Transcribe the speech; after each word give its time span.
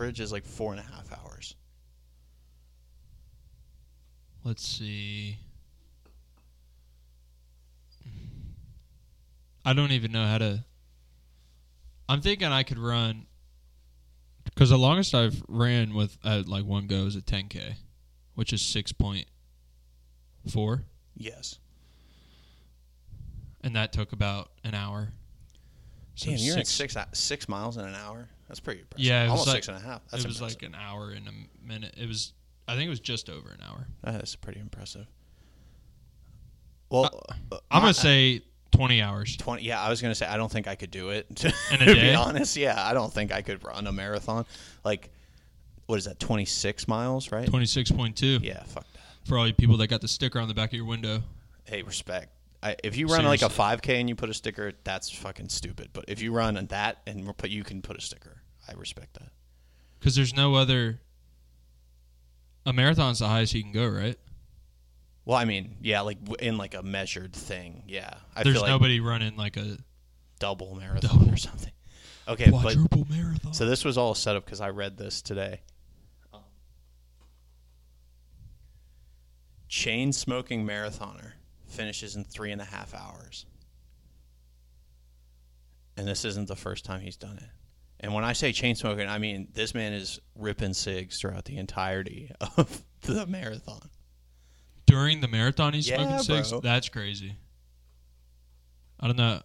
average 0.00 0.20
is 0.20 0.32
like 0.32 0.46
four 0.46 0.72
and 0.72 0.80
a 0.80 0.82
half 0.82 1.12
hours. 1.12 1.54
let's 4.44 4.66
see. 4.66 5.36
I 9.62 9.74
don't 9.74 9.92
even 9.92 10.10
know 10.10 10.24
how 10.24 10.38
to. 10.38 10.64
I'm 12.08 12.22
thinking 12.22 12.48
I 12.48 12.62
could 12.62 12.78
run 12.78 13.26
because 14.44 14.70
the 14.70 14.78
longest 14.78 15.14
I've 15.14 15.42
ran 15.48 15.92
with 15.94 16.16
at 16.24 16.48
like 16.48 16.64
one 16.64 16.86
go 16.86 17.04
is 17.04 17.14
a 17.14 17.20
10k, 17.20 17.74
which 18.34 18.54
is 18.54 18.62
six 18.62 18.90
point 18.92 19.26
four, 20.48 20.84
Yes. 21.14 21.58
and 23.62 23.76
that 23.76 23.92
took 23.92 24.12
about 24.14 24.50
an 24.64 24.74
hour. 24.74 25.12
So 26.14 26.30
Damn, 26.30 26.38
you're 26.38 26.58
at 26.58 26.66
six 26.66 26.96
six 27.12 27.44
uh, 27.44 27.52
miles 27.52 27.76
in 27.76 27.84
an 27.84 27.94
hour. 27.94 28.30
That's 28.50 28.60
pretty 28.60 28.80
impressive. 28.80 29.06
Yeah, 29.06 29.20
it 29.22 29.24
was 29.24 29.30
almost 29.30 29.46
like- 29.48 29.56
six 29.56 29.68
and 29.68 29.76
a 29.76 29.80
half. 29.80 30.02
That's 30.10 30.24
it 30.24 30.26
was 30.26 30.36
impressive. 30.40 30.62
like 30.62 30.68
an 30.68 30.74
hour 30.74 31.10
and 31.10 31.28
a 31.28 31.66
minute. 31.66 31.94
It 31.96 32.06
was, 32.08 32.32
I 32.68 32.74
think 32.74 32.86
it 32.86 32.90
was 32.90 33.00
just 33.00 33.30
over 33.30 33.48
an 33.50 33.60
hour. 33.66 33.86
That 34.02 34.22
is 34.22 34.34
pretty 34.36 34.58
impressive. 34.60 35.06
Well, 36.90 37.22
uh, 37.52 37.58
I'm 37.70 37.82
gonna 37.82 37.94
say 37.94 38.42
20 38.72 39.00
hours. 39.02 39.36
twenty. 39.36 39.62
Yeah, 39.62 39.80
I 39.80 39.88
was 39.88 40.02
gonna 40.02 40.14
say 40.14 40.26
I 40.26 40.36
don't 40.36 40.50
think 40.50 40.66
I 40.66 40.74
could 40.74 40.90
do 40.90 41.10
it. 41.10 41.34
To, 41.36 41.48
In 41.72 41.82
a 41.82 41.84
to 41.86 41.94
day? 41.94 42.10
be 42.10 42.14
honest, 42.14 42.56
yeah, 42.56 42.74
I 42.84 42.92
don't 42.94 43.12
think 43.12 43.32
I 43.32 43.42
could 43.42 43.62
run 43.64 43.86
a 43.86 43.92
marathon. 43.92 44.44
Like, 44.84 45.10
what 45.86 45.98
is 45.98 46.04
that? 46.06 46.18
Twenty 46.18 46.44
six 46.44 46.88
miles, 46.88 47.30
right? 47.30 47.48
26.2 47.48 48.42
Yeah, 48.42 48.62
fuck 48.64 48.86
that. 48.92 49.00
for 49.28 49.38
all 49.38 49.46
you 49.46 49.54
people 49.54 49.76
that 49.76 49.86
got 49.86 50.00
the 50.00 50.08
sticker 50.08 50.40
on 50.40 50.48
the 50.48 50.54
back 50.54 50.70
of 50.70 50.74
your 50.74 50.84
window. 50.86 51.22
Hey, 51.64 51.82
respect. 51.82 52.28
I, 52.62 52.76
if 52.84 52.96
you 52.96 53.06
run 53.06 53.24
like 53.24 53.40
a 53.42 53.48
five 53.48 53.80
k 53.80 54.00
and 54.00 54.08
you 54.08 54.14
put 54.14 54.28
a 54.28 54.34
sticker, 54.34 54.72
that's 54.84 55.10
fucking 55.10 55.48
stupid. 55.48 55.90
But 55.92 56.04
if 56.08 56.20
you 56.20 56.32
run 56.32 56.54
that 56.70 56.98
and 57.06 57.34
put 57.38 57.48
you 57.50 57.64
can 57.64 57.80
put 57.82 57.96
a 57.96 58.00
sticker, 58.02 58.39
I 58.70 58.74
respect 58.74 59.14
that. 59.14 59.30
Because 59.98 60.14
there's 60.14 60.34
no 60.34 60.54
other. 60.54 61.00
A 62.66 62.72
marathon's 62.72 63.18
the 63.18 63.28
highest 63.28 63.54
you 63.54 63.62
can 63.62 63.72
go, 63.72 63.86
right? 63.88 64.16
Well, 65.24 65.36
I 65.36 65.44
mean, 65.44 65.76
yeah, 65.80 66.02
like 66.02 66.18
in 66.40 66.56
like 66.56 66.74
a 66.74 66.82
measured 66.82 67.32
thing. 67.32 67.84
Yeah, 67.86 68.14
I 68.34 68.42
there's 68.42 68.56
feel 68.56 68.62
like 68.62 68.70
nobody 68.70 69.00
running 69.00 69.36
like 69.36 69.56
a 69.56 69.78
double 70.38 70.74
marathon 70.74 71.18
Double. 71.18 71.32
or 71.32 71.36
something. 71.36 71.72
Okay, 72.28 72.50
but 72.50 72.60
quadruple 72.60 73.06
marathon. 73.08 73.52
So 73.52 73.66
this 73.66 73.84
was 73.84 73.98
all 73.98 74.14
set 74.14 74.36
up 74.36 74.44
because 74.44 74.60
I 74.60 74.70
read 74.70 74.96
this 74.96 75.22
today. 75.22 75.60
Um, 76.32 76.40
Chain 79.68 80.12
smoking 80.12 80.66
marathoner 80.66 81.32
finishes 81.66 82.16
in 82.16 82.24
three 82.24 82.52
and 82.52 82.60
a 82.60 82.64
half 82.64 82.94
hours. 82.94 83.46
And 85.96 86.06
this 86.08 86.24
isn't 86.24 86.48
the 86.48 86.56
first 86.56 86.84
time 86.84 87.00
he's 87.00 87.16
done 87.16 87.36
it. 87.38 87.50
And 88.02 88.14
when 88.14 88.24
I 88.24 88.32
say 88.32 88.52
chain 88.52 88.74
smoking, 88.76 89.08
I 89.08 89.18
mean 89.18 89.48
this 89.52 89.74
man 89.74 89.92
is 89.92 90.20
ripping 90.34 90.72
cigs 90.74 91.20
throughout 91.20 91.44
the 91.44 91.58
entirety 91.58 92.30
of 92.56 92.82
the 93.02 93.26
marathon. 93.26 93.90
During 94.86 95.20
the 95.20 95.28
marathon, 95.28 95.72
he's 95.74 95.88
Yeah, 95.88 95.96
smoking 95.98 96.18
cigs. 96.24 96.50
bro. 96.50 96.60
That's 96.60 96.88
crazy. 96.88 97.36
I 98.98 99.06
don't 99.06 99.16
know. 99.16 99.40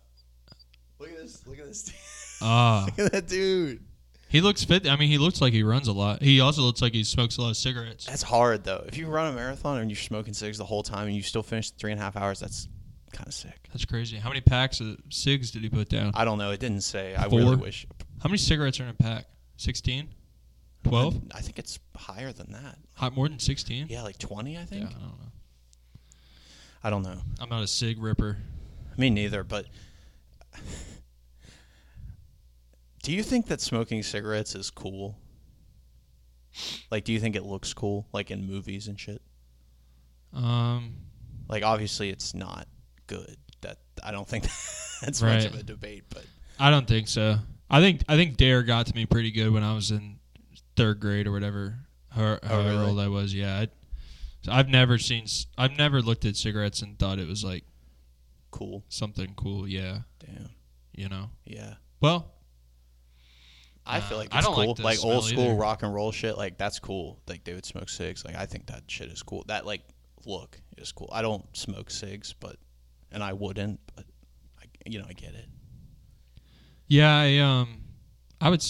Look 0.99 1.11
at 1.11 1.17
this! 1.17 1.45
Look 1.45 1.59
at 1.59 1.65
this! 1.65 2.37
Ah, 2.41 2.85
look 2.97 2.99
at 3.07 3.11
that 3.11 3.27
dude. 3.27 3.81
he 4.29 4.41
looks 4.41 4.63
fit. 4.63 4.87
I 4.89 4.95
mean, 4.95 5.09
he 5.09 5.17
looks 5.17 5.41
like 5.41 5.53
he 5.53 5.63
runs 5.63 5.87
a 5.87 5.93
lot. 5.93 6.21
He 6.21 6.39
also 6.41 6.61
looks 6.61 6.81
like 6.81 6.93
he 6.93 7.03
smokes 7.03 7.37
a 7.37 7.41
lot 7.41 7.49
of 7.51 7.57
cigarettes. 7.57 8.05
That's 8.05 8.23
hard 8.23 8.63
though. 8.63 8.83
If 8.87 8.97
you 8.97 9.07
run 9.07 9.31
a 9.33 9.35
marathon 9.35 9.79
and 9.79 9.89
you're 9.89 9.97
smoking 9.97 10.33
cigs 10.33 10.57
the 10.57 10.65
whole 10.65 10.83
time 10.83 11.07
and 11.07 11.15
you 11.15 11.21
still 11.21 11.43
finish 11.43 11.71
three 11.71 11.91
and 11.91 11.99
a 11.99 12.03
half 12.03 12.15
hours, 12.15 12.39
that's 12.39 12.67
kind 13.11 13.27
of 13.27 13.33
sick. 13.33 13.67
That's 13.71 13.85
crazy. 13.85 14.17
How 14.17 14.29
many 14.29 14.41
packs 14.41 14.79
of 14.79 14.97
cigs 15.09 15.51
did 15.51 15.61
he 15.63 15.69
put 15.69 15.89
down? 15.89 16.11
I 16.15 16.25
don't 16.25 16.37
know. 16.37 16.51
It 16.51 16.59
didn't 16.59 16.81
say. 16.81 17.15
I 17.15 17.25
really 17.25 17.55
wish. 17.57 17.85
How 18.25 18.29
many 18.29 18.39
cigarettes 18.39 18.79
are 18.79 18.85
in 18.85 18.89
a 18.89 18.93
pack? 18.95 19.25
16? 19.57 20.09
12? 20.83 21.21
I 21.35 21.41
think 21.41 21.59
it's 21.59 21.77
higher 21.95 22.31
than 22.31 22.53
that. 22.53 22.79
Hot 22.95 23.15
more 23.15 23.29
than 23.29 23.37
16? 23.37 23.85
Yeah, 23.87 24.01
like 24.01 24.17
twenty. 24.17 24.57
I 24.57 24.61
Yeah, 24.61 24.65
think. 24.65 24.85
I 24.87 24.93
don't 24.93 24.99
know. 24.99 25.31
I 26.83 26.89
don't 26.89 27.03
know. 27.03 27.17
I'm 27.39 27.49
not 27.49 27.61
a 27.61 27.67
cig 27.67 28.01
ripper. 28.01 28.37
Me 28.97 29.11
neither. 29.11 29.43
But 29.43 29.67
do 33.03 33.13
you 33.13 33.21
think 33.21 33.45
that 33.45 33.61
smoking 33.61 34.01
cigarettes 34.01 34.55
is 34.55 34.71
cool? 34.71 35.19
Like, 36.89 37.03
do 37.03 37.13
you 37.13 37.19
think 37.19 37.35
it 37.35 37.43
looks 37.43 37.75
cool, 37.75 38.07
like 38.11 38.31
in 38.31 38.47
movies 38.47 38.87
and 38.87 38.99
shit? 38.99 39.21
Um, 40.33 40.95
Like, 41.47 41.61
obviously, 41.61 42.09
it's 42.09 42.33
not 42.33 42.67
good. 43.05 43.37
That 43.61 43.77
I 44.03 44.09
don't 44.09 44.27
think 44.27 44.45
that's 45.03 45.21
much 45.21 45.45
of 45.45 45.53
a 45.53 45.61
debate. 45.61 46.05
But 46.09 46.25
I 46.59 46.71
don't 46.71 46.87
think 46.87 47.07
so. 47.07 47.37
I 47.69 47.79
think 47.81 48.03
I 48.07 48.15
think 48.15 48.37
DARE 48.37 48.63
got 48.63 48.85
to 48.87 48.95
me 48.95 49.05
pretty 49.05 49.31
good 49.31 49.51
when 49.51 49.63
I 49.63 49.73
was 49.73 49.91
in 49.91 50.19
third 50.75 50.99
grade 50.99 51.25
or 51.27 51.31
whatever, 51.31 51.79
how- 52.09 52.39
Oh, 52.43 52.63
really? 52.65 52.85
old 52.85 52.99
I 52.99 53.07
was. 53.07 53.33
Yeah, 53.33 53.65
I, 54.47 54.59
I've 54.59 54.69
never 54.69 54.97
seen. 54.97 55.25
I've 55.57 55.77
never 55.77 56.01
looked 56.01 56.25
at 56.25 56.35
cigarettes 56.35 56.81
and 56.81 56.97
thought 56.99 57.17
it 57.19 57.27
was 57.27 57.43
like 57.43 57.63
cool. 58.51 58.83
something 58.89 59.33
cool. 59.35 59.67
Yeah, 59.67 59.99
Damn. 60.19 60.49
you 60.93 61.09
know. 61.09 61.29
Yeah. 61.45 61.75
Well, 62.01 62.31
I 63.85 63.97
Uh, 63.97 64.01
feel 64.01 64.17
like 64.17 64.33
I 64.33 64.37
it's 64.39 64.47
don't 64.47 64.55
cool. 64.55 64.67
like 64.79 64.79
Like, 64.97 65.03
old 65.03 65.25
school 65.25 65.45
either. 65.45 65.55
rock 65.55 65.81
and 65.83 65.93
roll 65.93 66.11
shit. 66.11 66.37
Like 66.37 66.57
that's 66.57 66.79
cool. 66.79 67.19
Like 67.27 67.43
they 67.43 67.53
would 67.53 67.65
smoke 67.65 67.89
cigs. 67.89 68.23
Like 68.25 68.35
I 68.35 68.45
think 68.45 68.67
that 68.67 68.83
shit 68.87 69.09
is 69.11 69.23
cool. 69.23 69.43
That 69.47 69.65
like 69.65 69.81
look 70.25 70.59
is 70.77 70.91
cool. 70.91 71.09
I 71.11 71.21
don't 71.23 71.45
smoke 71.57 71.89
cigs, 71.89 72.33
but 72.39 72.57
and 73.11 73.23
I 73.23 73.33
wouldn't. 73.33 73.79
But 73.95 74.05
I, 74.59 74.63
you 74.85 74.99
know, 74.99 75.05
I 75.09 75.13
get 75.13 75.33
it. 75.33 75.47
Yeah, 76.87 77.15
I 77.17 77.37
um, 77.37 77.81
I 78.41 78.49
would. 78.49 78.63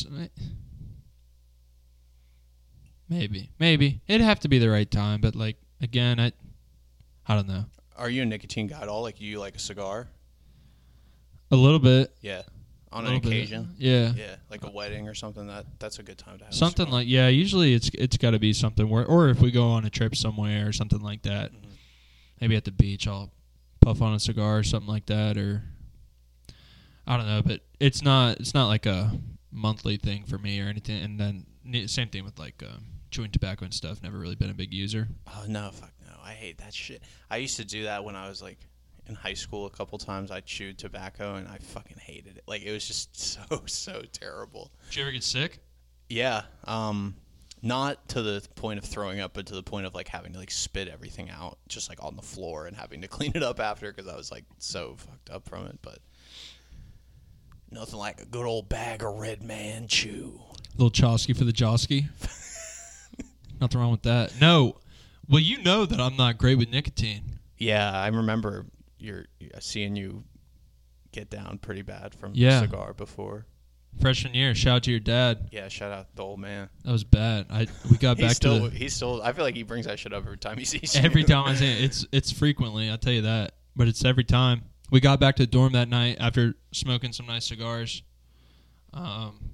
Maybe, 3.07 3.51
maybe 3.59 4.01
it'd 4.07 4.21
have 4.25 4.39
to 4.41 4.47
be 4.47 4.57
the 4.57 4.69
right 4.69 4.89
time, 4.89 5.21
but 5.21 5.35
like 5.35 5.57
again, 5.81 6.19
I, 6.19 6.31
I 7.27 7.35
don't 7.35 7.47
know. 7.47 7.65
Are 7.95 8.09
you 8.09 8.23
a 8.23 8.25
nicotine 8.25 8.67
guy 8.67 8.81
at 8.81 8.87
all? 8.87 9.03
Like 9.03 9.21
you 9.21 9.39
like 9.39 9.55
a 9.55 9.59
cigar? 9.59 10.07
A 11.51 11.55
little 11.55 11.79
bit, 11.79 12.15
Yeah. 12.21 12.41
On 12.91 13.05
an 13.05 13.13
little 13.13 13.19
bit. 13.29 13.37
occasion. 13.37 13.75
yeah. 13.77 14.11
Yeah, 14.15 14.35
like 14.49 14.63
a 14.63 14.71
wedding 14.71 15.07
or 15.07 15.13
something. 15.13 15.45
That 15.47 15.65
that's 15.79 15.99
a 15.99 16.03
good 16.03 16.17
time 16.17 16.39
to 16.39 16.45
have 16.45 16.53
a 16.53 16.55
Something 16.55 16.89
like 16.89 17.07
yeah. 17.07 17.27
Usually 17.27 17.73
it's 17.73 17.91
it's 17.93 18.17
got 18.17 18.31
to 18.31 18.39
be 18.39 18.53
something 18.53 18.89
where, 18.89 19.05
or 19.05 19.29
if 19.29 19.39
we 19.41 19.51
go 19.51 19.67
on 19.67 19.85
a 19.85 19.89
trip 19.89 20.15
somewhere 20.15 20.67
or 20.67 20.71
something 20.73 21.01
like 21.01 21.21
that, 21.23 21.51
Mhm. 21.51 21.57
maybe 22.41 22.55
at 22.55 22.63
the 22.65 22.71
beach, 22.71 23.05
I'll 23.07 23.31
puff 23.81 24.01
on 24.01 24.13
a 24.15 24.19
cigar 24.19 24.57
or 24.59 24.63
something 24.63 24.87
like 24.89 25.05
that, 25.07 25.37
or 25.37 25.61
I 27.05 27.17
don't 27.17 27.27
know. 27.27 27.41
But 27.45 27.61
it's 27.79 28.01
not 28.01 28.39
it's 28.39 28.53
not 28.53 28.67
like 28.67 28.85
a 28.85 29.11
monthly 29.51 29.97
thing 29.97 30.23
for 30.23 30.37
me 30.37 30.59
or 30.61 30.65
anything. 30.65 31.01
And 31.01 31.19
then 31.19 31.45
same 31.87 32.09
thing 32.09 32.23
with 32.23 32.37
like 32.37 32.61
um, 32.63 32.85
chewing 33.11 33.31
tobacco 33.31 33.65
and 33.65 33.73
stuff. 33.73 34.03
Never 34.03 34.17
really 34.17 34.35
been 34.35 34.49
a 34.49 34.55
big 34.55 34.73
user. 34.73 35.07
Oh 35.27 35.45
no, 35.47 35.71
fuck 35.71 35.91
no. 36.05 36.13
I 36.23 36.33
hate 36.33 36.57
that 36.59 36.73
shit. 36.73 37.03
I 37.29 37.37
used 37.37 37.57
to 37.57 37.65
do 37.65 37.83
that 37.83 38.03
when 38.03 38.15
I 38.15 38.27
was 38.27 38.41
like 38.41 38.59
in 39.07 39.15
high 39.15 39.33
school 39.33 39.65
a 39.65 39.69
couple 39.69 39.97
times. 39.97 40.31
I 40.31 40.41
chewed 40.41 40.77
tobacco 40.77 41.35
and 41.35 41.47
I 41.47 41.57
fucking 41.57 41.97
hated 41.97 42.37
it. 42.37 42.43
Like 42.47 42.63
it 42.63 42.71
was 42.71 42.85
just 42.85 43.17
so 43.49 43.61
so 43.65 44.03
terrible. 44.11 44.71
Did 44.89 44.97
you 44.97 45.03
ever 45.03 45.11
get 45.11 45.23
sick? 45.23 45.59
Yeah. 46.09 46.43
Um 46.65 47.15
not 47.61 48.07
to 48.09 48.21
the 48.21 48.45
point 48.53 48.77
of 48.77 48.85
throwing 48.85 49.19
up, 49.19 49.33
but 49.33 49.47
to 49.47 49.55
the 49.55 49.63
point 49.63 49.87
of 49.87 49.95
like 49.95 50.07
having 50.07 50.33
to 50.33 50.39
like 50.39 50.51
spit 50.51 50.87
everything 50.87 51.31
out 51.31 51.57
just 51.67 51.89
like 51.89 52.03
on 52.03 52.15
the 52.15 52.21
floor 52.21 52.67
and 52.67 52.77
having 52.77 53.01
to 53.01 53.07
clean 53.15 53.31
it 53.33 53.41
up 53.41 53.59
after 53.59 53.91
because 53.91 54.11
I 54.11 54.15
was 54.15 54.31
like 54.31 54.45
so 54.59 54.95
fucked 54.97 55.31
up 55.31 55.49
from 55.49 55.65
it. 55.67 55.79
But 55.81 55.99
nothing 57.75 57.99
like 57.99 58.21
a 58.21 58.25
good 58.25 58.45
old 58.45 58.67
bag 58.69 59.03
of 59.03 59.15
Red 59.15 59.43
Man 59.43 59.87
Chew. 59.87 60.41
little 60.77 60.89
Chosky 60.91 61.35
for 61.37 61.43
the 61.43 61.53
Josky. 61.53 62.07
Nothing 63.61 63.79
wrong 63.79 63.91
with 63.91 64.03
that. 64.03 64.33
No. 64.41 64.77
Well, 65.29 65.39
you 65.41 65.61
know 65.63 65.85
that 65.85 65.99
I'm 65.99 66.15
not 66.17 66.37
great 66.37 66.57
with 66.57 66.69
nicotine. 66.69 67.39
Yeah, 67.57 67.89
I 67.91 68.07
remember 68.07 68.65
you're 68.99 69.25
uh, 69.53 69.59
seeing 69.59 69.95
you 69.95 70.23
get 71.11 71.29
down 71.29 71.57
pretty 71.59 71.81
bad 71.81 72.13
from 72.13 72.31
Yeah. 72.35 72.59
cigar 72.61 72.93
before. 72.93 73.45
Freshman 74.01 74.33
year, 74.33 74.53
shout 74.53 74.75
out 74.75 74.83
to 74.83 74.91
your 74.91 74.99
dad. 74.99 75.47
Yeah, 75.53 75.69
shout 75.69 75.93
out 75.93 76.09
to 76.09 76.15
the 76.17 76.21
old 76.23 76.39
man. 76.41 76.67
That 76.83 76.91
was 76.91 77.05
bad. 77.05 77.45
I 77.49 77.67
we 77.89 77.95
got 77.97 78.17
back 78.19 78.31
still 78.31 78.59
to 78.65 78.69
the, 78.69 78.77
he's 78.77 78.93
still. 78.93 79.21
I 79.21 79.31
feel 79.31 79.45
like 79.45 79.55
he 79.55 79.63
brings 79.63 79.85
that 79.85 79.97
shit 79.99 80.11
up 80.11 80.25
every 80.25 80.37
time 80.37 80.57
he 80.57 80.65
sees 80.65 80.93
you. 80.95 81.01
every 81.01 81.23
time 81.23 81.45
I 81.45 81.55
say 81.55 81.71
it, 81.77 81.83
it's 81.85 82.05
it's 82.11 82.29
frequently. 82.29 82.91
I 82.91 82.97
tell 82.97 83.13
you 83.13 83.21
that, 83.21 83.53
but 83.73 83.87
it's 83.87 84.03
every 84.03 84.25
time. 84.25 84.63
We 84.91 84.99
got 84.99 85.19
back 85.19 85.35
to 85.37 85.43
the 85.43 85.47
dorm 85.47 85.73
that 85.73 85.89
night 85.89 86.17
after 86.19 86.53
smoking 86.71 87.11
some 87.11 87.25
nice 87.25 87.45
cigars. 87.45 88.03
Um, 88.93 89.51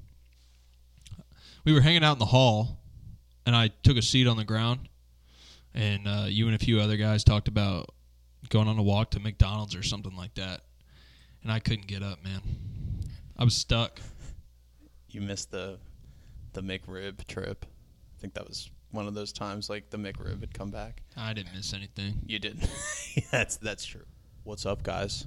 we 1.64 1.74
were 1.74 1.82
hanging 1.82 2.04
out 2.04 2.14
in 2.14 2.20
the 2.20 2.26
hall, 2.26 2.80
and 3.46 3.56
I 3.56 3.70
took 3.84 3.98
a 3.98 4.02
seat 4.02 4.28
on 4.28 4.38
the 4.38 4.44
ground, 4.44 4.90
and 5.74 6.08
uh, 6.08 6.26
you 6.28 6.48
and 6.48 6.56
a 6.56 6.60
few 6.60 6.80
other 6.80 6.98
guys 6.98 7.24
talked 7.24 7.48
about 7.48 7.90
going 8.50 8.68
on 8.68 8.78
a 8.78 8.84
walk 8.84 9.12
to 9.12 9.20
McDonald's 9.20 9.76
or 9.76 9.84
something 9.84 10.16
like 10.16 10.34
that, 10.36 10.62
and 11.44 11.52
I 11.52 11.60
couldn't 11.60 11.88
get 11.88 12.04
up, 12.04 12.24
man. 12.24 12.42
I 13.38 13.44
was 13.44 13.56
stuck. 13.56 14.02
you 15.10 15.22
missed 15.22 15.52
the 15.52 15.80
the 16.54 16.62
McRib 16.62 17.26
trip. 17.28 17.66
I 18.18 18.22
think 18.22 18.34
that 18.34 18.48
was 18.48 18.70
one 18.92 19.08
of 19.08 19.14
those 19.14 19.32
times 19.32 19.70
like 19.70 19.90
the 19.90 19.98
McRib 19.98 20.42
had 20.42 20.54
come 20.54 20.70
back. 20.70 21.02
I 21.16 21.34
didn't 21.34 21.54
miss 21.56 21.74
anything. 21.74 22.22
You 22.26 22.40
didn't. 22.40 22.70
that's 23.32 23.58
that's 23.58 23.86
true. 23.86 24.04
What's 24.44 24.66
up, 24.66 24.84
guys? 24.84 25.26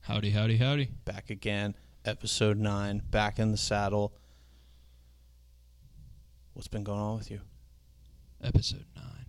Howdy, 0.00 0.30
howdy, 0.30 0.56
howdy. 0.56 0.90
Back 1.04 1.30
again, 1.30 1.74
episode 2.04 2.58
nine, 2.58 3.02
back 3.10 3.38
in 3.38 3.50
the 3.52 3.56
saddle. 3.56 4.12
What's 6.54 6.68
been 6.68 6.84
going 6.84 6.98
on 7.00 7.18
with 7.18 7.30
you? 7.30 7.40
Episode 8.42 8.84
nine. 8.96 9.26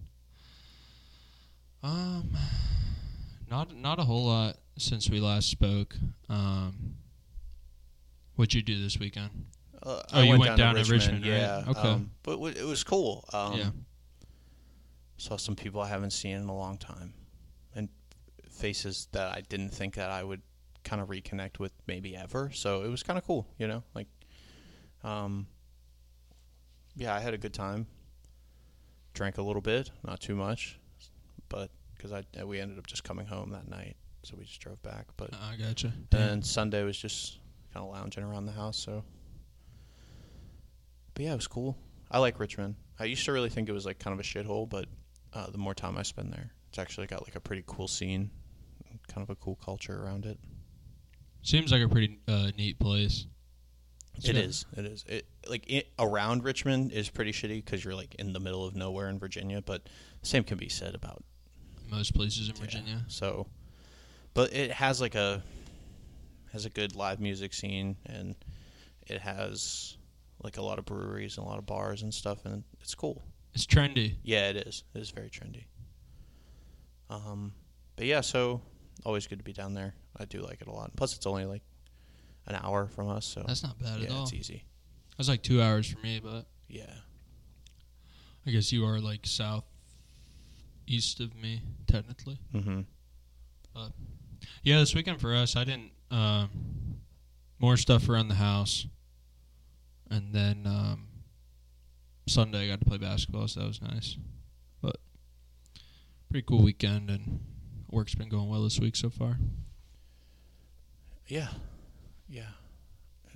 Um, 1.83 2.31
not 3.49 3.75
not 3.75 3.99
a 3.99 4.03
whole 4.03 4.25
lot 4.25 4.57
since 4.77 5.09
we 5.09 5.19
last 5.19 5.49
spoke. 5.49 5.95
Um, 6.29 6.95
what'd 8.35 8.53
you 8.53 8.61
do 8.63 8.81
this 8.81 8.97
weekend? 8.99 9.29
Uh, 9.81 10.01
Oh, 10.13 10.21
you 10.21 10.37
went 10.39 10.57
down 10.57 10.75
to 10.75 10.83
Richmond, 10.91 11.23
right? 11.25 11.31
yeah. 11.31 11.63
Okay. 11.67 11.79
Um, 11.89 12.11
but 12.23 12.33
w- 12.33 12.55
it 12.57 12.63
was 12.65 12.83
cool. 12.83 13.25
Um, 13.33 13.53
yeah, 13.57 13.69
Saw 15.17 15.35
some 15.37 15.55
people 15.57 15.81
I 15.81 15.89
haven't 15.89 16.11
seen 16.11 16.37
in 16.37 16.45
a 16.47 16.55
long 16.57 16.77
time, 16.77 17.13
faces 18.53 19.07
that 19.11 19.35
I 19.35 19.41
didn't 19.41 19.69
think 19.69 19.95
that 19.95 20.09
I 20.09 20.23
would 20.23 20.41
kind 20.83 21.01
of 21.01 21.09
reconnect 21.09 21.59
with 21.59 21.73
maybe 21.87 22.15
ever. 22.15 22.51
So 22.53 22.83
it 22.83 22.89
was 22.89 23.03
kind 23.03 23.17
of 23.17 23.25
cool, 23.25 23.47
you 23.57 23.67
know. 23.67 23.83
Like, 23.93 24.07
um, 25.03 25.47
yeah, 26.95 27.15
I 27.15 27.19
had 27.19 27.33
a 27.33 27.37
good 27.37 27.53
time. 27.53 27.87
Drank 29.13 29.37
a 29.37 29.41
little 29.41 29.61
bit, 29.61 29.91
not 30.05 30.19
too 30.19 30.35
much, 30.35 30.79
but 31.47 31.69
because 31.95 32.11
I 32.11 32.43
we 32.43 32.59
ended 32.59 32.79
up 32.79 32.87
just 32.87 33.03
coming 33.03 33.27
home 33.27 33.51
that 33.51 33.67
night, 33.69 33.95
so 34.23 34.35
we 34.37 34.43
just 34.43 34.59
drove 34.59 34.81
back. 34.81 35.05
But 35.17 35.33
I 35.33 35.55
gotcha. 35.55 35.93
and 36.11 36.43
Sunday 36.43 36.83
was 36.83 36.97
just 36.97 37.37
kind 37.73 37.85
of 37.85 37.91
lounging 37.91 38.23
around 38.23 38.47
the 38.47 38.51
house. 38.51 38.77
So, 38.77 39.03
but 41.13 41.23
yeah, 41.25 41.33
it 41.33 41.35
was 41.35 41.47
cool. 41.47 41.77
I 42.09 42.19
like 42.19 42.39
Richmond. 42.39 42.75
I 42.99 43.05
used 43.05 43.25
to 43.25 43.31
really 43.31 43.49
think 43.49 43.69
it 43.69 43.71
was 43.71 43.85
like 43.85 43.99
kind 43.99 44.13
of 44.13 44.19
a 44.19 44.23
shithole, 44.23 44.67
but 44.67 44.85
uh, 45.33 45.49
the 45.49 45.57
more 45.57 45.73
time 45.73 45.97
I 45.97 46.03
spend 46.03 46.31
there, 46.33 46.51
it's 46.69 46.79
actually 46.79 47.07
got 47.07 47.23
like 47.23 47.35
a 47.35 47.39
pretty 47.39 47.63
cool 47.65 47.87
scene, 47.87 48.31
kind 49.07 49.21
of 49.23 49.29
a 49.29 49.35
cool 49.35 49.55
culture 49.63 50.03
around 50.03 50.25
it. 50.25 50.39
Seems 51.41 51.71
like 51.71 51.81
a 51.81 51.89
pretty 51.89 52.19
uh, 52.27 52.51
neat 52.57 52.79
place. 52.79 53.27
It 54.17 54.35
Yeah. 54.35 54.41
is. 54.41 54.65
It 54.77 54.85
is. 54.85 55.03
It 55.07 55.25
like 55.49 55.69
it, 55.69 55.89
around 55.99 56.43
Richmond 56.43 56.91
is 56.91 57.09
pretty 57.09 57.31
shitty 57.31 57.63
because 57.65 57.83
you're 57.83 57.95
like 57.95 58.15
in 58.15 58.31
the 58.33 58.39
middle 58.39 58.65
of 58.65 58.75
nowhere 58.75 59.09
in 59.09 59.19
Virginia. 59.19 59.61
But 59.61 59.87
same 60.21 60.43
can 60.43 60.57
be 60.57 60.69
said 60.69 60.95
about 60.95 61.23
Most 61.89 62.13
places 62.13 62.47
in 62.49 62.55
Yeah. 62.55 62.61
Virginia. 62.61 63.05
So, 63.07 63.47
but 64.33 64.53
it 64.53 64.71
has 64.71 65.01
like 65.01 65.15
a 65.15 65.43
has 66.51 66.65
a 66.65 66.69
good 66.69 66.95
live 66.95 67.19
music 67.19 67.53
scene, 67.53 67.97
and 68.05 68.35
it 69.07 69.19
has 69.21 69.97
like 70.43 70.57
a 70.57 70.61
lot 70.61 70.77
of 70.79 70.85
breweries 70.85 71.37
and 71.37 71.45
a 71.45 71.49
lot 71.49 71.57
of 71.57 71.65
bars 71.65 72.03
and 72.03 72.13
stuff, 72.13 72.45
and 72.45 72.63
it's 72.81 72.93
cool. 72.95 73.21
It's 73.53 73.65
trendy. 73.65 74.15
Yeah, 74.23 74.49
it 74.49 74.57
is. 74.57 74.83
It 74.93 75.01
is 75.01 75.09
very 75.09 75.29
trendy. 75.29 75.65
Um, 77.09 77.53
but 77.95 78.05
yeah, 78.05 78.21
so 78.21 78.61
always 79.05 79.27
good 79.27 79.39
to 79.39 79.43
be 79.43 79.53
down 79.53 79.73
there. 79.73 79.93
I 80.17 80.25
do 80.25 80.41
like 80.41 80.61
it 80.61 80.67
a 80.67 80.71
lot. 80.71 80.95
Plus, 80.95 81.15
it's 81.15 81.25
only 81.25 81.45
like 81.45 81.63
an 82.47 82.55
hour 82.61 82.87
from 82.87 83.09
us, 83.09 83.25
so 83.25 83.43
That's 83.47 83.63
not 83.63 83.79
bad 83.79 83.99
yeah, 83.99 84.05
at 84.07 84.11
all. 84.11 84.23
it's 84.23 84.33
easy. 84.33 84.63
That's 85.17 85.29
like 85.29 85.43
two 85.43 85.61
hours 85.61 85.87
for 85.89 85.99
me, 85.99 86.19
but 86.23 86.45
Yeah, 86.67 86.91
I 88.45 88.51
guess 88.51 88.71
you 88.71 88.85
are 88.85 88.99
like 88.99 89.25
south 89.25 89.63
east 90.87 91.19
of 91.19 91.35
me 91.35 91.61
technically. 91.87 92.39
mm-hmm. 92.53 92.81
Yeah, 94.63 94.79
this 94.79 94.93
weekend 94.93 95.19
for 95.21 95.33
us, 95.35 95.55
I 95.55 95.63
didn't. 95.63 95.91
Um, 96.11 96.49
more 97.59 97.77
stuff 97.77 98.07
around 98.09 98.27
the 98.27 98.35
house, 98.35 98.85
and 100.11 100.33
then 100.33 100.63
um, 100.67 101.07
Sunday 102.27 102.65
I 102.65 102.67
got 102.67 102.79
to 102.81 102.85
play 102.85 102.97
basketball, 102.97 103.47
so 103.47 103.61
that 103.61 103.67
was 103.67 103.81
nice. 103.81 104.17
But 104.81 104.97
pretty 106.29 106.45
cool 106.47 106.61
weekend, 106.61 107.09
and 107.09 107.39
work's 107.93 108.15
been 108.15 108.29
going 108.29 108.49
well 108.49 108.63
this 108.63 108.79
week 108.79 108.95
so 108.95 109.09
far. 109.09 109.37
Yeah, 111.27 111.47
yeah. 112.27 112.49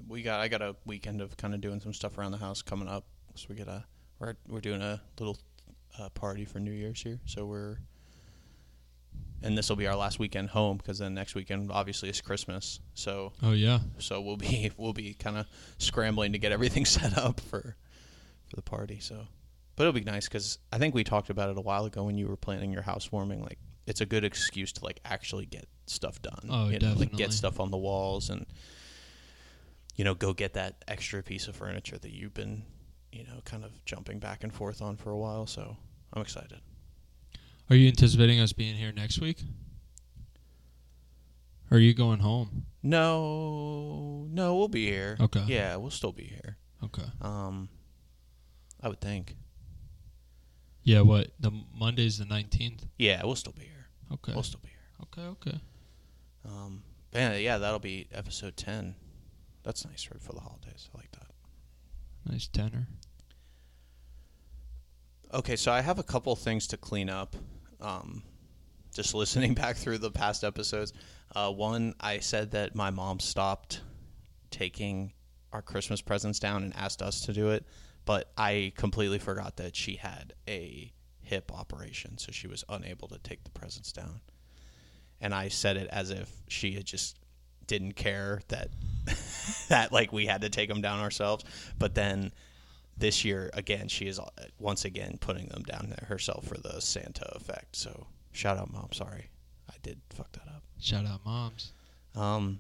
We 0.08 0.22
got. 0.22 0.40
I 0.42 0.48
got 0.48 0.62
a 0.62 0.76
weekend 0.86 1.22
of 1.22 1.38
kind 1.38 1.54
of 1.54 1.62
doing 1.62 1.80
some 1.80 1.94
stuff 1.94 2.18
around 2.18 2.32
the 2.32 2.38
house 2.38 2.62
coming 2.62 2.88
up. 2.88 3.06
So 3.36 3.48
we 3.50 3.56
get 3.56 3.68
a. 3.68 3.86
We're 4.20 4.36
we're 4.48 4.62
doing 4.62 4.82
a 4.82 5.02
little 5.20 5.38
uh, 5.98 6.10
party 6.10 6.46
for 6.46 6.60
New 6.60 6.72
Year's 6.72 7.02
here. 7.02 7.20
So 7.26 7.46
we're. 7.46 7.78
And 9.44 9.56
this 9.56 9.70
will 9.70 9.76
be 9.76 9.86
our 9.86 9.96
last 9.96 10.18
weekend 10.18 10.50
home 10.50 10.78
because 10.78 10.98
then 10.98 11.14
next 11.14 11.36
weekend 11.36 11.72
obviously 11.72 12.10
is 12.10 12.22
Christmas. 12.22 12.80
So 12.96 13.34
Oh 13.44 13.52
yeah, 13.52 13.80
so 14.00 14.20
we'll 14.20 14.38
be 14.38 14.72
we'll 14.78 14.94
be 14.94 15.14
kind 15.14 15.38
of 15.38 15.46
scrambling 15.78 16.32
to 16.34 16.40
get 16.40 16.52
everything 16.52 16.86
set 16.86 17.18
up 17.18 17.40
for 17.40 17.76
for 18.50 18.56
the 18.56 18.62
party. 18.62 19.00
So, 19.00 19.28
but 19.76 19.84
it'll 19.84 19.94
be 19.94 20.02
nice 20.02 20.28
because 20.28 20.58
I 20.72 20.78
think 20.80 20.96
we 20.96 21.04
talked 21.04 21.30
about 21.30 21.50
it 21.50 21.58
a 21.58 21.62
while 21.62 21.86
ago 21.86 22.04
when 22.04 22.18
you 22.18 22.28
were 22.28 22.38
planning 22.38 22.72
your 22.72 22.82
housewarming. 22.82 23.44
Like, 23.44 23.60
it's 23.88 24.02
a 24.02 24.06
good 24.06 24.24
excuse 24.24 24.72
to 24.74 24.84
like 24.84 25.00
actually 25.06 25.46
get 25.46 25.66
stuff 25.88 26.22
done. 26.22 26.48
Oh, 26.50 26.70
you 26.70 26.78
know, 26.78 26.94
like 26.94 27.14
get 27.14 27.34
stuff 27.34 27.60
on 27.60 27.72
the 27.72 27.78
walls 27.78 28.30
and 28.30 28.46
you 29.96 30.04
know 30.04 30.14
go 30.14 30.34
get 30.34 30.54
that 30.54 30.84
extra 30.88 31.24
piece 31.24 31.48
of 31.48 31.56
furniture 31.56 31.98
that 31.98 32.12
you've 32.12 32.34
been 32.34 32.64
you 33.12 33.24
know 33.24 33.42
kind 33.46 33.64
of 33.64 33.72
jumping 33.86 34.20
back 34.20 34.44
and 34.44 34.54
forth 34.54 34.82
on 34.82 34.98
for 34.98 35.10
a 35.10 35.18
while. 35.18 35.48
So 35.48 35.78
I'm 36.14 36.22
excited. 36.22 36.60
are 37.70 37.76
you 37.76 37.88
anticipating 37.88 38.40
us 38.40 38.54
being 38.54 38.76
here 38.76 38.92
next 38.92 39.20
week? 39.20 39.42
Or 41.72 41.78
are 41.78 41.82
you 41.82 41.94
going 41.94 42.20
home? 42.20 42.66
No, 42.82 44.28
no, 44.30 44.56
we'll 44.56 44.70
be 44.70 44.86
here. 44.86 45.18
Okay. 45.20 45.44
Yeah, 45.48 45.76
we'll 45.78 45.92
still 45.92 46.14
be 46.14 46.24
here. 46.24 46.58
Okay. 46.84 47.04
Um, 47.22 47.68
I 48.82 48.88
would 48.88 49.02
think. 49.02 49.36
Yeah. 50.84 51.02
What? 51.02 51.32
The 51.40 51.52
Monday's 51.74 52.18
the 52.20 52.26
nineteenth. 52.26 52.86
Yeah, 52.98 53.22
we'll 53.26 53.36
still 53.36 53.54
be 53.54 53.66
here. 53.66 53.77
Okay. 54.14 54.34
We'll 54.34 54.44
still 54.44 54.62
be 54.64 54.70
here. 54.70 54.78
Okay. 55.04 55.50
Okay. 55.50 55.62
Um, 56.46 56.84
but 57.12 57.42
yeah, 57.42 57.58
that'll 57.58 57.80
be 57.80 58.08
episode 58.14 58.58
ten. 58.58 58.96
That's 59.64 59.86
nice 59.86 60.10
right 60.12 60.22
for 60.22 60.34
the 60.34 60.40
holidays. 60.40 60.90
I 60.94 60.98
like 60.98 61.12
that. 61.12 61.32
Nice 62.32 62.48
tenor. 62.48 62.88
Okay, 65.34 65.58
so 65.58 65.72
I 65.72 65.82
have 65.82 66.00
a 66.00 66.04
couple 66.04 66.36
things 66.36 66.68
to 66.68 66.78
clean 66.78 67.10
up. 67.10 67.36
Um, 67.82 68.24
just 68.94 69.14
listening 69.14 69.54
back 69.54 69.76
through 69.76 69.98
the 69.98 70.12
past 70.12 70.44
episodes. 70.44 70.94
Uh, 71.36 71.52
one, 71.52 71.94
I 72.00 72.20
said 72.20 72.52
that 72.52 72.76
my 72.76 72.90
mom 72.90 73.20
stopped 73.20 73.82
taking 74.52 75.14
our 75.52 75.62
Christmas 75.62 76.02
presents 76.02 76.40
down 76.40 76.64
and 76.64 76.76
asked 76.76 77.02
us 77.02 77.22
to 77.22 77.34
do 77.34 77.50
it, 77.50 77.66
but 78.06 78.32
I 78.38 78.72
completely 78.78 79.20
forgot 79.20 79.58
that 79.58 79.76
she 79.76 79.96
had 79.96 80.34
a 80.48 80.94
hip 81.28 81.52
operation, 81.54 82.18
so 82.18 82.32
she 82.32 82.48
was 82.48 82.64
unable 82.70 83.08
to 83.10 83.18
take 83.20 83.44
the 83.44 83.52
presents 83.52 83.92
down. 83.92 84.22
And 85.22 85.34
I 85.34 85.48
said 85.50 85.78
it 85.78 85.88
as 85.92 86.10
if 86.12 86.32
she 86.48 86.74
had 86.74 86.86
just 86.86 87.18
didn't 87.66 87.94
care 87.94 88.42
that 88.48 88.70
that 89.70 89.92
like 89.92 90.12
we 90.14 90.26
had 90.26 90.42
to 90.42 90.50
take 90.50 90.70
them 90.70 90.82
down 90.82 91.00
ourselves. 91.00 91.44
But 91.78 91.96
then 91.96 92.32
this 92.98 93.26
year 93.26 93.50
again, 93.54 93.88
she 93.88 94.08
is 94.08 94.20
uh, 94.20 94.26
once 94.60 94.86
again 94.86 95.18
putting 95.20 95.48
them 95.50 95.64
down 95.64 95.94
herself 96.08 96.46
for 96.46 96.58
the 96.58 96.80
Santa 96.82 97.28
effect. 97.36 97.76
So 97.76 98.08
shout 98.32 98.58
out, 98.58 98.72
mom. 98.72 98.90
Sorry, 98.94 99.30
I 99.70 99.74
did 99.84 100.00
fuck 100.12 100.32
that 100.34 100.48
up. 100.48 100.64
Shout 100.80 101.06
out, 101.06 101.26
moms. 101.26 101.74
Um, 102.16 102.60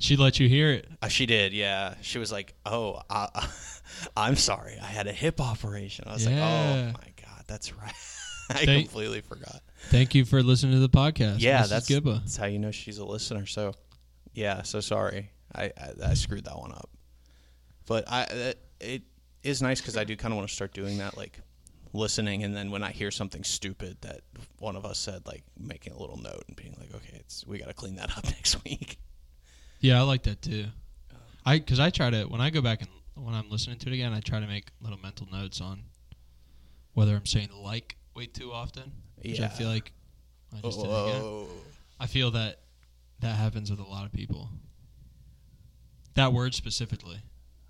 She 0.00 0.16
let 0.16 0.40
you 0.40 0.48
hear 0.48 0.72
it. 0.72 0.88
uh, 1.00 1.08
she 1.08 1.26
did, 1.26 1.52
yeah. 1.52 1.94
She 2.02 2.18
was 2.18 2.32
like, 2.32 2.54
"Oh, 2.66 3.00
uh, 3.08 3.28
I'm 4.16 4.36
sorry, 4.36 4.78
I 4.82 4.86
had 4.86 5.06
a 5.06 5.12
hip 5.12 5.40
operation." 5.40 6.06
I 6.08 6.12
was 6.14 6.26
like, 6.26 6.34
"Oh 6.36 6.92
my 6.98 7.11
god, 7.42 7.48
that's 7.48 7.72
right." 7.76 7.92
I 8.50 8.64
Thank- 8.66 8.88
completely 8.88 9.20
forgot. 9.20 9.62
Thank 9.88 10.14
you 10.14 10.24
for 10.24 10.42
listening 10.42 10.72
to 10.74 10.80
the 10.80 10.88
podcast. 10.88 11.36
yeah, 11.38 11.62
Mrs. 11.62 11.68
that's 11.68 11.88
Gibba. 11.88 12.20
that's 12.20 12.36
how 12.36 12.46
you 12.46 12.58
know 12.58 12.70
she's 12.70 12.98
a 12.98 13.04
listener. 13.04 13.46
So, 13.46 13.72
yeah, 14.34 14.62
so 14.62 14.80
sorry, 14.80 15.30
I 15.54 15.64
I, 15.64 15.92
I 16.08 16.14
screwed 16.14 16.44
that 16.44 16.58
one 16.58 16.72
up. 16.72 16.90
But 17.86 18.04
I 18.10 18.22
it, 18.24 18.58
it 18.80 19.02
is 19.42 19.62
nice 19.62 19.80
because 19.80 19.96
I 19.96 20.04
do 20.04 20.16
kind 20.16 20.32
of 20.32 20.36
want 20.36 20.48
to 20.48 20.54
start 20.54 20.72
doing 20.74 20.98
that, 20.98 21.16
like 21.16 21.38
listening, 21.92 22.42
and 22.44 22.54
then 22.54 22.70
when 22.70 22.82
I 22.82 22.90
hear 22.90 23.10
something 23.10 23.42
stupid 23.44 23.96
that 24.02 24.20
one 24.58 24.76
of 24.76 24.84
us 24.84 24.98
said, 24.98 25.26
like 25.26 25.44
making 25.58 25.92
a 25.94 25.98
little 25.98 26.16
note 26.16 26.44
and 26.48 26.56
being 26.56 26.74
like, 26.78 26.94
okay, 26.94 27.16
it's 27.16 27.46
we 27.46 27.58
got 27.58 27.68
to 27.68 27.74
clean 27.74 27.96
that 27.96 28.16
up 28.16 28.24
next 28.36 28.62
week. 28.64 28.98
Yeah, 29.80 29.98
I 29.98 30.02
like 30.02 30.24
that 30.24 30.42
too. 30.42 30.66
I 31.46 31.58
because 31.58 31.80
I 31.80 31.90
try 31.90 32.10
to 32.10 32.24
when 32.24 32.40
I 32.40 32.50
go 32.50 32.60
back 32.60 32.82
and 32.82 32.90
when 33.24 33.34
I'm 33.34 33.48
listening 33.50 33.78
to 33.78 33.88
it 33.90 33.94
again, 33.94 34.12
I 34.12 34.20
try 34.20 34.40
to 34.40 34.46
make 34.46 34.68
little 34.80 34.98
mental 34.98 35.26
notes 35.32 35.60
on 35.60 35.82
whether 36.94 37.14
I'm 37.14 37.26
saying 37.26 37.50
like 37.54 37.96
way 38.14 38.26
too 38.26 38.52
often. 38.52 38.92
Which 39.22 39.40
I 39.40 39.48
feel 39.48 39.68
like 39.68 39.92
I 40.52 40.60
just 40.60 40.80
did 40.80 40.86
again. 40.86 41.46
I 42.00 42.06
feel 42.06 42.32
that 42.32 42.58
that 43.20 43.36
happens 43.36 43.70
with 43.70 43.78
a 43.80 43.84
lot 43.84 44.04
of 44.04 44.12
people. 44.12 44.48
That 46.14 46.32
word 46.32 46.54
specifically. 46.54 47.22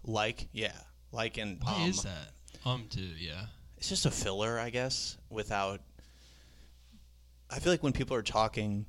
like 0.04 0.48
yeah, 0.52 0.76
like 1.12 1.36
and 1.38 1.58
Why 1.62 1.84
um, 1.84 1.90
is 1.90 2.02
that? 2.02 2.32
Um, 2.64 2.86
too. 2.88 3.00
Yeah. 3.00 3.46
it's 3.76 3.88
just 3.88 4.06
a 4.06 4.10
filler, 4.10 4.58
I 4.58 4.70
guess, 4.70 5.16
without. 5.30 5.80
I 7.50 7.58
feel 7.58 7.72
like 7.72 7.82
when 7.82 7.92
people 7.92 8.16
are 8.16 8.22
talking, 8.22 8.86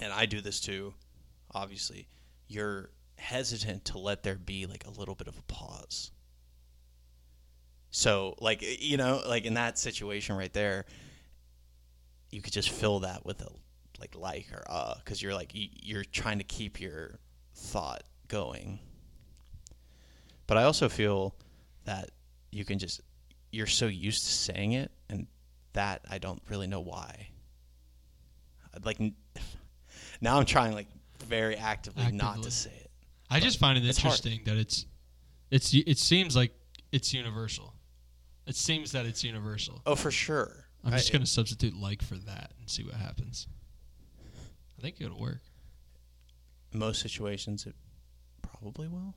and 0.00 0.12
I 0.12 0.26
do 0.26 0.40
this 0.40 0.60
too, 0.60 0.94
obviously, 1.52 2.08
you're 2.48 2.90
hesitant 3.18 3.84
to 3.86 3.98
let 3.98 4.22
there 4.22 4.36
be 4.36 4.66
like 4.66 4.86
a 4.86 4.90
little 4.90 5.14
bit 5.14 5.28
of 5.28 5.38
a 5.38 5.42
pause. 5.42 6.10
So, 7.92 8.34
like, 8.40 8.64
you 8.80 8.96
know, 8.96 9.22
like 9.28 9.44
in 9.44 9.54
that 9.54 9.78
situation 9.78 10.34
right 10.34 10.52
there, 10.52 10.86
you 12.30 12.40
could 12.40 12.52
just 12.52 12.70
fill 12.70 13.00
that 13.00 13.24
with 13.24 13.42
a 13.42 13.48
like 14.00 14.16
like 14.16 14.46
or 14.52 14.64
uh 14.68 14.94
because 14.96 15.22
you're 15.22 15.34
like 15.34 15.54
you, 15.54 15.68
you're 15.74 16.02
trying 16.02 16.38
to 16.38 16.44
keep 16.44 16.80
your 16.80 17.18
thought 17.54 18.02
going. 18.28 18.80
But 20.46 20.56
I 20.56 20.64
also 20.64 20.88
feel 20.88 21.36
that 21.84 22.10
you 22.50 22.64
can 22.64 22.78
just 22.78 23.02
you're 23.50 23.66
so 23.66 23.86
used 23.86 24.24
to 24.24 24.32
saying 24.32 24.72
it, 24.72 24.90
and 25.10 25.26
that 25.74 26.00
I 26.10 26.16
don't 26.16 26.42
really 26.48 26.66
know 26.66 26.80
why. 26.80 27.28
I'd 28.74 28.86
Like 28.86 28.98
now, 30.22 30.38
I'm 30.38 30.46
trying 30.46 30.72
like 30.72 30.88
very 31.26 31.56
actively, 31.56 32.10
not 32.10 32.42
to 32.42 32.50
say 32.50 32.70
it. 32.70 32.90
I 33.28 33.38
just 33.38 33.58
find 33.58 33.76
it 33.76 33.82
hard. 33.82 33.96
interesting 33.96 34.40
that 34.46 34.56
it's 34.56 34.86
it's 35.50 35.74
it 35.74 35.98
seems 35.98 36.34
like 36.34 36.52
it's 36.90 37.12
universal. 37.12 37.74
It 38.46 38.56
seems 38.56 38.92
that 38.92 39.06
it's 39.06 39.22
universal. 39.22 39.80
Oh, 39.86 39.94
for 39.94 40.10
sure. 40.10 40.66
I'm 40.84 40.92
just 40.92 41.10
I- 41.10 41.12
gonna 41.12 41.26
substitute 41.26 41.74
like 41.76 42.02
for 42.02 42.16
that 42.16 42.52
and 42.58 42.68
see 42.68 42.82
what 42.84 42.94
happens. 42.94 43.46
I 44.78 44.82
think 44.82 45.00
it'll 45.00 45.20
work. 45.20 45.40
most 46.74 47.00
situations 47.02 47.66
it 47.66 47.74
probably 48.40 48.88
will. 48.88 49.14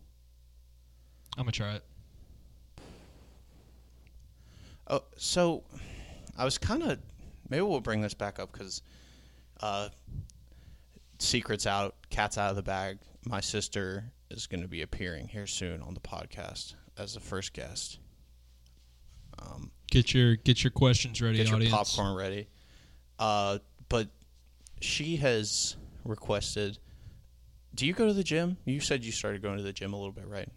I'm 1.38 1.44
gonna 1.46 1.51
try 1.51 1.75
it. 1.75 1.84
Oh, 4.88 5.03
so 5.17 5.63
I 6.38 6.46
was 6.46 6.58
kind 6.58 6.84
of 6.84 7.00
maybe 7.50 7.62
we'll 7.62 7.79
bring 7.79 8.01
this 8.01 8.13
back 8.13 8.39
up 8.39 8.51
because 8.51 8.82
uh, 9.62 9.89
secrets 11.20 11.65
out, 11.65 11.96
cats 12.10 12.38
out 12.38 12.51
of 12.51 12.55
the 12.55 12.62
bag. 12.63 13.00
My 13.25 13.39
sister 13.41 14.12
is 14.29 14.46
going 14.48 14.62
to 14.62 14.67
be 14.67 14.82
appearing 14.82 15.27
here 15.29 15.48
soon 15.48 15.82
on 15.82 15.94
the 15.94 16.00
podcast 16.00 16.75
as 16.98 17.13
the 17.15 17.20
first 17.20 17.53
guest. 17.53 18.00
Um, 19.39 19.71
Get 19.91 20.13
your 20.13 20.35
get 20.35 20.63
your 20.63 20.71
questions 20.71 21.21
ready, 21.21 21.37
get 21.37 21.47
your 21.47 21.55
audience. 21.57 21.73
popcorn 21.95 22.15
ready. 22.15 22.47
Uh, 23.19 23.59
but 23.87 24.09
she 24.81 25.15
has 25.17 25.77
requested. 26.03 26.77
Do 27.73 27.85
you 27.85 27.93
go 27.93 28.07
to 28.07 28.13
the 28.13 28.23
gym? 28.23 28.57
You 28.65 28.79
said 28.79 29.03
you 29.03 29.11
started 29.11 29.41
going 29.41 29.57
to 29.57 29.63
the 29.63 29.73
gym 29.73 29.93
a 29.93 29.97
little 29.97 30.11
bit, 30.11 30.27
right? 30.27 30.49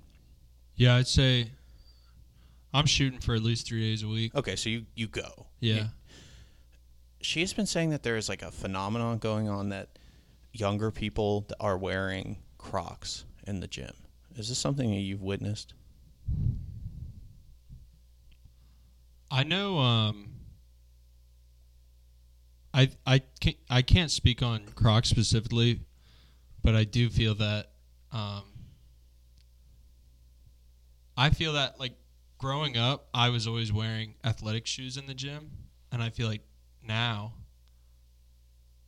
Yeah, 0.76 0.94
I'd 0.96 1.06
say 1.08 1.50
I'm 2.72 2.86
shooting 2.86 3.20
for 3.20 3.34
at 3.34 3.42
least 3.42 3.66
three 3.66 3.80
days 3.80 4.02
a 4.02 4.08
week. 4.08 4.34
Okay, 4.34 4.56
so 4.56 4.70
you 4.70 4.86
you 4.94 5.06
go. 5.08 5.46
Yeah. 5.60 5.74
You- 5.74 5.84
she 7.20 7.40
has 7.40 7.52
been 7.52 7.66
saying 7.66 7.90
that 7.90 8.04
there 8.04 8.16
is 8.16 8.28
like 8.28 8.42
a 8.42 8.50
phenomenon 8.52 9.18
going 9.18 9.48
on 9.48 9.70
that 9.70 9.98
younger 10.52 10.90
people 10.92 11.46
are 11.58 11.76
wearing 11.76 12.38
Crocs 12.58 13.24
in 13.46 13.58
the 13.60 13.66
gym. 13.66 13.92
Is 14.36 14.48
this 14.48 14.58
something 14.58 14.88
that 14.90 15.00
you've 15.00 15.22
witnessed? 15.22 15.74
I 19.30 19.44
know. 19.44 19.78
Um, 19.78 20.28
I 22.72 22.90
I 23.06 23.20
can't 23.40 23.56
I 23.68 23.82
can't 23.82 24.10
speak 24.10 24.42
on 24.42 24.62
Crocs 24.74 25.08
specifically, 25.08 25.80
but 26.62 26.74
I 26.74 26.84
do 26.84 27.08
feel 27.10 27.34
that. 27.36 27.70
Um, 28.12 28.44
I 31.16 31.30
feel 31.30 31.54
that 31.54 31.80
like 31.80 31.94
growing 32.38 32.76
up, 32.76 33.08
I 33.12 33.28
was 33.30 33.46
always 33.46 33.72
wearing 33.72 34.14
athletic 34.24 34.66
shoes 34.66 34.96
in 34.96 35.06
the 35.06 35.14
gym, 35.14 35.50
and 35.92 36.02
I 36.02 36.10
feel 36.10 36.28
like 36.28 36.42
now 36.82 37.34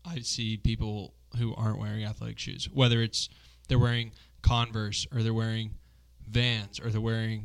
I 0.05 0.21
see 0.21 0.57
people 0.57 1.15
who 1.39 1.55
aren't 1.55 1.79
wearing 1.79 2.05
athletic 2.05 2.39
shoes, 2.39 2.69
whether 2.73 3.03
it's 3.03 3.29
they're 3.69 3.79
wearing 3.79 4.13
Converse 4.43 5.07
or 5.15 5.23
they're 5.23 5.35
wearing 5.35 5.75
Vans 6.29 6.81
or 6.81 6.91
they're 6.91 7.01
wearing 7.01 7.45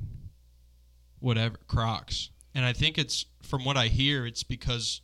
whatever 1.20 1.58
Crocs. 1.68 2.30
And 2.56 2.66
I 2.66 2.74
think 2.74 2.98
it's 2.98 3.26
from 3.44 3.64
what 3.66 3.78
I 3.78 3.88
hear, 3.88 4.26
it's 4.26 4.44
because 4.44 5.02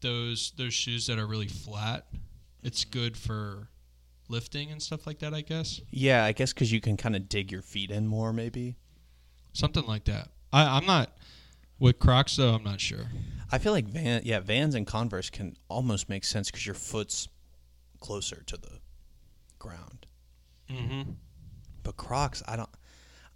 those 0.00 0.52
those 0.56 0.74
shoes 0.74 1.06
that 1.06 1.18
are 1.18 1.26
really 1.26 1.48
flat, 1.48 2.06
it's 2.62 2.84
good 2.84 3.16
for 3.16 3.68
lifting 4.28 4.70
and 4.70 4.82
stuff 4.82 5.06
like 5.06 5.20
that. 5.20 5.32
I 5.32 5.40
guess 5.40 5.80
Yeah, 5.90 6.24
I 6.24 6.32
guess 6.32 6.52
because 6.52 6.72
you 6.72 6.80
can 6.80 6.96
kind 6.96 7.16
of 7.16 7.28
dig 7.28 7.50
your 7.52 7.62
feet 7.62 7.90
in 7.90 8.06
more, 8.06 8.32
maybe. 8.32 8.76
something 9.52 9.86
like 9.86 10.04
that. 10.04 10.28
I, 10.52 10.76
I'm 10.76 10.86
not 10.86 11.16
with 11.78 11.98
Crocs 11.98 12.36
though. 12.36 12.54
I'm 12.54 12.64
not 12.64 12.80
sure. 12.80 13.06
I 13.52 13.58
feel 13.58 13.72
like 13.72 13.86
Van, 13.86 14.22
yeah, 14.24 14.40
Vans 14.40 14.74
and 14.74 14.86
Converse 14.86 15.30
can 15.30 15.56
almost 15.68 16.08
make 16.08 16.24
sense 16.24 16.50
because 16.50 16.66
your 16.66 16.74
foot's 16.74 17.28
closer 18.00 18.42
to 18.46 18.56
the 18.56 18.78
ground. 19.58 20.06
Mm-hmm. 20.68 21.12
But 21.82 21.96
Crocs, 21.96 22.42
I 22.46 22.56
don't. 22.56 22.68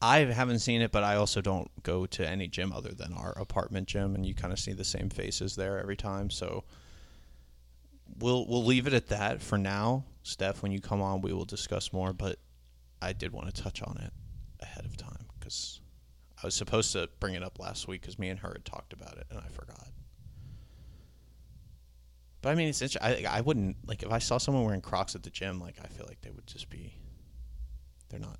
I 0.01 0.19
haven't 0.19 0.59
seen 0.59 0.83
it, 0.83 0.93
but 0.93 1.03
I 1.03 1.17
also 1.17 1.41
don't 1.41 1.71
go 1.83 2.05
to 2.07 2.29
any 2.29 2.47
gym 2.47 2.73
other 2.73 2.93
than 2.93 3.13
our 3.15 3.33
apartment 3.39 3.89
gym, 3.89 4.15
and 4.15 4.27
you 4.27 4.35
kind 4.35 4.53
of 4.53 4.59
see 4.59 4.73
the 4.73 4.85
same 4.85 5.09
faces 5.09 5.57
there 5.57 5.79
every 5.79 5.97
time. 5.97 6.31
So 6.31 6.65
we'll 8.19 8.47
we'll 8.47 8.65
leave 8.65 8.87
it 8.87 8.93
at 8.93 9.09
that 9.09 9.43
for 9.43 9.59
now. 9.59 10.05
Steph, 10.23 10.63
when 10.63 10.73
you 10.73 10.81
come 10.81 11.01
on, 11.01 11.23
we 11.23 11.33
will 11.33 11.45
discuss 11.45 11.93
more. 11.93 12.13
But 12.13 12.39
I 13.01 13.13
did 13.13 13.33
want 13.33 13.55
to 13.55 13.63
touch 13.63 13.83
on 13.83 13.99
it 13.99 14.13
ahead 14.61 14.85
of 14.85 14.97
time 14.97 15.27
because 15.39 15.81
I 16.43 16.47
was 16.47 16.55
supposed 16.55 16.93
to 16.93 17.09
bring 17.21 17.35
it 17.35 17.43
up 17.43 17.59
last 17.59 17.89
week 17.89 18.03
because 18.03 18.19
me 18.19 18.29
and 18.29 18.39
her 18.41 18.53
had 18.53 18.65
talked 18.65 18.93
about 18.93 19.17
it, 19.17 19.27
and 19.31 19.39
I 19.39 19.49
forgot. 19.49 19.89
But 22.43 22.51
I 22.51 22.55
mean, 22.57 22.69
it's 22.69 22.83
interesting. 22.83 23.27
I 23.27 23.39
I 23.39 23.41
wouldn't 23.41 23.77
like 23.87 24.03
if 24.03 24.13
I 24.13 24.19
saw 24.19 24.37
someone 24.37 24.65
wearing 24.65 24.83
Crocs 24.83 25.15
at 25.15 25.23
the 25.23 25.31
gym. 25.31 25.61
Like 25.61 25.77
I 25.83 25.87
feel 25.87 26.05
like 26.07 26.21
they 26.21 26.31
would 26.31 26.47
just 26.47 26.69
be. 26.69 26.95
They're 28.11 28.21
not 28.21 28.39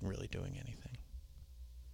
really 0.00 0.26
doing 0.26 0.58
anything. 0.58 0.81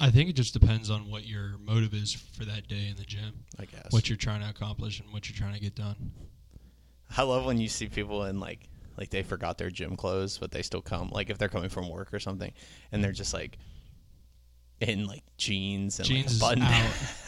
I 0.00 0.10
think 0.10 0.30
it 0.30 0.34
just 0.34 0.52
depends 0.52 0.90
on 0.90 1.10
what 1.10 1.26
your 1.26 1.56
motive 1.58 1.92
is 1.92 2.12
for 2.12 2.44
that 2.44 2.68
day 2.68 2.88
in 2.88 2.96
the 2.96 3.04
gym, 3.04 3.44
I 3.58 3.64
guess. 3.64 3.90
what 3.90 4.08
you're 4.08 4.16
trying 4.16 4.40
to 4.42 4.48
accomplish, 4.48 5.00
and 5.00 5.12
what 5.12 5.28
you're 5.28 5.36
trying 5.36 5.54
to 5.54 5.60
get 5.60 5.74
done. 5.74 6.12
I 7.16 7.22
love 7.22 7.44
when 7.44 7.58
you 7.58 7.68
see 7.68 7.88
people 7.88 8.24
in 8.24 8.38
like 8.38 8.68
like 8.96 9.10
they 9.10 9.22
forgot 9.22 9.58
their 9.58 9.70
gym 9.70 9.96
clothes, 9.96 10.38
but 10.38 10.50
they 10.50 10.62
still 10.62 10.82
come. 10.82 11.08
Like 11.10 11.30
if 11.30 11.38
they're 11.38 11.48
coming 11.48 11.70
from 11.70 11.88
work 11.88 12.12
or 12.12 12.20
something, 12.20 12.52
and 12.92 13.02
they're 13.02 13.12
just 13.12 13.32
like 13.34 13.58
in 14.80 15.06
like 15.06 15.24
jeans 15.36 15.98
and 15.98 16.06
Jeans 16.08 16.40
like 16.40 16.56
a 16.56 16.60
button. 16.60 16.74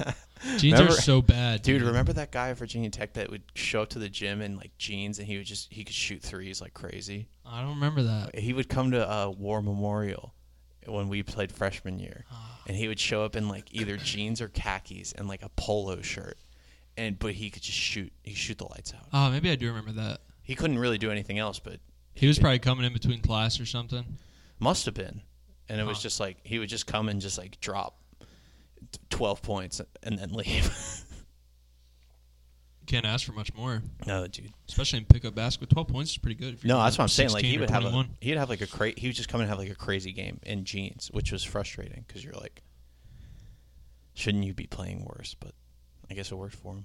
out. 0.06 0.14
Jeans 0.56 0.72
Remember- 0.72 0.92
are 0.92 0.96
so 0.96 1.20
bad, 1.20 1.60
Dude, 1.60 1.82
remember 1.82 2.14
that 2.14 2.32
guy 2.32 2.48
at 2.48 2.56
Virginia 2.56 2.88
Tech 2.88 3.12
that 3.14 3.30
would 3.30 3.42
show 3.54 3.82
up 3.82 3.90
to 3.90 3.98
the 3.98 4.08
gym 4.08 4.40
in 4.40 4.56
like 4.56 4.70
jeans 4.78 5.18
and 5.18 5.28
he 5.28 5.36
would 5.36 5.44
just 5.44 5.70
he 5.70 5.84
could 5.84 5.94
shoot 5.94 6.22
threes 6.22 6.62
like 6.62 6.72
crazy. 6.72 7.28
I 7.44 7.60
don't 7.60 7.74
remember 7.74 8.04
that. 8.04 8.38
He 8.38 8.52
would 8.54 8.68
come 8.68 8.92
to 8.92 9.06
uh, 9.06 9.28
War 9.28 9.60
Memorial 9.60 10.32
when 10.90 11.08
we 11.08 11.22
played 11.22 11.52
freshman 11.52 11.98
year, 11.98 12.24
Ah. 12.30 12.60
and 12.66 12.76
he 12.76 12.88
would 12.88 13.00
show 13.00 13.24
up 13.24 13.36
in 13.36 13.48
like 13.48 13.68
either 13.72 13.96
jeans 13.96 14.40
or 14.40 14.48
khakis 14.48 15.12
and 15.12 15.28
like 15.28 15.42
a 15.42 15.48
polo 15.50 16.02
shirt, 16.02 16.38
and 16.96 17.18
but 17.18 17.34
he 17.34 17.50
could 17.50 17.62
just 17.62 17.78
shoot. 17.78 18.12
He 18.22 18.32
could 18.32 18.38
shoot 18.38 18.58
the 18.58 18.64
lights 18.68 18.92
out. 18.94 19.06
Oh, 19.12 19.30
maybe 19.30 19.50
I 19.50 19.56
do 19.56 19.66
remember 19.68 19.92
that. 19.92 20.20
He 20.42 20.54
couldn't 20.54 20.78
really 20.78 20.98
do 20.98 21.10
anything 21.10 21.38
else, 21.38 21.58
but 21.58 21.80
He 22.14 22.26
was 22.26 22.38
probably 22.38 22.58
coming 22.58 22.84
in 22.84 22.92
between 22.92 23.20
class 23.22 23.60
or 23.60 23.66
something. 23.66 24.18
Must 24.58 24.84
have 24.84 24.94
been. 24.94 25.22
And 25.68 25.80
it 25.80 25.84
was 25.84 25.98
Huh. 25.98 26.02
just 26.02 26.20
like 26.20 26.38
he 26.42 26.58
would 26.58 26.68
just 26.68 26.86
come 26.86 27.08
and 27.08 27.20
just 27.20 27.38
like 27.38 27.60
drop 27.60 27.96
t- 28.90 28.98
12 29.10 29.40
points 29.42 29.80
and 30.02 30.18
then 30.18 30.32
leave. 30.32 30.70
Can't 32.90 33.06
ask 33.06 33.24
for 33.24 33.30
much 33.32 33.54
more, 33.54 33.84
no, 34.04 34.26
dude. 34.26 34.52
especially 34.68 34.98
in 34.98 35.04
pickup 35.04 35.32
basketball. 35.32 35.72
Twelve 35.72 35.86
points 35.86 36.10
is 36.10 36.18
pretty 36.18 36.34
good. 36.34 36.64
No, 36.64 36.82
that's 36.82 36.98
what 36.98 37.04
I'm 37.04 37.08
saying. 37.08 37.30
Like 37.30 37.44
he 37.44 37.56
would 37.56 37.70
have 37.70 37.84
a 37.84 37.90
21. 37.90 38.16
he'd 38.20 38.36
have 38.36 38.50
like 38.50 38.62
a 38.62 38.66
cra- 38.66 38.94
he 38.96 39.06
would 39.06 39.14
just 39.14 39.28
come 39.28 39.40
and 39.40 39.48
have 39.48 39.58
like 39.60 39.70
a 39.70 39.76
crazy 39.76 40.10
game 40.10 40.40
in 40.42 40.64
jeans, 40.64 41.08
which 41.12 41.30
was 41.30 41.44
frustrating 41.44 42.04
cuz 42.08 42.24
you're 42.24 42.32
like 42.34 42.62
shouldn't 44.12 44.42
you 44.42 44.52
be 44.54 44.66
playing 44.66 45.04
worse, 45.04 45.36
but 45.38 45.52
I 46.10 46.14
guess 46.14 46.32
it 46.32 46.34
worked 46.34 46.56
for 46.56 46.74
him. 46.74 46.84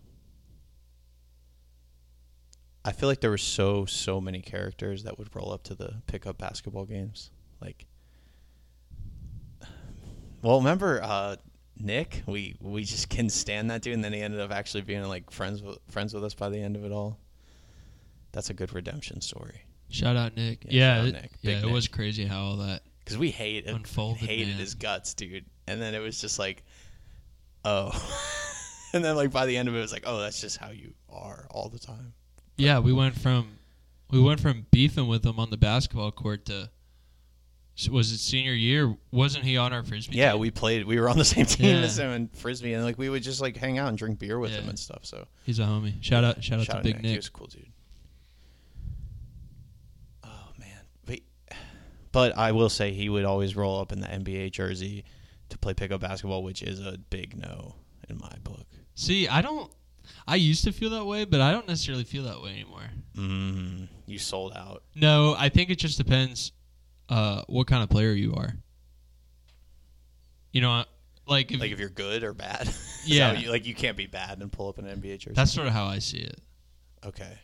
I 2.84 2.92
feel 2.92 3.10
like 3.10 3.22
there 3.22 3.32
were 3.32 3.38
so 3.40 3.86
so 3.86 4.22
many 4.22 4.42
characters 4.42 5.06
that 5.06 5.18
would 5.18 5.36
roll 5.36 5.52
up 5.52 5.64
to 5.64 5.74
the 5.74 6.04
pickup 6.06 6.38
basketball 6.38 6.86
games. 6.86 7.32
Like 7.60 7.88
Well, 10.44 10.60
remember 10.60 11.02
uh 11.02 11.38
Nick, 11.86 12.24
we 12.26 12.56
we 12.60 12.84
just 12.84 13.10
couldn't 13.10 13.30
stand 13.30 13.70
that 13.70 13.82
dude, 13.82 13.94
and 13.94 14.04
then 14.04 14.12
he 14.14 14.22
ended 14.22 14.40
up 14.40 14.52
actually 14.52 14.82
being 14.82 15.04
like 15.04 15.30
friends 15.32 15.62
with 15.62 15.78
friends 15.90 16.14
with 16.14 16.24
us 16.24 16.34
by 16.34 16.50
the 16.50 16.60
end 16.60 16.76
of 16.76 16.84
it 16.84 16.92
all. 16.92 17.20
That's 18.32 18.50
a 18.50 18.54
good 18.54 18.74
redemption 18.74 19.22
story 19.22 19.62
Shout 19.90 20.18
out 20.18 20.36
Nick. 20.36 20.66
Yeah, 20.68 20.72
Yeah, 20.72 20.96
shout 20.96 21.00
out 21.02 21.08
it, 21.08 21.14
Nick. 21.22 21.32
yeah, 21.42 21.60
it 21.60 21.72
was 21.72 21.88
crazy 21.88 22.26
how 22.26 22.42
all 22.42 22.56
that. 22.58 22.82
because 23.00 23.18
we 23.18 23.32
hate 23.32 23.66
Unfolded, 23.68 24.28
hated 24.28 24.50
man. 24.50 24.58
his 24.58 24.76
guts, 24.76 25.14
dude, 25.14 25.46
and 25.68 25.82
then 25.82 25.94
it 25.94 26.00
was 26.00 26.20
just 26.20 26.40
like, 26.40 26.64
oh, 27.64 27.92
and 28.94 29.06
then 29.06 29.16
like 29.16 29.32
by 29.32 29.46
the 29.46 29.56
end 29.56 29.70
of 29.70 29.76
it, 29.76 29.78
it 29.78 29.82
was 29.82 29.94
like, 29.94 30.04
oh, 30.06 30.20
that's 30.20 30.42
just 30.42 30.58
how 30.58 30.72
you 30.72 30.94
are 31.10 31.48
all 31.52 31.70
the 31.70 31.80
time. 31.80 32.14
Yeah, 32.58 32.80
we 32.80 32.94
went 32.94 33.16
from 33.18 33.60
we 34.10 34.22
went 34.22 34.40
from 34.40 34.66
beefing 34.72 35.08
with 35.08 35.26
him 35.26 35.40
on 35.40 35.50
the 35.50 35.58
basketball 35.58 36.12
court 36.12 36.46
to 36.46 36.70
was 37.92 38.12
it 38.12 38.20
senior 38.20 38.54
year? 38.54 38.96
Wasn't 39.12 39.44
he 39.44 39.58
on 39.58 39.74
our 39.74 39.84
frisbee? 39.84 40.16
Yeah, 40.18 40.32
team? 40.32 40.40
we 40.42 40.52
played. 40.52 40.86
We 40.86 41.00
were 41.00 41.10
on 41.10 41.18
the 41.18 41.26
same 41.36 41.46
team 41.46 41.68
Yeah. 41.76 41.82
as 41.84 42.00
him 42.00 42.12
in 42.12 42.28
frisbee, 42.30 42.74
and 42.74 42.84
like 42.84 42.98
we 42.98 43.10
would 43.10 43.22
just 43.24 43.42
like 43.42 43.58
hang 43.58 43.78
out 43.78 43.90
and 43.90 43.98
drink 43.98 44.18
beer 44.20 44.40
with 44.40 44.52
him 44.52 44.70
and 44.70 44.80
stuff. 44.80 45.00
So 45.06 45.28
he's 45.44 45.60
a 45.60 45.64
homie. 45.64 46.02
Shout 46.04 46.24
out, 46.24 46.44
shout 46.44 46.60
out 46.60 46.66
shout 46.66 46.74
to 46.74 46.78
out 46.80 46.84
Big 46.84 46.96
Nick. 46.96 47.04
Nick. 47.04 47.12
He 47.12 47.18
was 47.18 47.28
a 47.28 47.32
cool 47.32 47.48
dude. 47.48 47.68
Oh 50.24 50.30
man, 50.60 50.80
but 51.06 51.20
but 52.12 52.38
I 52.38 52.52
will 52.52 52.70
say 52.70 52.92
he 52.94 53.10
would 53.10 53.26
always 53.26 53.56
roll 53.56 53.80
up 53.80 53.92
in 53.92 54.00
the 54.00 54.08
NBA 54.08 54.52
jersey 54.52 55.04
to 55.50 55.58
play 55.58 55.74
pickup 55.74 56.02
basketball, 56.02 56.44
which 56.44 56.62
is 56.62 56.80
a 56.80 56.98
big 57.10 57.38
no 57.38 57.76
in 58.10 58.18
my 58.18 58.34
book. 58.44 58.66
See, 58.96 59.28
I 59.28 59.42
don't. 59.42 59.72
I 60.28 60.36
used 60.36 60.64
to 60.66 60.72
feel 60.72 60.92
that 60.92 61.06
way, 61.06 61.26
but 61.26 61.42
I 61.42 61.52
don't 61.52 61.68
necessarily 61.68 62.04
feel 62.04 62.24
that 62.24 62.42
way 62.42 62.52
anymore. 62.52 62.84
Mm, 63.18 63.88
you 64.06 64.20
sold 64.20 64.54
out. 64.56 64.84
No, 64.94 65.36
I 65.38 65.50
think 65.50 65.70
it 65.70 65.76
just 65.80 65.98
depends 65.98 66.52
uh, 67.10 67.42
what 67.48 67.68
kind 67.68 67.84
of 67.84 67.90
player 67.90 68.12
you 68.14 68.34
are. 68.36 68.54
You 70.52 70.62
know, 70.62 70.86
like 71.28 71.52
if, 71.52 71.60
Like 71.60 71.72
if 71.72 71.80
you're 71.80 71.90
good 71.90 72.24
or 72.24 72.34
bad. 72.34 72.70
Yeah. 73.08 73.34
you, 73.34 73.52
like 73.52 73.68
you 73.68 73.76
can't 73.76 73.96
be 73.96 74.08
bad 74.08 74.42
and 74.42 74.52
pull 74.52 74.68
up 74.68 74.80
an 74.80 74.86
NBA 74.86 75.20
jersey. 75.20 75.34
that's 75.36 75.54
sort 75.54 75.68
of 75.68 75.74
how 75.74 75.86
I 75.86 76.00
see 76.00 76.18
it. 76.18 76.42
okay. 77.06 77.38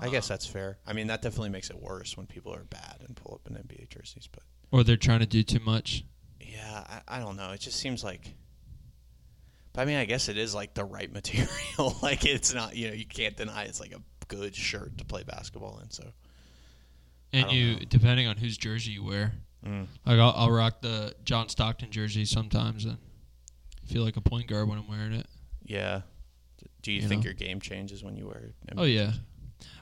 I 0.00 0.10
guess 0.10 0.28
that's 0.28 0.46
fair. 0.46 0.78
I 0.86 0.92
mean, 0.92 1.08
that 1.08 1.22
definitely 1.22 1.48
makes 1.48 1.70
it 1.70 1.76
worse 1.82 2.16
when 2.16 2.26
people 2.28 2.54
are 2.54 2.62
bad 2.62 2.98
and 3.04 3.16
pull 3.16 3.34
up 3.34 3.50
an 3.52 3.60
NBA 3.60 3.88
jerseys. 3.88 4.28
But 4.30 4.44
Or 4.70 4.84
they're 4.84 4.96
trying 4.96 5.18
to 5.18 5.26
do 5.26 5.42
too 5.42 5.58
much. 5.58 6.04
yeah, 6.40 7.00
I, 7.08 7.16
I 7.16 7.18
don't 7.18 7.34
know. 7.36 7.50
It 7.50 7.58
just 7.58 7.80
seems 7.80 8.04
like. 8.04 8.32
But 9.72 9.80
I 9.82 9.84
mean, 9.86 9.96
I 9.96 10.04
guess 10.04 10.28
it 10.28 10.38
is 10.38 10.54
like 10.54 10.74
the 10.74 10.84
right 10.84 11.12
material. 11.12 11.96
like 12.00 12.24
it's 12.24 12.54
not, 12.54 12.76
you 12.76 12.86
know, 12.86 12.94
you 12.94 13.06
can't 13.06 13.36
deny 13.36 13.64
it's 13.64 13.80
like 13.80 13.90
a 13.92 14.00
good 14.28 14.54
shirt 14.54 14.96
to 14.98 15.04
play 15.04 15.24
basketball 15.24 15.80
in. 15.82 15.90
So 15.90 16.04
And 17.32 17.50
you, 17.52 17.72
know. 17.74 17.78
depending 17.88 18.26
on 18.26 18.36
whose 18.38 18.56
jersey 18.56 18.92
you 18.92 19.04
wear, 19.04 19.32
Mm. 19.66 19.88
like 20.06 20.18
I'll, 20.20 20.32
I'll 20.36 20.50
rock 20.52 20.80
the 20.82 21.14
John 21.24 21.48
Stockton 21.48 21.90
jersey 21.90 22.24
sometimes 22.24 22.84
and 22.84 22.96
feel 23.86 24.04
like 24.04 24.16
a 24.16 24.20
point 24.20 24.46
guard 24.46 24.68
when 24.68 24.78
I'm 24.78 24.86
wearing 24.88 25.12
it. 25.12 25.26
yeah. 25.64 26.02
Do 26.82 26.92
you, 26.92 27.00
You 27.02 27.08
think 27.08 27.22
know? 27.22 27.26
your 27.30 27.34
game 27.34 27.60
changes 27.60 28.04
when 28.04 28.16
you 28.16 28.26
wear? 28.28 28.52
NBA 28.68 28.74
Oh 28.78 28.84
yeah, 28.84 29.12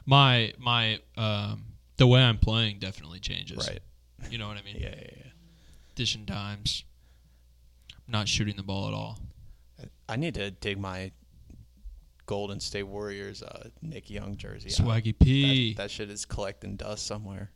my 0.05 0.51
my 0.57 0.99
um, 1.15 1.63
the 1.97 2.07
way 2.07 2.21
I'm 2.21 2.39
playing 2.39 2.79
definitely 2.79 3.19
changes. 3.19 3.67
Right. 3.69 3.79
You 4.31 4.39
know 4.39 4.47
what 4.47 4.57
I 4.57 4.63
mean? 4.63 4.75
Yeah, 4.79 4.95
yeah, 4.97 5.09
yeah. 5.15 5.23
Dishing 5.95 6.25
dimes, 6.25 6.83
not 8.07 8.27
shooting 8.27 8.55
the 8.57 8.63
ball 8.63 8.87
at 8.87 8.93
all. 8.95 9.19
I 10.09 10.15
need 10.15 10.33
to 10.35 10.49
dig 10.51 10.79
my 10.79 11.11
Golden 12.27 12.59
State 12.59 12.83
Warriors 12.83 13.41
uh, 13.41 13.69
Nick 13.81 14.09
Young 14.11 14.37
jersey. 14.37 14.69
out. 14.69 14.87
Swaggy 14.87 15.17
P, 15.17 15.73
That, 15.73 15.83
that 15.83 15.91
shit 15.91 16.11
is 16.11 16.25
collecting 16.25 16.75
dust 16.75 17.07
somewhere. 17.07 17.49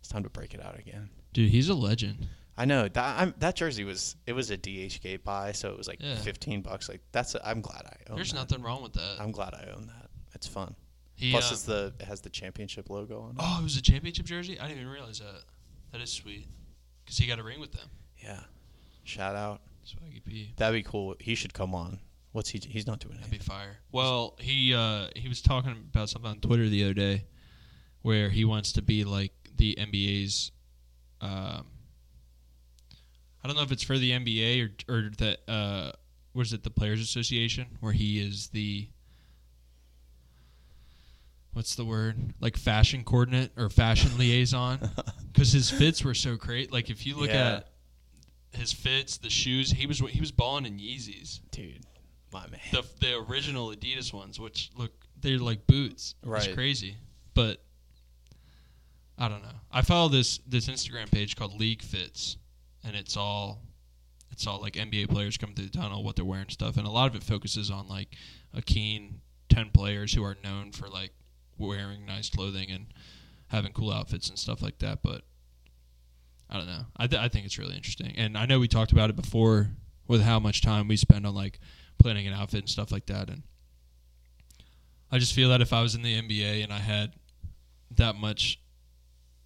It's 0.00 0.08
time 0.08 0.24
to 0.24 0.30
break 0.30 0.52
it 0.54 0.60
out 0.64 0.76
again. 0.78 1.08
dude, 1.32 1.50
he's 1.50 1.68
a 1.68 1.74
legend. 1.74 2.26
I 2.58 2.64
know 2.64 2.88
that 2.88 3.20
I'm, 3.20 3.34
that 3.40 3.54
jersey 3.54 3.84
was 3.84 4.16
it 4.26 4.32
was 4.32 4.50
a 4.50 4.56
DHgate 4.56 5.22
buy, 5.22 5.52
so 5.52 5.70
it 5.70 5.76
was 5.78 5.86
like 5.86 5.98
Yeah. 6.00 6.16
fifteen 6.16 6.62
bucks. 6.62 6.88
Like 6.88 7.02
that's 7.12 7.34
a, 7.34 7.46
I'm 7.48 7.60
glad 7.60 7.82
I 7.86 8.10
own. 8.10 8.16
There's 8.16 8.32
that. 8.32 8.38
nothing 8.38 8.62
wrong 8.62 8.82
with 8.82 8.94
that. 8.94 9.16
I'm 9.20 9.30
glad 9.30 9.52
I 9.54 9.70
own 9.76 9.86
that. 9.88 10.08
It's 10.34 10.46
fun. 10.46 10.74
He, 11.14 11.30
Plus, 11.30 11.50
uh, 11.50 11.52
it's 11.54 11.62
the 11.64 11.92
it 12.00 12.06
has 12.06 12.20
the 12.22 12.30
championship 12.30 12.88
logo 12.90 13.20
on 13.20 13.30
it. 13.32 13.36
oh, 13.40 13.58
it 13.60 13.62
was 13.62 13.76
a 13.76 13.82
championship 13.82 14.24
jersey. 14.26 14.58
I 14.58 14.66
didn't 14.68 14.80
even 14.80 14.92
realize 14.92 15.18
that. 15.20 15.42
That 15.92 16.00
is 16.00 16.10
sweet, 16.10 16.46
because 17.04 17.18
he 17.18 17.26
got 17.26 17.38
a 17.38 17.42
ring 17.42 17.60
with 17.60 17.72
them. 17.72 17.88
Yeah. 18.22 18.40
Shout 19.04 19.36
out. 19.36 19.60
Swaggy 19.86 20.24
P. 20.24 20.52
That'd 20.56 20.74
be 20.74 20.88
cool. 20.88 21.14
He 21.20 21.34
should 21.34 21.52
come 21.54 21.74
on. 21.74 22.00
What's 22.36 22.50
he? 22.50 22.58
He's 22.68 22.86
not 22.86 22.98
doing 23.00 23.14
That'd 23.16 23.30
be 23.30 23.38
fire. 23.38 23.78
Well, 23.92 24.36
he 24.38 24.74
uh, 24.74 25.08
he 25.16 25.26
was 25.26 25.40
talking 25.40 25.70
about 25.70 26.10
something 26.10 26.30
on 26.30 26.38
Twitter 26.40 26.68
the 26.68 26.84
other 26.84 26.92
day, 26.92 27.24
where 28.02 28.28
he 28.28 28.44
wants 28.44 28.72
to 28.72 28.82
be 28.82 29.04
like 29.04 29.32
the 29.56 29.74
NBA's. 29.80 30.52
Um, 31.22 31.64
I 33.42 33.46
don't 33.46 33.56
know 33.56 33.62
if 33.62 33.72
it's 33.72 33.82
for 33.82 33.96
the 33.96 34.10
NBA 34.10 34.68
or 34.88 34.94
or 34.94 35.10
that 35.16 35.38
uh, 35.48 35.92
was 36.34 36.52
it 36.52 36.62
the 36.62 36.68
Players 36.68 37.00
Association 37.00 37.68
where 37.80 37.94
he 37.94 38.20
is 38.20 38.48
the. 38.48 38.88
What's 41.54 41.74
the 41.74 41.86
word? 41.86 42.34
Like 42.38 42.58
fashion 42.58 43.02
coordinate 43.02 43.50
or 43.56 43.70
fashion 43.70 44.10
liaison? 44.18 44.78
Because 45.32 45.52
his 45.52 45.70
fits 45.70 46.04
were 46.04 46.12
so 46.12 46.36
great. 46.36 46.70
Like 46.70 46.90
if 46.90 47.06
you 47.06 47.16
look 47.16 47.30
Yeah. 47.30 47.62
at 47.62 47.68
his 48.60 48.74
fits, 48.74 49.16
the 49.16 49.30
shoes, 49.30 49.70
he 49.70 49.86
was 49.86 50.00
he 50.00 50.20
was 50.20 50.32
balling 50.32 50.66
in 50.66 50.78
Yeezys 50.78 51.40
Dude, 51.50 51.84
my 52.36 52.46
man. 52.48 52.60
the 52.72 52.84
the 53.00 53.16
original 53.28 53.70
Adidas 53.70 54.12
ones, 54.12 54.38
which 54.38 54.70
look 54.76 54.92
they're 55.20 55.38
like 55.38 55.66
boots. 55.66 56.14
Right. 56.24 56.44
It's 56.44 56.54
crazy, 56.54 56.96
but 57.34 57.62
I 59.18 59.28
don't 59.28 59.42
know. 59.42 59.60
I 59.72 59.82
follow 59.82 60.08
this 60.08 60.38
this 60.46 60.68
Instagram 60.68 61.10
page 61.10 61.36
called 61.36 61.58
League 61.58 61.82
Fits, 61.82 62.36
and 62.84 62.94
it's 62.94 63.16
all 63.16 63.62
it's 64.30 64.46
all 64.46 64.60
like 64.60 64.74
NBA 64.74 65.08
players 65.08 65.36
coming 65.36 65.54
through 65.56 65.66
the 65.66 65.78
tunnel, 65.78 66.04
what 66.04 66.16
they're 66.16 66.24
wearing, 66.24 66.48
stuff, 66.50 66.76
and 66.76 66.86
a 66.86 66.90
lot 66.90 67.08
of 67.08 67.14
it 67.16 67.22
focuses 67.22 67.70
on 67.70 67.88
like 67.88 68.08
a 68.52 68.60
keen 68.60 69.20
ten 69.48 69.70
players 69.70 70.12
who 70.14 70.22
are 70.24 70.36
known 70.44 70.72
for 70.72 70.88
like 70.88 71.12
wearing 71.58 72.04
nice 72.04 72.28
clothing 72.28 72.70
and 72.70 72.86
having 73.48 73.72
cool 73.72 73.92
outfits 73.92 74.28
and 74.28 74.38
stuff 74.38 74.60
like 74.60 74.78
that. 74.80 75.02
But 75.02 75.22
I 76.50 76.58
don't 76.58 76.66
know. 76.66 76.86
I 76.96 77.06
th- 77.06 77.20
I 77.20 77.28
think 77.28 77.46
it's 77.46 77.58
really 77.58 77.76
interesting, 77.76 78.12
and 78.16 78.36
I 78.36 78.46
know 78.46 78.60
we 78.60 78.68
talked 78.68 78.92
about 78.92 79.08
it 79.08 79.16
before 79.16 79.68
with 80.06 80.22
how 80.22 80.38
much 80.38 80.62
time 80.62 80.88
we 80.88 80.96
spend 80.96 81.26
on 81.26 81.34
like 81.34 81.58
planning 81.98 82.26
an 82.26 82.32
outfit 82.34 82.60
and 82.60 82.68
stuff 82.68 82.90
like 82.92 83.06
that. 83.06 83.28
And 83.30 83.42
I 85.10 85.18
just 85.18 85.32
feel 85.34 85.48
that 85.50 85.60
if 85.60 85.72
I 85.72 85.82
was 85.82 85.94
in 85.94 86.02
the 86.02 86.20
NBA 86.20 86.62
and 86.64 86.72
I 86.72 86.78
had 86.78 87.12
that 87.92 88.16
much, 88.16 88.60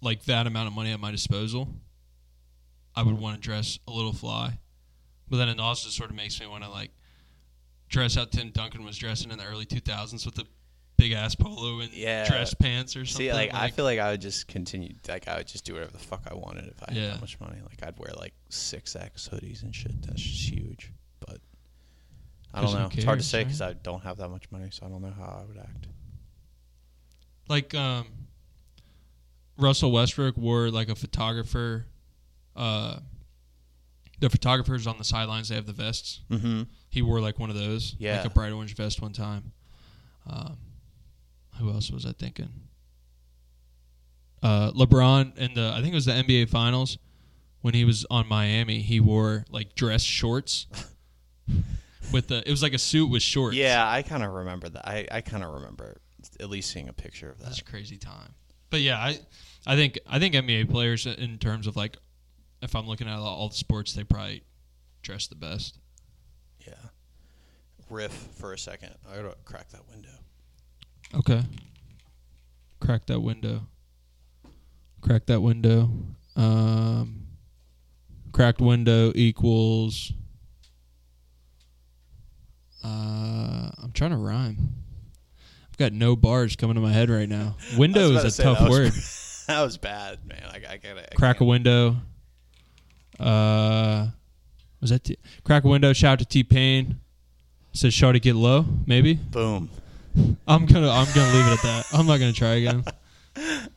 like 0.01 0.23
that 0.25 0.47
amount 0.47 0.67
of 0.67 0.73
money 0.73 0.91
at 0.91 0.99
my 0.99 1.11
disposal, 1.11 1.69
I 2.95 3.03
would 3.03 3.17
want 3.19 3.35
to 3.35 3.41
dress 3.41 3.79
a 3.87 3.91
little 3.91 4.13
fly. 4.13 4.57
But 5.29 5.37
then 5.37 5.49
it 5.49 5.59
also 5.59 5.89
sort 5.89 6.09
of 6.09 6.15
makes 6.15 6.39
me 6.39 6.47
want 6.47 6.63
to 6.63 6.69
like 6.69 6.91
dress 7.89 8.15
how 8.15 8.25
Tim 8.25 8.49
Duncan 8.51 8.83
was 8.83 8.97
dressing 8.97 9.31
in 9.31 9.37
the 9.37 9.45
early 9.45 9.65
2000s 9.65 10.25
with 10.25 10.35
the 10.35 10.45
big 10.97 11.13
ass 11.13 11.35
polo 11.35 11.79
and 11.79 11.91
Yeah. 11.93 12.27
dress 12.27 12.53
pants 12.53 12.95
or 12.95 13.05
something. 13.05 13.27
See, 13.27 13.33
like, 13.33 13.53
I 13.53 13.69
feel 13.69 13.85
like 13.85 13.99
I 13.99 14.11
would 14.11 14.21
just 14.21 14.47
continue. 14.47 14.93
Like 15.07 15.27
I 15.27 15.37
would 15.37 15.47
just 15.47 15.63
do 15.65 15.73
whatever 15.73 15.91
the 15.91 15.97
fuck 15.99 16.23
I 16.29 16.33
wanted 16.33 16.65
if 16.67 16.81
I 16.87 16.93
had 16.93 17.11
that 17.13 17.21
much 17.21 17.39
money. 17.39 17.57
Like 17.61 17.81
I'd 17.83 17.97
wear 17.97 18.11
like 18.17 18.33
six 18.49 18.95
X 18.95 19.29
hoodies 19.31 19.63
and 19.63 19.73
shit. 19.73 20.01
That's 20.01 20.21
just 20.21 20.49
huge. 20.49 20.91
But 21.21 21.39
I 22.53 22.61
don't 22.61 22.73
know. 22.73 22.89
it's 22.93 23.03
hard 23.05 23.19
to 23.19 23.23
cares, 23.23 23.27
say 23.27 23.37
right? 23.39 23.43
because 23.47 23.61
I 23.61 23.73
don't 23.73 24.03
have 24.03 24.17
that 24.17 24.29
much 24.29 24.49
money, 24.51 24.69
so 24.71 24.85
I 24.85 24.89
don't 24.89 25.01
know 25.01 25.13
how 25.17 25.41
I 25.41 25.45
would 25.45 25.57
act. 25.57 25.87
like 27.47 27.73
um, 27.75 28.07
Russell 29.57 29.91
Westbrook 29.91 30.35
wore 30.37 30.69
like 30.69 30.89
a 30.89 30.95
photographer. 30.95 31.85
Uh, 32.55 32.97
the 34.19 34.29
photographers 34.29 34.85
on 34.85 34.97
the 34.97 35.03
sidelines 35.03 35.49
they 35.49 35.55
have 35.55 35.65
the 35.65 35.73
vests. 35.73 36.21
Mm-hmm. 36.29 36.63
He 36.89 37.01
wore 37.01 37.19
like 37.21 37.39
one 37.39 37.49
of 37.49 37.55
those, 37.55 37.95
Yeah. 37.97 38.17
like 38.17 38.25
a 38.25 38.29
bright 38.29 38.51
orange 38.51 38.75
vest 38.75 39.01
one 39.01 39.13
time. 39.13 39.51
Um, 40.29 40.57
who 41.57 41.69
else 41.71 41.89
was 41.89 42.05
I 42.05 42.11
thinking? 42.11 42.49
Uh, 44.43 44.71
LeBron 44.71 45.37
in 45.37 45.53
the 45.53 45.71
I 45.73 45.81
think 45.81 45.93
it 45.93 45.95
was 45.95 46.05
the 46.05 46.11
NBA 46.13 46.49
Finals 46.49 46.97
when 47.61 47.73
he 47.73 47.85
was 47.85 48.05
on 48.09 48.27
Miami. 48.27 48.81
He 48.81 48.99
wore 48.99 49.45
like 49.49 49.73
dress 49.75 50.01
shorts 50.03 50.67
with 52.11 52.27
the. 52.27 52.43
It 52.45 52.51
was 52.51 52.63
like 52.63 52.73
a 52.73 52.77
suit 52.79 53.07
with 53.09 53.21
shorts. 53.21 53.55
Yeah, 53.55 53.87
I 53.89 54.01
kind 54.01 54.23
of 54.23 54.31
remember 54.31 54.69
that. 54.69 54.87
I, 54.87 55.07
I 55.11 55.21
kind 55.21 55.43
of 55.43 55.53
remember 55.53 55.97
at 56.39 56.49
least 56.49 56.71
seeing 56.71 56.89
a 56.89 56.93
picture 56.93 57.29
of 57.29 57.39
That's 57.39 57.57
that. 57.57 57.67
a 57.67 57.71
crazy 57.71 57.97
time. 57.97 58.33
But 58.69 58.81
yeah, 58.81 58.97
I 58.97 59.19
I 59.65 59.75
think 59.75 59.99
I 60.07 60.19
think 60.19 60.33
NBA 60.33 60.69
players 60.69 61.05
in 61.05 61.37
terms 61.37 61.67
of 61.67 61.75
like 61.75 61.97
if 62.61 62.75
I'm 62.75 62.87
looking 62.87 63.07
at 63.07 63.17
all, 63.17 63.25
all 63.25 63.49
the 63.49 63.55
sports, 63.55 63.93
they 63.93 64.03
probably 64.03 64.43
dress 65.01 65.27
the 65.27 65.35
best. 65.35 65.77
Yeah. 66.65 66.73
Riff 67.89 68.13
for 68.37 68.53
a 68.53 68.57
second. 68.57 68.95
I 69.11 69.17
gotta 69.17 69.35
crack 69.45 69.69
that 69.69 69.81
window. 69.89 70.09
Okay. 71.13 71.41
Crack 72.79 73.05
that 73.07 73.19
window. 73.19 73.61
Crack 75.01 75.25
that 75.25 75.41
window. 75.41 75.89
Um, 76.35 77.27
cracked 78.31 78.61
window 78.61 79.11
equals. 79.15 80.13
Uh, 82.83 83.69
I'm 83.81 83.91
trying 83.93 84.11
to 84.11 84.17
rhyme. 84.17 84.75
I've 85.69 85.77
got 85.77 85.93
no 85.93 86.15
bars 86.15 86.55
coming 86.55 86.75
to 86.75 86.81
my 86.81 86.91
head 86.91 87.09
right 87.09 87.29
now. 87.29 87.55
Window 87.77 88.11
is 88.11 88.39
a 88.39 88.43
tough 88.43 88.59
that 88.59 88.69
was- 88.69 88.79
word. 88.79 88.91
that 89.55 89.61
was 89.63 89.77
bad, 89.77 90.25
man. 90.25 90.43
I, 90.51 90.55
I 90.73 90.77
gotta 90.77 91.11
I 91.11 91.15
Crack 91.15 91.37
a 91.37 91.39
can't- 91.39 91.49
window. 91.49 91.95
Uh, 93.19 94.07
was 94.79 94.89
that 94.89 95.03
T- 95.03 95.17
crack 95.43 95.63
a 95.63 95.67
window? 95.67 95.93
Shout 95.93 96.13
out 96.13 96.19
to 96.19 96.25
T-Pain. 96.25 96.99
Says 97.73 97.93
"Shawty 97.93 98.21
get 98.21 98.35
low." 98.35 98.65
Maybe 98.87 99.13
Boom. 99.13 99.69
I'm 100.47 100.65
gonna 100.65 100.89
I'm 100.89 101.07
gonna 101.13 101.33
leave 101.33 101.45
it 101.47 101.53
at 101.53 101.61
that. 101.61 101.85
I'm 101.93 102.05
not 102.07 102.19
gonna 102.19 102.33
try 102.33 102.55
again. 102.55 102.83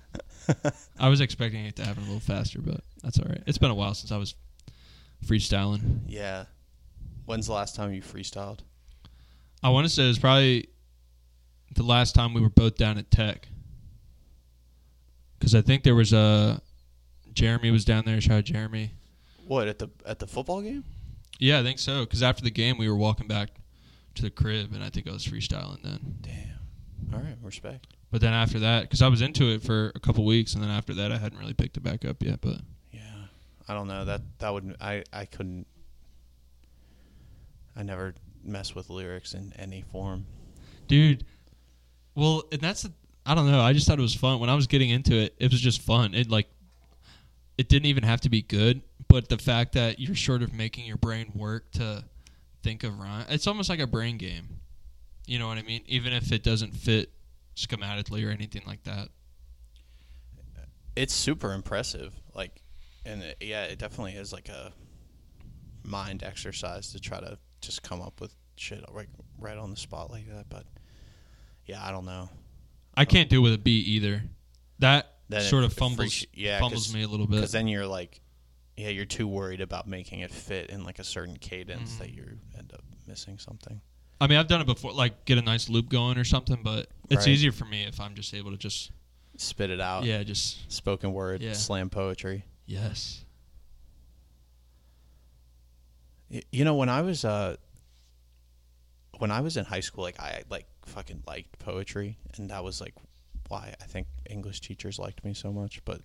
I 0.99 1.09
was 1.09 1.21
expecting 1.21 1.65
it 1.67 1.77
to 1.77 1.85
happen 1.85 2.03
a 2.03 2.07
little 2.07 2.21
faster, 2.21 2.61
but 2.61 2.81
that's 3.03 3.19
all 3.19 3.27
right. 3.29 3.43
It's 3.47 3.59
been 3.59 3.71
a 3.71 3.75
while 3.75 3.95
since 3.95 4.11
I 4.11 4.17
was 4.17 4.35
freestyling. 5.25 6.01
Yeah. 6.09 6.47
When's 7.27 7.47
the 7.47 7.53
last 7.53 7.77
time 7.77 7.93
you 7.95 8.03
freestyled? 8.03 8.61
I 9.65 9.71
want 9.71 9.87
to 9.87 9.89
say 9.93 10.05
it 10.05 10.09
was 10.09 10.19
probably 10.19 10.69
the 11.75 11.83
last 11.83 12.15
time 12.15 12.35
we 12.35 12.43
were 12.43 12.51
both 12.51 12.77
down 12.77 12.99
at 12.99 13.11
Tech, 13.11 13.49
because 15.39 15.55
I 15.55 15.63
think 15.63 15.83
there 15.83 15.95
was 15.95 16.13
a 16.13 16.61
Jeremy 17.33 17.71
was 17.71 17.85
down 17.85 18.05
there. 18.05 18.21
Shout 18.21 18.39
out 18.39 18.45
Jeremy. 18.45 18.93
What 19.47 19.67
at 19.67 19.79
the 19.79 19.89
at 20.05 20.19
the 20.19 20.27
football 20.27 20.61
game? 20.61 20.85
Yeah, 21.39 21.61
I 21.61 21.63
think 21.63 21.79
so. 21.79 22.01
Because 22.05 22.23
after 22.23 22.45
the 22.45 22.51
game, 22.51 22.77
we 22.77 22.89
were 22.89 22.95
walking 22.97 23.27
back 23.27 23.51
to 24.17 24.23
the 24.23 24.31
crib, 24.31 24.75
and 24.75 24.85
I 24.85 24.91
think 24.91 25.09
I 25.09 25.13
was 25.13 25.27
freestyling 25.27 25.83
then. 25.83 26.19
Damn. 26.21 27.15
All 27.15 27.21
right, 27.21 27.37
respect. 27.43 27.87
But 28.11 28.21
then 28.21 28.33
after 28.35 28.61
that, 28.61 28.83
because 28.83 29.01
I 29.03 29.09
was 29.09 29.23
into 29.23 29.47
it 29.47 29.63
for 29.63 29.93
a 29.95 29.99
couple 29.99 30.25
weeks, 30.27 30.55
and 30.55 30.63
then 30.63 30.71
after 30.71 30.95
that, 30.95 31.11
I 31.11 31.17
hadn't 31.17 31.39
really 31.39 31.55
picked 31.55 31.77
it 31.77 31.83
back 31.83 32.05
up 32.05 32.23
yet. 32.23 32.41
But 32.41 32.59
Yeah. 32.93 33.01
I 33.67 33.73
don't 33.73 33.89
know. 33.89 34.05
That 34.05 34.21
that 34.39 34.53
would 34.53 34.77
I 34.79 35.05
I 35.13 35.25
couldn't 35.25 35.67
I 37.75 37.83
never 37.83 38.15
mess 38.45 38.75
with 38.75 38.91
lyrics 38.91 39.35
in 39.35 39.53
any 39.59 39.83
form. 39.83 40.27
dude. 40.89 41.25
Well, 42.15 42.45
and 42.53 42.61
that's 42.61 42.87
I 43.27 43.35
don't 43.35 43.51
know. 43.51 43.61
I 43.61 43.73
just 43.73 43.87
thought 43.89 43.99
it 43.99 44.03
was 44.03 44.15
fun 44.15 44.39
when 44.39 44.49
I 44.51 44.55
was 44.55 44.67
getting 44.67 44.91
into 44.91 45.17
it. 45.17 45.35
It 45.39 45.51
was 45.51 45.61
just 45.61 45.81
fun. 45.81 46.15
It 46.15 46.31
like 46.31 46.49
it 47.59 47.69
didn't 47.69 47.87
even 47.87 48.05
have 48.05 48.21
to 48.23 48.29
be 48.29 48.43
good, 48.43 48.83
but 49.09 49.29
the 49.29 49.39
fact 49.39 49.73
that 49.73 49.99
you're 49.99 50.15
sort 50.17 50.43
of 50.43 50.53
making 50.53 50.85
your 50.87 50.97
brain 50.97 51.33
work 51.35 51.71
to 51.73 52.05
think 52.63 52.85
of 52.85 52.99
rhyme. 52.99 53.27
It's 53.29 53.47
almost 53.47 53.69
like 53.69 53.81
a 53.81 53.87
brain 53.87 54.17
game. 54.17 54.61
You 55.27 55.39
know 55.39 55.49
what 55.49 55.59
I 55.59 55.63
mean? 55.63 55.83
Even 55.87 56.13
if 56.13 56.33
it 56.33 56.43
doesn't 56.43 56.75
fit 56.75 57.11
schematically 57.57 58.27
or 58.27 58.31
anything 58.31 58.63
like 58.67 58.83
that. 58.85 59.09
It's 60.97 61.15
super 61.15 61.53
impressive. 61.53 62.15
Like, 62.35 62.63
and 63.05 63.23
it, 63.23 63.39
yeah, 63.41 63.65
it 63.65 63.79
definitely 63.79 64.13
is 64.15 64.33
like 64.33 64.49
a 64.49 64.73
mind 65.83 66.23
exercise 66.23 66.93
to 66.93 67.01
try 67.01 67.21
to 67.21 67.39
just 67.67 67.83
come 67.83 68.01
up 68.01 68.21
with 68.21 68.35
shit 68.57 68.85
right, 68.93 69.09
right 69.39 69.57
on 69.59 69.71
the 69.71 69.77
spot 69.77 70.11
like 70.11 70.29
that. 70.29 70.47
But 70.49 70.65
yeah, 71.67 71.85
I 71.85 71.91
don't 71.91 72.05
know. 72.05 72.29
I 72.97 73.05
can't 73.05 73.29
do 73.29 73.39
it 73.39 73.43
with 73.43 73.55
a 73.55 73.59
beat 73.59 73.87
either. 73.89 74.23
That 74.79 75.13
Then 75.29 75.41
it 75.41 75.45
sort 75.45 75.65
of 75.65 75.73
fumbles 75.73 75.97
freaks 75.99 76.27
yeah, 76.35 76.59
fumbles 76.61 76.93
me 76.95 77.03
a 77.03 77.09
little 77.09 77.27
bit. 77.27 77.37
Because 77.37 77.53
then 77.53 77.67
you're 77.69 77.87
like, 77.87 78.21
yeah, 78.77 78.89
you're 78.89 79.05
too 79.05 79.27
worried 79.27 79.61
about 79.61 79.87
making 79.89 80.21
it 80.21 80.31
fit 80.31 80.71
in 80.71 80.85
like 80.85 80.99
a 80.99 81.05
certain 81.05 81.37
cadence 81.37 81.95
Mhm. 81.95 81.99
that 81.99 82.11
you 82.13 82.39
end 82.59 82.73
up 82.73 82.83
missing 83.07 83.39
something. 83.39 83.81
I 84.21 84.27
mean, 84.29 84.39
I've 84.39 84.47
done 84.49 84.61
it 84.61 84.67
before, 84.67 84.93
like 84.93 85.25
get 85.25 85.39
a 85.39 85.43
nice 85.43 85.69
loop 85.69 85.89
going 85.89 86.19
or 86.19 86.25
something, 86.25 86.63
but 86.63 86.89
it's 87.11 87.27
Right. 87.27 87.29
easier 87.29 87.53
for 87.53 87.65
me 87.65 87.83
if 87.85 88.01
I'm 88.01 88.15
just 88.15 88.33
able 88.35 88.51
to 88.53 88.57
just 88.57 88.91
Spit 89.37 89.71
it 89.71 89.81
out. 89.81 90.05
yeah, 90.05 90.23
just 90.23 90.71
Spoken 90.73 91.13
word, 91.13 91.43
Yeah. 91.43 91.53
slam 91.55 91.91
poetry. 91.91 92.45
yes. 92.67 93.24
You 96.29 96.65
know, 96.65 96.75
when 96.75 96.89
I 96.89 97.03
was 97.03 97.25
uh, 97.25 97.57
when 99.19 99.31
I 99.31 99.41
was 99.41 99.57
in 99.57 99.65
high 99.65 99.81
school, 99.81 100.05
like 100.05 100.19
I 100.19 100.43
like 100.51 100.67
fucking 100.87 101.23
liked 101.27 101.59
poetry, 101.59 102.19
and 102.37 102.51
that 102.51 102.65
was 102.65 102.81
like 102.81 102.95
why 103.49 103.75
I 103.81 103.85
think 103.85 104.07
English 104.29 104.61
teachers 104.61 104.99
liked 104.99 105.25
me 105.25 105.35
so 105.35 105.53
much. 105.53 105.85
But 105.85 106.01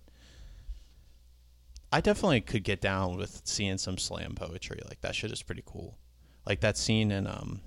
I 1.92 2.00
definitely 2.00 2.40
could 2.42 2.64
get 2.64 2.80
down 2.80 3.16
with 3.16 3.42
seeing 3.44 3.78
some 3.78 3.98
slam 3.98 4.34
poetry. 4.34 4.80
Like 4.88 5.00
that 5.00 5.14
shit 5.14 5.32
is 5.32 5.42
pretty 5.42 5.62
cool. 5.64 5.98
Like 6.46 6.60
that 6.60 6.76
scene 6.76 7.10
in 7.10 7.26
um, 7.26 7.60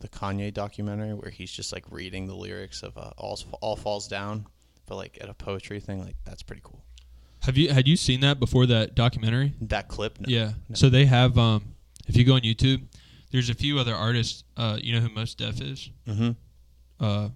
the 0.00 0.08
Kanye 0.08 0.52
documentary 0.52 1.14
where 1.14 1.30
he's 1.30 1.50
just 1.50 1.72
like 1.72 1.84
reading 1.90 2.26
the 2.26 2.34
lyrics 2.34 2.82
of 2.82 2.96
uh, 2.98 3.10
"All 3.16 3.38
All 3.60 3.76
Falls 3.76 4.08
Down," 4.08 4.46
but 4.86 4.96
like 4.96 5.18
at 5.20 5.28
a 5.28 5.34
poetry 5.34 5.80
thing. 5.80 6.00
Like 6.00 6.16
that's 6.24 6.42
pretty 6.42 6.62
cool. 6.64 6.84
Have 7.40 7.56
you 7.56 7.70
had 7.72 7.86
you 7.86 7.96
seen 7.96 8.20
that 8.20 8.40
before 8.40 8.66
that 8.66 8.94
documentary? 8.94 9.52
That 9.60 9.88
clip, 9.88 10.20
no. 10.20 10.26
Yeah. 10.28 10.52
No. 10.68 10.74
So 10.74 10.88
they 10.88 11.04
have 11.06 11.36
um 11.38 11.73
if 12.08 12.16
you 12.16 12.24
go 12.24 12.34
on 12.34 12.42
YouTube, 12.42 12.84
there's 13.30 13.48
a 13.50 13.54
few 13.54 13.78
other 13.78 13.94
artists. 13.94 14.44
Uh 14.56 14.78
you 14.80 14.92
know 14.94 15.00
who 15.00 15.08
Mos 15.14 15.34
Def 15.34 15.60
is? 15.60 15.90
Mm-hmm. 16.06 16.30
Uh 17.04 17.28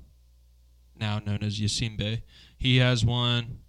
now 0.98 1.20
known 1.24 1.42
as 1.42 1.58
Yasiin 1.60 1.96
Bey. 1.96 2.22
He 2.56 2.78
has 2.78 3.04
one 3.04 3.60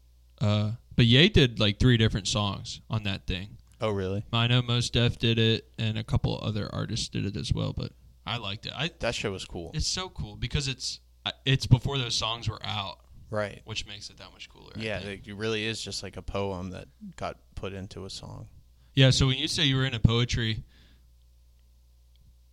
uh 0.42 0.72
but 0.96 1.06
Ye 1.06 1.30
did 1.30 1.60
like 1.60 1.80
three 1.80 1.98
different 1.98 2.28
songs 2.28 2.82
on 2.90 3.04
that 3.04 3.26
thing. 3.26 3.58
Oh, 3.82 3.92
really? 3.92 4.26
I 4.34 4.48
know 4.48 4.62
Mos 4.62 4.90
Def 4.90 5.18
did 5.18 5.40
it 5.40 5.70
and 5.78 5.98
a 5.98 6.04
couple 6.04 6.38
other 6.44 6.70
artists 6.74 7.08
did 7.08 7.26
it 7.26 7.38
as 7.38 7.54
well, 7.54 7.72
but 7.76 7.94
I 8.26 8.38
liked 8.38 8.66
it. 8.66 8.74
I 8.76 8.92
That 9.00 9.16
shit 9.16 9.32
was 9.32 9.46
cool. 9.46 9.72
it's 9.74 9.88
so 9.88 10.10
cool 10.10 10.36
because 10.36 10.68
it's 10.68 11.00
it's 11.46 11.66
before 11.66 11.98
those 11.98 12.16
songs 12.16 12.50
were 12.50 12.60
out, 12.64 13.00
Right. 13.30 13.62
which 13.66 13.86
makes 13.88 14.10
it 14.10 14.18
that 14.18 14.32
much 14.34 14.50
cooler. 14.50 14.72
Yeah, 14.76 15.00
it 15.00 15.22
really 15.36 15.66
is 15.66 15.82
just 15.82 16.02
like 16.04 16.18
a 16.18 16.22
poem 16.22 16.72
that 16.72 16.88
got 17.18 17.38
put 17.56 17.74
into 17.74 18.06
a 18.06 18.10
song. 18.10 18.48
Yeah, 18.96 19.12
so 19.12 19.28
when 19.28 19.38
you 19.38 19.48
say 19.48 19.64
you 19.66 19.76
were 19.78 19.86
into 19.86 20.00
poetry, 20.00 20.64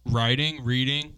writing, 0.07 0.65
reading, 0.65 1.15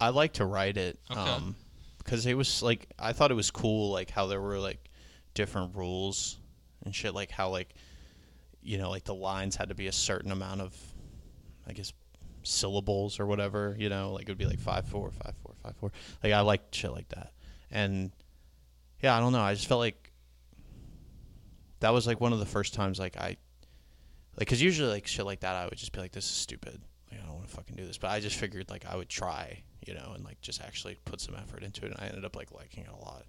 I 0.00 0.10
like 0.10 0.34
to 0.34 0.44
write 0.46 0.76
it 0.76 0.98
Okay. 1.10 1.20
um 1.20 1.56
because 1.98 2.24
it 2.26 2.34
was 2.34 2.62
like 2.62 2.88
I 2.98 3.12
thought 3.12 3.30
it 3.30 3.34
was 3.34 3.50
cool 3.50 3.90
like 3.90 4.10
how 4.10 4.26
there 4.26 4.40
were 4.40 4.58
like 4.58 4.88
different 5.34 5.74
rules 5.76 6.38
and 6.84 6.94
shit 6.94 7.14
like 7.14 7.30
how 7.30 7.48
like 7.50 7.74
you 8.62 8.78
know 8.78 8.90
like 8.90 9.04
the 9.04 9.14
lines 9.14 9.56
had 9.56 9.68
to 9.70 9.74
be 9.74 9.86
a 9.88 9.92
certain 9.92 10.30
amount 10.32 10.60
of 10.60 10.74
I 11.66 11.72
guess 11.72 11.92
syllables 12.44 13.18
or 13.18 13.26
whatever, 13.26 13.74
you 13.76 13.88
know, 13.88 14.12
like 14.12 14.22
it 14.22 14.28
would 14.28 14.38
be 14.38 14.46
like 14.46 14.60
five 14.60 14.86
four, 14.86 15.10
five 15.10 15.34
four, 15.42 15.54
five 15.64 15.74
four. 15.78 15.90
Like 16.22 16.32
I 16.32 16.40
liked 16.42 16.72
shit 16.72 16.92
like 16.92 17.08
that. 17.08 17.32
And 17.72 18.12
yeah, 19.02 19.16
I 19.16 19.20
don't 19.20 19.32
know, 19.32 19.40
I 19.40 19.52
just 19.54 19.66
felt 19.66 19.80
like 19.80 20.12
that 21.80 21.90
was 21.92 22.06
like 22.06 22.20
one 22.20 22.32
of 22.32 22.38
the 22.38 22.46
first 22.46 22.72
times 22.74 22.98
like 23.00 23.16
I 23.16 23.36
like 24.38 24.46
cuz 24.48 24.62
usually 24.62 24.90
like 24.90 25.06
shit 25.08 25.24
like 25.26 25.40
that 25.40 25.56
I 25.56 25.64
would 25.64 25.76
just 25.76 25.92
be 25.92 25.98
like 26.00 26.12
this 26.12 26.24
is 26.24 26.30
stupid. 26.36 26.80
Like 27.10 27.20
I 27.20 27.26
don't 27.26 27.34
want 27.34 27.48
to 27.48 27.54
fucking 27.54 27.76
do 27.76 27.86
this, 27.86 27.98
but 27.98 28.10
I 28.10 28.20
just 28.20 28.36
figured 28.36 28.70
like 28.70 28.84
I 28.86 28.96
would 28.96 29.08
try, 29.08 29.62
you 29.86 29.94
know, 29.94 30.12
and 30.14 30.24
like 30.24 30.40
just 30.40 30.60
actually 30.60 30.98
put 31.04 31.20
some 31.20 31.34
effort 31.34 31.62
into 31.62 31.84
it 31.84 31.92
and 31.92 32.00
I 32.00 32.06
ended 32.06 32.24
up 32.24 32.36
like 32.36 32.52
liking 32.52 32.84
it 32.84 32.90
a 32.90 32.96
lot. 32.96 33.24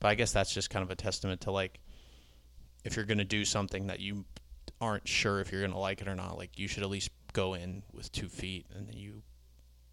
But 0.00 0.08
I 0.08 0.14
guess 0.14 0.32
that's 0.32 0.52
just 0.52 0.70
kind 0.70 0.82
of 0.82 0.90
a 0.90 0.96
testament 0.96 1.42
to 1.42 1.50
like 1.50 1.80
if 2.84 2.96
you're 2.96 3.04
going 3.04 3.18
to 3.18 3.24
do 3.24 3.44
something 3.44 3.86
that 3.88 4.00
you 4.00 4.24
aren't 4.80 5.06
sure 5.06 5.40
if 5.40 5.52
you're 5.52 5.60
going 5.60 5.72
to 5.72 5.78
like 5.78 6.00
it 6.00 6.08
or 6.08 6.14
not, 6.14 6.38
like 6.38 6.58
you 6.58 6.68
should 6.68 6.82
at 6.82 6.90
least 6.90 7.10
go 7.32 7.54
in 7.54 7.82
with 7.92 8.10
2 8.12 8.28
feet 8.28 8.66
and 8.74 8.86
then 8.86 8.96
you 8.96 9.22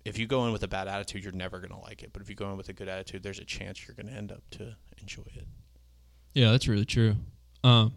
if 0.06 0.18
you 0.18 0.28
go 0.28 0.46
in 0.46 0.52
with 0.52 0.64
a 0.64 0.68
bad 0.68 0.88
attitude, 0.88 1.24
you're 1.24 1.34
never 1.34 1.60
going 1.60 1.72
to 1.72 1.78
like 1.80 2.04
it. 2.04 2.12
But 2.14 2.22
if 2.22 2.30
you 2.30 2.36
go 2.36 2.50
in 2.50 2.58
with 2.58 2.70
a 2.70 2.74
good 2.74 2.88
attitude, 2.88 3.22
there's 3.22 3.40
a 3.40 3.46
chance 3.46 3.88
you're 3.88 3.96
going 3.96 4.08
to 4.08 4.14
end 4.14 4.32
up 4.32 4.42
to 4.52 4.76
enjoy 5.00 5.24
it. 5.36 5.46
Yeah, 6.34 6.52
that's 6.52 6.68
really 6.68 6.86
true. 6.86 7.16
Um, 7.64 7.94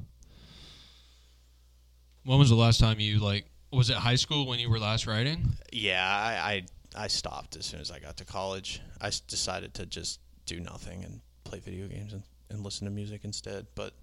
when 2.24 2.38
was 2.38 2.50
the 2.50 2.56
last 2.56 2.80
time 2.80 2.98
you 3.00 3.20
like? 3.20 3.46
Was 3.72 3.90
it 3.90 3.96
high 3.96 4.16
school 4.16 4.46
when 4.46 4.58
you 4.58 4.68
were 4.68 4.78
last 4.78 5.06
writing? 5.06 5.56
Yeah, 5.72 6.04
I, 6.06 6.52
I 6.52 7.04
I 7.04 7.06
stopped 7.06 7.56
as 7.56 7.64
soon 7.64 7.80
as 7.80 7.90
I 7.90 7.98
got 7.98 8.18
to 8.18 8.24
college. 8.24 8.82
I 9.00 9.10
decided 9.26 9.74
to 9.74 9.86
just 9.86 10.20
do 10.44 10.60
nothing 10.60 11.04
and 11.04 11.20
play 11.44 11.58
video 11.58 11.88
games 11.88 12.12
and, 12.12 12.22
and 12.50 12.62
listen 12.62 12.84
to 12.84 12.90
music 12.90 13.22
instead. 13.24 13.66
But 13.74 13.94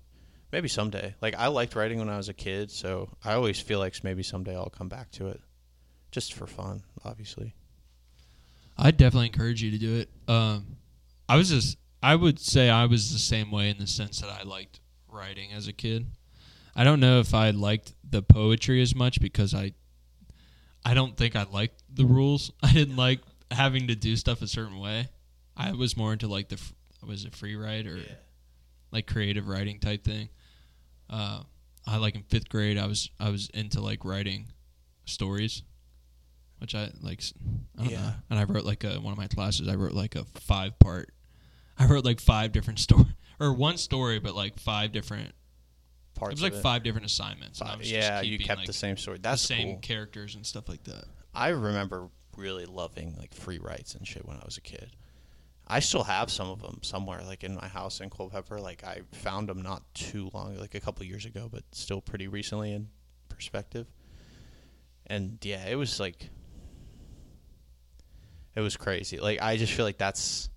maybe 0.51 0.67
someday. 0.67 1.13
Like 1.21 1.35
I 1.37 1.47
liked 1.47 1.75
writing 1.75 1.99
when 1.99 2.09
I 2.09 2.17
was 2.17 2.29
a 2.29 2.33
kid, 2.33 2.71
so 2.71 3.09
I 3.23 3.33
always 3.33 3.59
feel 3.59 3.79
like 3.79 4.03
maybe 4.03 4.23
someday 4.23 4.55
I'll 4.55 4.69
come 4.69 4.89
back 4.89 5.11
to 5.11 5.27
it, 5.27 5.39
just 6.11 6.33
for 6.33 6.47
fun, 6.47 6.83
obviously. 7.05 7.53
I'd 8.77 8.97
definitely 8.97 9.27
encourage 9.27 9.61
you 9.61 9.71
to 9.71 9.77
do 9.77 9.95
it. 9.97 10.09
Um, 10.27 10.77
I 11.27 11.35
was 11.35 11.49
just, 11.49 11.77
I 12.01 12.15
would 12.15 12.39
say 12.39 12.69
I 12.69 12.85
was 12.85 13.11
the 13.11 13.19
same 13.19 13.51
way 13.51 13.69
in 13.69 13.77
the 13.77 13.87
sense 13.87 14.21
that 14.21 14.29
I 14.29 14.43
liked 14.43 14.79
writing 15.07 15.51
as 15.53 15.67
a 15.67 15.73
kid. 15.73 16.07
I 16.75 16.83
don't 16.83 16.99
know 16.99 17.19
if 17.19 17.33
I 17.33 17.49
liked 17.51 17.93
the 18.09 18.21
poetry 18.21 18.81
as 18.81 18.95
much 18.95 19.19
because 19.19 19.53
I, 19.53 19.73
I 20.85 20.93
don't 20.93 21.17
think 21.17 21.35
I 21.35 21.43
liked 21.43 21.83
the 21.93 22.05
rules. 22.05 22.51
I 22.63 22.71
didn't 22.73 22.95
like 22.95 23.19
having 23.51 23.87
to 23.87 23.95
do 23.95 24.15
stuff 24.15 24.41
a 24.41 24.47
certain 24.47 24.79
way. 24.79 25.09
I 25.57 25.73
was 25.73 25.97
more 25.97 26.13
into 26.13 26.27
like 26.27 26.49
the, 26.49 26.61
was 27.05 27.25
it 27.25 27.35
free 27.35 27.55
write 27.55 27.85
or 27.87 27.99
like 28.91 29.07
creative 29.07 29.47
writing 29.47 29.79
type 29.79 30.03
thing. 30.03 30.29
Uh, 31.09 31.41
I 31.85 31.97
like 31.97 32.15
in 32.15 32.23
fifth 32.23 32.49
grade, 32.49 32.77
I 32.77 32.85
was 32.85 33.09
I 33.19 33.29
was 33.29 33.49
into 33.53 33.81
like 33.81 34.05
writing 34.05 34.47
stories, 35.05 35.63
which 36.59 36.75
I 36.75 36.91
like. 37.01 37.21
I 37.77 37.83
don't 37.83 37.91
Yeah. 37.91 38.01
know. 38.01 38.13
And 38.29 38.39
I 38.39 38.43
wrote 38.43 38.63
like 38.63 38.83
a 38.83 38.99
one 38.99 39.11
of 39.11 39.17
my 39.17 39.27
classes. 39.27 39.67
I 39.67 39.75
wrote 39.75 39.93
like 39.93 40.15
a 40.15 40.25
five 40.35 40.77
part. 40.79 41.11
I 41.77 41.85
wrote 41.87 42.05
like 42.05 42.19
five 42.21 42.51
different 42.51 42.79
story 42.87 43.15
or 43.39 43.53
one 43.53 43.77
story, 43.77 44.19
but 44.19 44.35
like 44.35 44.59
five 44.59 44.91
different. 44.91 45.31
Parts 46.19 46.33
it 46.33 46.35
was 46.35 46.43
like 46.43 46.53
it. 46.53 46.61
five 46.61 46.83
different 46.83 47.05
assignments. 47.05 47.59
Five- 47.59 47.81
yeah, 47.83 48.19
you 48.19 48.37
kept 48.37 48.59
like, 48.59 48.67
the 48.67 48.73
same 48.73 48.97
story. 48.97 49.19
the 49.19 49.35
same 49.37 49.75
cool. 49.75 49.79
characters 49.79 50.35
and 50.35 50.45
stuff 50.45 50.67
like 50.67 50.83
that. 50.83 51.05
I 51.33 51.49
remember 51.49 52.09
really 52.35 52.65
loving 52.65 53.15
like 53.17 53.33
free 53.33 53.57
writes 53.57 53.95
and 53.95 54.05
shit 54.05 54.25
when 54.25 54.35
I 54.35 54.43
was 54.43 54.57
a 54.57 54.61
kid. 54.61 54.91
I 55.65 55.79
still 55.79 56.03
have 56.03 56.29
some 56.29 56.49
of 56.49 56.61
them 56.61 56.79
somewhere, 56.81 57.21
like 57.25 57.43
in 57.43 57.55
my 57.55 57.67
house 57.67 58.01
in 58.01 58.09
Culpeper. 58.09 58.59
Like 58.59 58.83
I 58.83 59.01
found 59.13 59.47
them 59.47 59.61
not 59.61 59.83
too 59.93 60.29
long, 60.33 60.57
like 60.57 60.75
a 60.75 60.79
couple 60.79 61.05
years 61.05 61.25
ago, 61.25 61.47
but 61.49 61.63
still 61.71 62.01
pretty 62.01 62.27
recently 62.27 62.73
in 62.73 62.89
perspective. 63.29 63.87
And 65.07 65.37
yeah, 65.43 65.65
it 65.67 65.75
was 65.75 65.99
like 65.99 66.29
it 68.55 68.61
was 68.61 68.75
crazy. 68.75 69.19
Like 69.19 69.41
I 69.41 69.55
just 69.55 69.71
feel 69.71 69.85
like 69.85 69.97
that's 69.97 70.49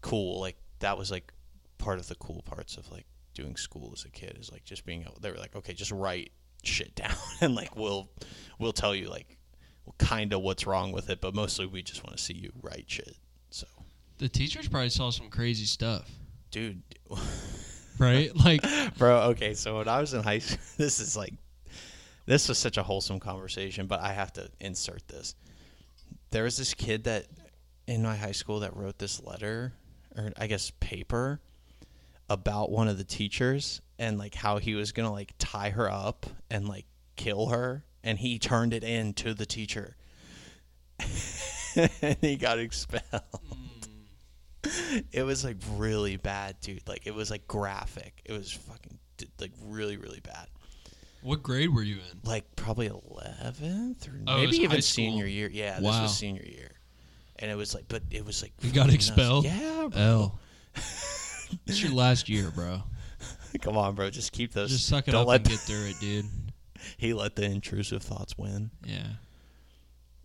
cool. 0.00 0.40
Like 0.40 0.56
that 0.80 0.98
was 0.98 1.10
like 1.10 1.32
part 1.78 1.98
of 1.98 2.08
the 2.08 2.14
cool 2.16 2.42
parts 2.42 2.76
of 2.76 2.90
like 2.90 3.06
doing 3.34 3.56
school 3.56 3.92
as 3.94 4.04
a 4.04 4.10
kid 4.10 4.36
is 4.40 4.50
like 4.50 4.64
just 4.64 4.86
being 4.86 5.02
able. 5.02 5.18
They 5.20 5.30
were 5.30 5.36
like, 5.38 5.54
okay, 5.56 5.72
just 5.72 5.90
write 5.90 6.32
shit 6.62 6.94
down, 6.94 7.14
and 7.40 7.54
like 7.54 7.76
we'll 7.76 8.08
we'll 8.58 8.72
tell 8.72 8.94
you 8.94 9.08
like 9.08 9.36
kind 9.98 10.32
of 10.32 10.40
what's 10.40 10.66
wrong 10.66 10.92
with 10.92 11.10
it, 11.10 11.20
but 11.20 11.34
mostly 11.34 11.66
we 11.66 11.82
just 11.82 12.04
want 12.04 12.16
to 12.16 12.22
see 12.22 12.34
you 12.34 12.50
write 12.62 12.84
shit. 12.88 13.16
So, 13.50 13.66
The 14.18 14.28
teachers 14.28 14.68
probably 14.68 14.88
saw 14.88 15.10
some 15.10 15.28
crazy 15.28 15.66
stuff, 15.66 16.10
dude, 16.50 16.82
right? 17.98 18.34
like, 18.36 18.64
bro. 18.98 19.20
Okay, 19.30 19.54
so 19.54 19.78
when 19.78 19.88
I 19.88 20.00
was 20.00 20.14
in 20.14 20.22
high 20.22 20.38
school, 20.38 20.58
this 20.78 21.00
is 21.00 21.16
like 21.16 21.34
this 22.26 22.48
was 22.48 22.58
such 22.58 22.78
a 22.78 22.82
wholesome 22.82 23.20
conversation, 23.20 23.86
but 23.86 24.00
I 24.00 24.12
have 24.12 24.32
to 24.34 24.48
insert 24.60 25.06
this. 25.08 25.34
There 26.30 26.44
was 26.44 26.56
this 26.56 26.74
kid 26.74 27.04
that 27.04 27.26
in 27.86 28.02
my 28.02 28.16
high 28.16 28.32
school 28.32 28.60
that 28.60 28.74
wrote 28.74 28.98
this 28.98 29.22
letter, 29.22 29.74
or 30.16 30.32
I 30.38 30.46
guess 30.46 30.72
paper, 30.80 31.40
about 32.34 32.70
one 32.70 32.88
of 32.88 32.98
the 32.98 33.04
teachers 33.04 33.80
and 33.98 34.18
like 34.18 34.34
how 34.34 34.58
he 34.58 34.74
was 34.74 34.92
gonna 34.92 35.12
like 35.12 35.32
tie 35.38 35.70
her 35.70 35.90
up 35.90 36.26
and 36.50 36.68
like 36.68 36.84
kill 37.16 37.46
her, 37.46 37.84
and 38.02 38.18
he 38.18 38.38
turned 38.38 38.74
it 38.74 38.84
in 38.84 39.14
to 39.14 39.32
the 39.34 39.46
teacher. 39.46 39.96
and 41.76 42.16
he 42.20 42.36
got 42.36 42.58
expelled. 42.58 43.02
Hmm. 44.64 44.98
It 45.12 45.22
was 45.22 45.44
like 45.44 45.56
really 45.76 46.16
bad, 46.16 46.56
dude. 46.60 46.86
Like 46.88 47.06
it 47.06 47.14
was 47.14 47.30
like 47.30 47.46
graphic. 47.46 48.20
It 48.24 48.32
was 48.32 48.50
fucking 48.50 48.98
like 49.40 49.52
really 49.64 49.96
really 49.96 50.20
bad. 50.20 50.48
What 51.22 51.42
grade 51.42 51.72
were 51.74 51.82
you 51.82 51.96
in? 51.96 52.20
Like 52.24 52.44
probably 52.56 52.86
eleventh 52.88 54.06
or 54.08 54.20
Oh, 54.26 54.36
maybe 54.36 54.58
even 54.58 54.82
senior 54.82 55.26
year. 55.26 55.48
Yeah, 55.52 55.76
this 55.76 55.82
was 55.84 56.16
senior 56.16 56.44
year, 56.44 56.70
and 57.38 57.50
it 57.50 57.54
was 57.56 57.74
like, 57.74 57.84
but 57.88 58.02
it 58.10 58.24
was 58.24 58.42
like 58.42 58.52
You 58.60 58.72
got 58.72 58.84
nuts. 58.86 58.94
expelled? 58.94 59.44
Yeah, 59.44 59.88
bro. 59.90 60.00
L. 60.00 60.38
it's 61.66 61.82
your 61.82 61.92
last 61.92 62.28
year, 62.28 62.50
bro. 62.54 62.82
Come 63.62 63.76
on, 63.76 63.94
bro. 63.94 64.10
Just 64.10 64.32
keep 64.32 64.52
those. 64.52 64.70
Just 64.70 64.86
suck 64.86 65.08
it 65.08 65.12
don't 65.12 65.22
up 65.22 65.28
let 65.28 65.40
and 65.40 65.50
get 65.50 65.58
through 65.60 65.86
it, 65.86 66.00
dude. 66.00 66.26
he 66.96 67.14
let 67.14 67.36
the 67.36 67.44
intrusive 67.44 68.02
thoughts 68.02 68.36
win. 68.36 68.70
Yeah. 68.84 69.06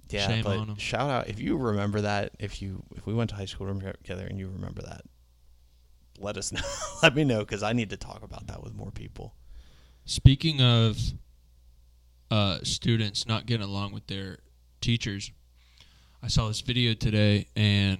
Yeah, 0.10 0.28
Shame 0.28 0.44
but 0.44 0.58
on 0.58 0.70
him. 0.70 0.76
shout 0.78 1.10
out 1.10 1.28
if 1.28 1.40
you 1.40 1.56
remember 1.56 2.02
that. 2.02 2.32
If 2.40 2.62
you 2.64 2.84
if 2.96 3.06
we 3.06 3.14
went 3.14 3.30
to 3.30 3.36
high 3.36 3.46
school 3.46 3.68
together 3.72 4.26
and 4.26 4.40
you 4.40 4.50
remember 4.50 4.82
that, 4.82 5.02
let 6.18 6.36
us 6.36 6.52
know. 6.52 6.62
let 7.04 7.16
me 7.16 7.24
know 7.24 7.40
because 7.40 7.62
I 7.62 7.74
need 7.74 7.92
to 7.92 7.98
talk 7.98 8.24
about 8.24 8.48
that 8.48 8.64
with 8.64 8.74
more 8.74 8.90
people. 8.92 9.36
Speaking 10.06 10.62
of 10.62 10.98
uh, 12.32 12.60
students 12.64 13.28
not 13.28 13.46
getting 13.46 13.64
along 13.68 13.92
with 13.92 14.08
their 14.08 14.40
teachers, 14.82 15.32
I 16.24 16.28
saw 16.28 16.48
this 16.48 16.62
video 16.62 16.96
today, 16.96 17.48
and 17.56 18.00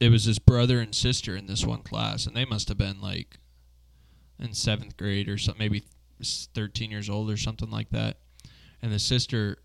it 0.00 0.10
was 0.10 0.24
this 0.26 0.38
brother 0.38 0.80
and 0.80 0.94
sister 0.94 1.36
in 1.36 1.46
this 1.46 1.64
one 1.64 1.82
class, 1.82 2.26
and 2.26 2.36
they 2.36 2.44
must 2.44 2.68
have 2.68 2.78
been 2.78 3.00
like 3.00 3.38
in 4.38 4.54
seventh 4.54 4.96
grade 4.96 5.28
or 5.28 5.38
something, 5.38 5.58
maybe 5.58 5.84
thirteen 6.54 6.90
years 6.90 7.10
old 7.10 7.30
or 7.30 7.36
something 7.36 7.70
like 7.70 7.90
that. 7.90 8.18
And 8.80 8.92
the 8.92 8.98
sister 8.98 9.58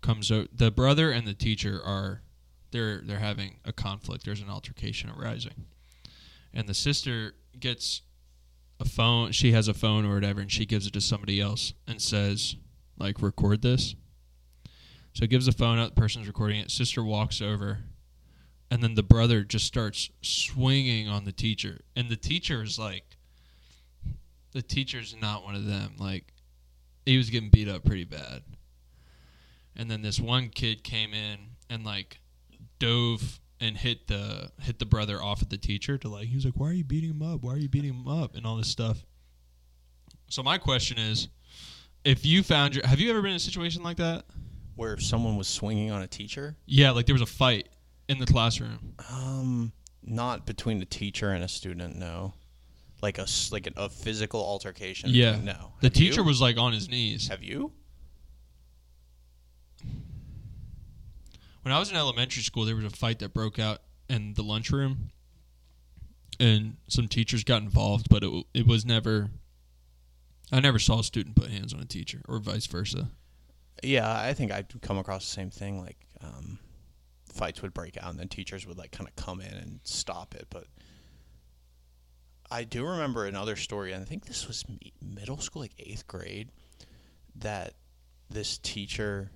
comes 0.00 0.32
out. 0.32 0.48
The 0.52 0.70
brother 0.70 1.10
and 1.10 1.26
the 1.26 1.34
teacher 1.34 1.80
are 1.84 2.22
they're 2.70 3.00
they're 3.00 3.18
having 3.18 3.56
a 3.64 3.72
conflict. 3.72 4.24
There's 4.24 4.40
an 4.40 4.50
altercation 4.50 5.10
arising, 5.10 5.66
and 6.52 6.68
the 6.68 6.74
sister 6.74 7.34
gets 7.60 8.02
a 8.80 8.84
phone 8.84 9.32
she 9.32 9.52
has 9.52 9.68
a 9.68 9.74
phone 9.74 10.04
or 10.04 10.14
whatever 10.14 10.40
and 10.40 10.50
she 10.50 10.66
gives 10.66 10.86
it 10.86 10.92
to 10.92 11.00
somebody 11.00 11.40
else 11.40 11.74
and 11.86 12.00
says 12.02 12.56
like 12.98 13.22
record 13.22 13.62
this 13.62 13.94
so 15.12 15.26
gives 15.26 15.46
the 15.46 15.52
phone 15.52 15.78
out 15.78 15.94
the 15.94 16.00
person's 16.00 16.26
recording 16.26 16.58
it 16.58 16.70
sister 16.70 17.02
walks 17.04 17.40
over 17.40 17.78
and 18.70 18.82
then 18.82 18.94
the 18.94 19.02
brother 19.02 19.44
just 19.44 19.66
starts 19.66 20.10
swinging 20.22 21.08
on 21.08 21.24
the 21.24 21.32
teacher. 21.32 21.80
And 21.96 22.08
the 22.08 22.16
teacher 22.16 22.62
is 22.62 22.78
like 22.78 23.16
the 24.52 24.62
teacher's 24.62 25.14
not 25.20 25.44
one 25.44 25.54
of 25.54 25.66
them. 25.66 25.94
Like 25.98 26.32
he 27.04 27.16
was 27.16 27.30
getting 27.30 27.50
beat 27.50 27.68
up 27.68 27.84
pretty 27.84 28.04
bad. 28.04 28.42
And 29.76 29.90
then 29.90 30.02
this 30.02 30.20
one 30.20 30.48
kid 30.48 30.84
came 30.84 31.12
in 31.12 31.38
and 31.68 31.84
like 31.84 32.20
dove 32.78 33.40
and 33.60 33.76
hit 33.76 34.06
the 34.08 34.50
hit 34.60 34.78
the 34.78 34.86
brother 34.86 35.22
off 35.22 35.42
at 35.42 35.50
the 35.50 35.56
teacher 35.56 35.96
to 35.98 36.08
like 36.08 36.26
he 36.28 36.34
was 36.34 36.44
like 36.44 36.54
why 36.56 36.68
are 36.68 36.72
you 36.72 36.84
beating 36.84 37.10
him 37.10 37.22
up? 37.22 37.42
Why 37.42 37.54
are 37.54 37.58
you 37.58 37.68
beating 37.68 37.94
him 37.94 38.08
up? 38.08 38.34
and 38.34 38.46
all 38.46 38.56
this 38.56 38.68
stuff. 38.68 39.04
So 40.28 40.42
my 40.42 40.58
question 40.58 40.98
is 40.98 41.28
if 42.04 42.24
you 42.24 42.42
found 42.42 42.74
your 42.74 42.86
have 42.86 43.00
you 43.00 43.10
ever 43.10 43.20
been 43.22 43.32
in 43.32 43.36
a 43.36 43.40
situation 43.40 43.82
like 43.82 43.98
that? 43.98 44.24
Where 44.76 44.98
someone 44.98 45.36
was 45.36 45.46
swinging 45.46 45.92
on 45.92 46.02
a 46.02 46.08
teacher, 46.08 46.56
yeah 46.66 46.90
like 46.90 47.06
there 47.06 47.14
was 47.14 47.22
a 47.22 47.26
fight 47.26 47.68
in 48.08 48.18
the 48.18 48.26
classroom 48.26 48.94
um, 49.10 49.72
not 50.02 50.44
between 50.46 50.80
a 50.82 50.84
teacher 50.84 51.30
and 51.30 51.42
a 51.44 51.48
student. 51.48 51.96
No, 51.96 52.34
like 53.02 53.18
a 53.18 53.26
like 53.50 53.66
a, 53.66 53.72
a 53.76 53.88
physical 53.88 54.40
altercation. 54.40 55.10
yeah 55.12 55.30
between- 55.32 55.46
no. 55.46 55.72
the 55.80 55.86
Have 55.86 55.92
teacher 55.94 56.20
you? 56.20 56.26
was 56.26 56.40
like 56.40 56.56
on 56.58 56.72
his 56.72 56.88
knees 56.88 57.28
Have 57.28 57.42
you? 57.42 57.72
when 61.62 61.72
I 61.72 61.78
was 61.78 61.90
in 61.90 61.96
elementary 61.96 62.42
school, 62.42 62.64
there 62.64 62.76
was 62.76 62.84
a 62.84 62.90
fight 62.90 63.18
that 63.20 63.32
broke 63.32 63.58
out 63.58 63.80
in 64.08 64.34
the 64.34 64.42
lunchroom, 64.42 65.10
and 66.38 66.76
some 66.88 67.08
teachers 67.08 67.42
got 67.44 67.62
involved, 67.62 68.08
but 68.10 68.22
it 68.22 68.44
it 68.52 68.66
was 68.66 68.84
never. 68.84 69.30
I 70.52 70.60
never 70.60 70.78
saw 70.78 71.00
a 71.00 71.04
student 71.04 71.36
put 71.36 71.48
hands 71.50 71.72
on 71.72 71.80
a 71.80 71.86
teacher, 71.86 72.20
or 72.28 72.38
vice 72.38 72.66
versa. 72.66 73.08
Yeah, 73.82 74.08
I 74.10 74.34
think 74.34 74.52
I'd 74.52 74.80
come 74.82 74.98
across 74.98 75.24
the 75.24 75.32
same 75.32 75.50
thing. 75.50 75.80
Like, 75.80 75.96
um, 76.22 76.58
fights 77.34 77.60
would 77.62 77.74
break 77.74 77.96
out, 77.96 78.10
and 78.10 78.18
then 78.18 78.28
teachers 78.28 78.66
would 78.66 78.78
like 78.78 78.92
kind 78.92 79.08
of 79.08 79.16
come 79.16 79.40
in 79.40 79.52
and 79.52 79.80
stop 79.84 80.34
it. 80.34 80.46
But 80.50 80.66
I 82.50 82.64
do 82.64 82.86
remember 82.86 83.26
another 83.26 83.56
story, 83.56 83.92
and 83.92 84.02
I 84.02 84.04
think 84.06 84.26
this 84.26 84.46
was 84.46 84.64
middle 85.02 85.38
school, 85.38 85.62
like 85.62 85.74
eighth 85.78 86.06
grade, 86.06 86.50
that 87.36 87.74
this 88.30 88.58
teacher 88.58 89.30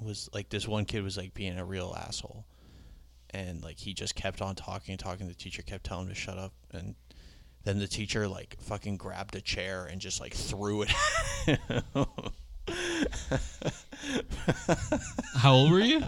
was 0.00 0.28
like 0.32 0.48
this 0.50 0.68
one 0.68 0.84
kid 0.84 1.02
was 1.02 1.16
like 1.16 1.34
being 1.34 1.58
a 1.58 1.64
real 1.64 1.96
asshole, 1.98 2.46
and 3.30 3.62
like 3.62 3.78
he 3.78 3.94
just 3.94 4.14
kept 4.14 4.40
on 4.42 4.54
talking 4.54 4.92
and 4.92 5.00
talking. 5.00 5.26
The 5.26 5.34
teacher 5.34 5.62
kept 5.62 5.84
telling 5.84 6.04
him 6.06 6.10
to 6.10 6.14
shut 6.14 6.38
up, 6.38 6.52
and 6.72 6.94
then 7.64 7.78
the 7.78 7.88
teacher 7.88 8.28
like 8.28 8.56
fucking 8.60 8.96
grabbed 8.96 9.34
a 9.34 9.40
chair 9.40 9.86
and 9.90 10.00
just 10.00 10.20
like 10.20 10.34
threw 10.34 10.82
it. 10.82 10.90
How 15.34 15.52
old 15.52 15.72
were 15.72 15.80
you? 15.80 16.02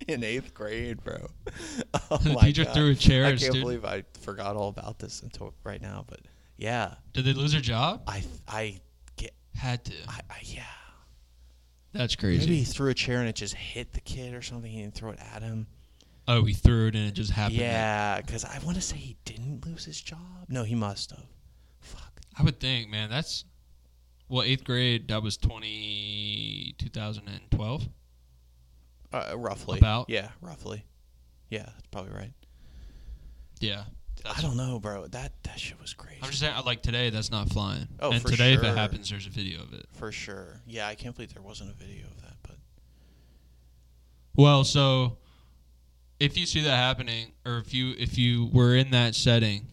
in 0.08 0.22
eighth 0.24 0.54
grade, 0.54 1.02
bro. 1.02 1.28
Oh 2.10 2.18
The 2.18 2.34
teacher 2.36 2.64
God. 2.64 2.74
threw 2.74 2.90
a 2.90 2.94
chair 2.94 3.26
I 3.26 3.36
can't 3.36 3.52
believe 3.52 3.84
I 3.84 4.04
forgot 4.20 4.54
all 4.56 4.68
about 4.68 4.98
this 4.98 5.22
until 5.22 5.54
right 5.64 5.80
now. 5.80 6.04
But 6.06 6.20
yeah, 6.56 6.94
Did 7.12 7.24
they 7.24 7.32
lose 7.32 7.52
their 7.52 7.60
job? 7.60 8.02
I 8.06 8.22
I 8.46 8.80
get 9.16 9.34
Had 9.54 9.84
to. 9.86 9.94
I, 10.08 10.20
I 10.30 10.36
yeah. 10.42 10.62
That's 11.92 12.14
crazy. 12.14 12.40
Maybe 12.40 12.58
he 12.58 12.64
threw 12.64 12.90
a 12.90 12.94
chair 12.94 13.20
and 13.20 13.28
it 13.28 13.34
just 13.36 13.54
hit 13.54 13.92
the 13.92 14.00
kid 14.00 14.34
or 14.34 14.42
something. 14.42 14.70
He 14.70 14.82
didn't 14.82 14.94
throw 14.94 15.10
it 15.10 15.18
at 15.34 15.42
him. 15.42 15.66
Oh, 16.28 16.44
he 16.44 16.52
threw 16.52 16.88
it 16.88 16.94
and 16.96 17.06
it 17.08 17.12
just 17.12 17.30
happened. 17.30 17.58
Yeah, 17.58 18.20
because 18.20 18.44
I 18.44 18.58
want 18.64 18.76
to 18.76 18.82
say 18.82 18.96
he 18.96 19.16
didn't 19.24 19.64
lose 19.64 19.84
his 19.84 20.00
job. 20.00 20.18
No, 20.48 20.62
he 20.64 20.74
must 20.74 21.10
have. 21.10 21.24
Fuck. 21.80 22.20
I 22.38 22.42
would 22.42 22.60
think, 22.60 22.90
man. 22.90 23.08
That's 23.08 23.44
well, 24.28 24.42
eighth 24.42 24.64
grade. 24.64 25.08
That 25.08 25.22
was 25.22 25.36
20, 25.36 26.74
2012. 26.78 27.88
Uh, 29.12 29.32
roughly. 29.36 29.78
About? 29.78 30.08
Yeah, 30.10 30.28
roughly. 30.40 30.84
Yeah, 31.50 31.64
that's 31.64 31.86
probably 31.90 32.12
right. 32.12 32.32
Yeah. 33.60 33.84
I 34.24 34.40
don't 34.40 34.56
know, 34.56 34.80
bro. 34.80 35.06
That 35.06 35.32
that 35.44 35.60
shit 35.60 35.80
was 35.80 35.92
crazy. 35.94 36.18
I'm 36.22 36.30
just 36.30 36.40
saying, 36.40 36.54
like 36.64 36.82
today, 36.82 37.10
that's 37.10 37.30
not 37.30 37.48
flying. 37.48 37.86
Oh, 38.00 38.10
and 38.10 38.20
for 38.20 38.30
today, 38.30 38.54
if 38.54 38.62
it 38.64 38.76
happens, 38.76 39.08
there's 39.10 39.26
a 39.26 39.30
video 39.30 39.62
of 39.62 39.72
it. 39.72 39.86
for 39.92 40.10
sure. 40.10 40.60
Yeah, 40.66 40.88
I 40.88 40.94
can't 40.96 41.14
believe 41.14 41.32
there 41.32 41.42
wasn't 41.42 41.70
a 41.70 41.74
video 41.74 42.06
of 42.06 42.22
that. 42.22 42.34
But 42.42 42.56
Well, 44.34 44.64
so 44.64 45.18
if 46.18 46.36
you 46.36 46.46
see 46.46 46.62
that 46.62 46.76
happening, 46.76 47.32
or 47.44 47.58
if 47.58 47.72
you 47.72 47.94
if 47.98 48.18
you 48.18 48.46
were 48.52 48.74
in 48.74 48.90
that 48.90 49.14
setting 49.14 49.68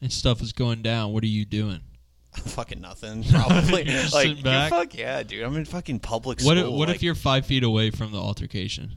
and 0.00 0.12
stuff 0.12 0.40
was 0.40 0.52
going 0.52 0.82
down, 0.82 1.12
what 1.12 1.22
are 1.22 1.28
you 1.28 1.44
doing? 1.44 1.80
fucking 2.46 2.80
nothing. 2.80 3.24
Probably 3.24 3.84
just 3.86 4.14
like 4.14 4.42
back? 4.42 4.70
fuck 4.70 4.94
yeah, 4.96 5.22
dude. 5.22 5.42
I'm 5.44 5.56
in 5.56 5.64
fucking 5.64 6.00
public 6.00 6.40
What 6.40 6.56
school. 6.56 6.72
if, 6.72 6.78
what 6.78 6.88
like, 6.88 6.96
if 6.96 7.02
you're 7.02 7.14
five 7.14 7.46
feet 7.46 7.62
away 7.64 7.90
from 7.90 8.12
the 8.12 8.18
altercation? 8.18 8.96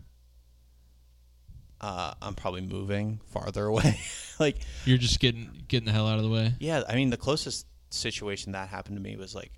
Uh, 1.82 2.13
I'm 2.21 2.36
probably 2.36 2.62
moving 2.62 3.19
farther 3.32 3.65
away. 3.67 3.99
like 4.39 4.58
You're 4.86 4.97
just 4.97 5.19
getting 5.19 5.63
getting 5.67 5.86
the 5.86 5.91
hell 5.93 6.08
out 6.08 6.17
of 6.17 6.23
the 6.23 6.30
way. 6.30 6.54
yeah, 6.60 6.84
I 6.88 6.95
mean 6.95 7.10
the 7.10 7.17
closest 7.17 7.65
situation 7.89 8.52
that 8.52 8.69
happened 8.69 8.97
to 8.97 9.02
me 9.02 9.15
was 9.15 9.34
like 9.34 9.52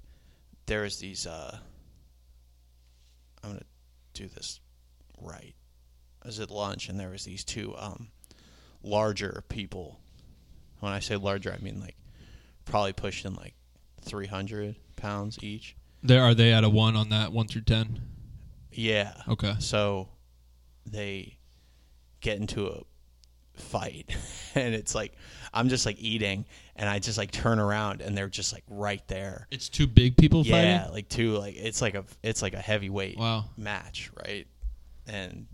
there 0.67 0.81
was 0.83 0.99
these. 0.99 1.25
uh 1.27 1.57
I'm 3.43 3.51
gonna 3.51 3.63
do 4.13 4.27
this 4.27 4.59
right. 5.19 5.55
I 6.23 6.27
was 6.27 6.39
at 6.39 6.51
lunch 6.51 6.89
and 6.89 6.99
there 6.99 7.09
was 7.09 7.23
these 7.25 7.43
two 7.43 7.73
um 7.77 8.09
larger 8.83 9.43
people. 9.49 9.99
When 10.79 10.91
I 10.91 10.99
say 10.99 11.15
larger, 11.15 11.51
I 11.51 11.57
mean 11.63 11.79
like 11.79 11.95
probably 12.65 12.93
pushing 12.93 13.33
like 13.33 13.55
300 14.01 14.75
pounds 14.95 15.37
each. 15.43 15.75
There 16.03 16.23
are 16.23 16.33
they 16.33 16.51
at 16.51 16.63
a 16.63 16.69
one 16.69 16.95
on 16.95 17.09
that 17.09 17.31
one 17.31 17.47
through 17.47 17.61
ten? 17.61 18.01
Yeah. 18.71 19.13
Okay. 19.27 19.53
So 19.59 20.09
they 20.85 21.37
get 22.21 22.37
into 22.37 22.67
a 22.67 22.81
fight 23.55 24.15
and 24.55 24.73
it's 24.73 24.95
like 24.95 25.13
I'm 25.53 25.69
just 25.69 25.85
like 25.85 25.97
eating 25.99 26.45
and 26.75 26.89
I 26.89 26.99
just 26.99 27.17
like 27.17 27.31
turn 27.31 27.59
around 27.59 28.01
and 28.01 28.17
they're 28.17 28.29
just 28.29 28.53
like 28.53 28.63
right 28.67 29.05
there. 29.07 29.47
It's 29.51 29.69
two 29.69 29.85
big 29.87 30.17
people 30.17 30.43
Yeah, 30.45 30.79
fighting. 30.79 30.93
like 30.93 31.09
two 31.09 31.37
like 31.37 31.55
it's 31.57 31.81
like 31.81 31.95
a 31.95 32.03
it's 32.23 32.41
like 32.41 32.53
a 32.53 32.59
heavyweight 32.61 33.17
Wow. 33.17 33.45
match, 33.57 34.09
right? 34.25 34.47
And 35.07 35.45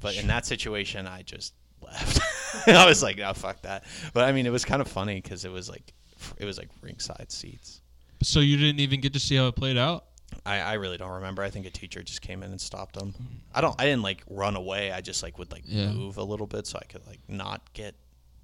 but 0.00 0.16
in 0.16 0.26
that 0.26 0.44
situation 0.44 1.06
I 1.06 1.22
just 1.22 1.54
left. 1.80 2.20
I 2.68 2.86
was 2.86 3.02
like, 3.02 3.18
"No, 3.18 3.32
fuck 3.32 3.62
that." 3.62 3.84
But 4.12 4.24
I 4.24 4.32
mean, 4.32 4.46
it 4.46 4.50
was 4.52 4.64
kind 4.64 4.80
of 4.82 4.88
funny 4.88 5.20
cuz 5.20 5.44
it 5.44 5.50
was 5.52 5.68
like 5.68 5.92
it 6.38 6.44
was 6.44 6.56
like 6.58 6.68
ringside 6.82 7.30
seats. 7.32 7.80
So 8.26 8.40
you 8.40 8.56
didn't 8.56 8.80
even 8.80 9.00
get 9.00 9.12
to 9.14 9.20
see 9.20 9.36
how 9.36 9.46
it 9.48 9.56
played 9.56 9.76
out. 9.76 10.06
I, 10.46 10.58
I 10.60 10.72
really 10.74 10.96
don't 10.96 11.12
remember. 11.12 11.42
I 11.42 11.50
think 11.50 11.64
a 11.66 11.70
teacher 11.70 12.02
just 12.02 12.20
came 12.20 12.42
in 12.42 12.50
and 12.50 12.60
stopped 12.60 12.96
them. 12.98 13.14
I 13.54 13.60
don't. 13.60 13.78
I 13.80 13.84
didn't 13.84 14.02
like 14.02 14.22
run 14.28 14.56
away. 14.56 14.90
I 14.92 15.00
just 15.00 15.22
like 15.22 15.38
would 15.38 15.52
like 15.52 15.62
Yeah. 15.66 15.92
move 15.92 16.16
a 16.18 16.24
little 16.24 16.46
bit 16.46 16.66
so 16.66 16.78
I 16.80 16.84
could 16.86 17.06
like 17.06 17.20
not 17.28 17.72
get 17.72 17.94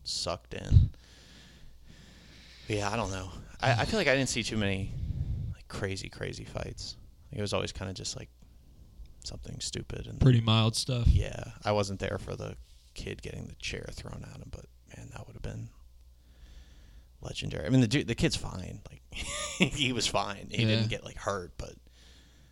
sucked 0.04 0.54
in. 0.54 0.90
But 2.66 2.76
yeah, 2.76 2.90
I 2.90 2.96
don't 2.96 3.10
know. 3.10 3.30
I, 3.60 3.72
I 3.72 3.84
feel 3.84 3.98
like 3.98 4.06
I 4.08 4.14
didn't 4.14 4.28
see 4.28 4.42
too 4.42 4.56
many 4.56 4.92
like 5.52 5.66
crazy 5.68 6.08
crazy 6.08 6.44
fights. 6.44 6.96
Like, 7.32 7.38
it 7.38 7.42
was 7.42 7.52
always 7.52 7.72
kind 7.72 7.90
of 7.90 7.96
just 7.96 8.16
like 8.16 8.28
something 9.24 9.58
stupid 9.60 10.06
and 10.06 10.20
Pretty 10.20 10.40
mild 10.40 10.76
stuff. 10.76 11.06
yeah, 11.08 11.42
I 11.64 11.72
wasn't 11.72 12.00
there 12.00 12.18
for 12.18 12.36
the 12.36 12.54
kid 12.94 13.20
getting 13.22 13.46
the 13.46 13.54
chair 13.56 13.84
thrown 13.92 14.24
at 14.30 14.36
him, 14.38 14.48
but 14.50 14.64
man, 14.96 15.08
that 15.12 15.26
would 15.26 15.34
have 15.34 15.42
been 15.42 15.68
legendary. 17.20 17.66
I 17.66 17.68
mean, 17.70 17.80
the 17.80 17.86
dude, 17.88 18.06
the 18.08 18.14
kid's 18.14 18.36
fine. 18.36 18.80
Like 18.90 18.99
he 19.58 19.92
was 19.92 20.06
fine. 20.06 20.48
He 20.50 20.62
Yeah. 20.62 20.68
didn't 20.68 20.88
get 20.90 21.04
like 21.04 21.16
hurt, 21.16 21.52
but 21.58 21.74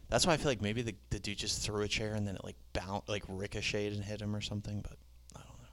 that's 0.08 0.26
why 0.26 0.32
I 0.32 0.36
feel 0.36 0.50
like 0.50 0.62
maybe 0.62 0.82
the 0.82 0.94
the 1.10 1.18
dude 1.18 1.38
just 1.38 1.62
threw 1.62 1.82
a 1.82 1.88
chair 1.88 2.14
and 2.14 2.26
then 2.26 2.36
it 2.36 2.44
like 2.44 2.56
bounced, 2.72 3.08
like 3.08 3.24
ricocheted 3.28 3.92
and 3.94 4.04
hit 4.04 4.20
him 4.20 4.34
or 4.34 4.40
something. 4.40 4.80
But 4.80 4.96
I 5.36 5.40
don't 5.40 5.58
know. 5.58 5.68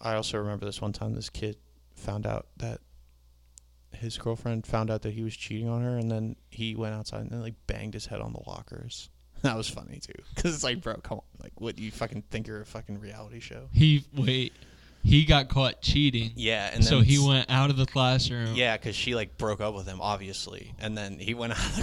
I 0.00 0.14
also 0.14 0.38
remember 0.38 0.64
this 0.66 0.80
one 0.80 0.92
time 0.92 1.14
this 1.14 1.30
kid 1.30 1.56
found 1.94 2.26
out 2.26 2.46
that 2.58 2.80
his 3.92 4.18
girlfriend 4.18 4.66
found 4.66 4.90
out 4.90 5.02
that 5.02 5.14
he 5.14 5.22
was 5.22 5.34
cheating 5.36 5.68
on 5.68 5.82
her, 5.82 5.96
and 5.96 6.10
then 6.10 6.36
he 6.50 6.74
went 6.76 6.94
outside 6.94 7.22
and 7.22 7.30
then 7.30 7.40
like 7.40 7.54
banged 7.66 7.94
his 7.94 8.06
head 8.06 8.20
on 8.20 8.32
the 8.32 8.42
lockers. 8.46 9.10
That 9.42 9.54
was 9.56 9.68
funny 9.68 10.00
too, 10.00 10.14
because 10.34 10.54
it's 10.54 10.64
like, 10.64 10.80
bro, 10.80 10.94
come 10.96 11.18
on, 11.18 11.24
like, 11.42 11.52
what 11.60 11.76
do 11.76 11.82
you 11.82 11.90
fucking 11.90 12.22
think 12.30 12.46
you're 12.48 12.62
a 12.62 12.66
fucking 12.66 12.98
reality 12.98 13.38
show? 13.38 13.68
He 13.70 14.02
wait. 14.16 14.54
He 15.06 15.24
got 15.24 15.48
caught 15.48 15.80
cheating. 15.82 16.32
Yeah, 16.34 16.68
and 16.72 16.84
so 16.84 17.00
he 17.00 17.24
went 17.24 17.48
out 17.48 17.70
of 17.70 17.76
the 17.76 17.86
classroom. 17.86 18.56
Yeah, 18.56 18.76
because 18.76 18.96
she 18.96 19.14
like 19.14 19.38
broke 19.38 19.60
up 19.60 19.72
with 19.72 19.86
him, 19.86 20.00
obviously, 20.00 20.74
and 20.80 20.98
then 20.98 21.20
he 21.20 21.32
went 21.32 21.52
out 21.58 21.58
of 21.64 21.76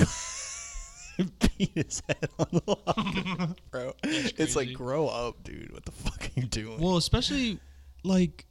the 1.17 1.31
beat 1.57 1.71
his 1.73 2.01
head 2.07 2.29
on 2.37 2.47
the 2.51 2.61
locker, 2.67 3.55
bro. 3.71 3.93
It's 4.03 4.57
like, 4.57 4.73
grow 4.73 5.07
up, 5.07 5.41
dude. 5.43 5.71
What 5.71 5.85
the 5.85 5.91
fuck 5.91 6.21
are 6.23 6.39
you 6.39 6.47
doing? 6.47 6.81
Well, 6.81 6.97
especially 6.97 7.59
like 8.03 8.45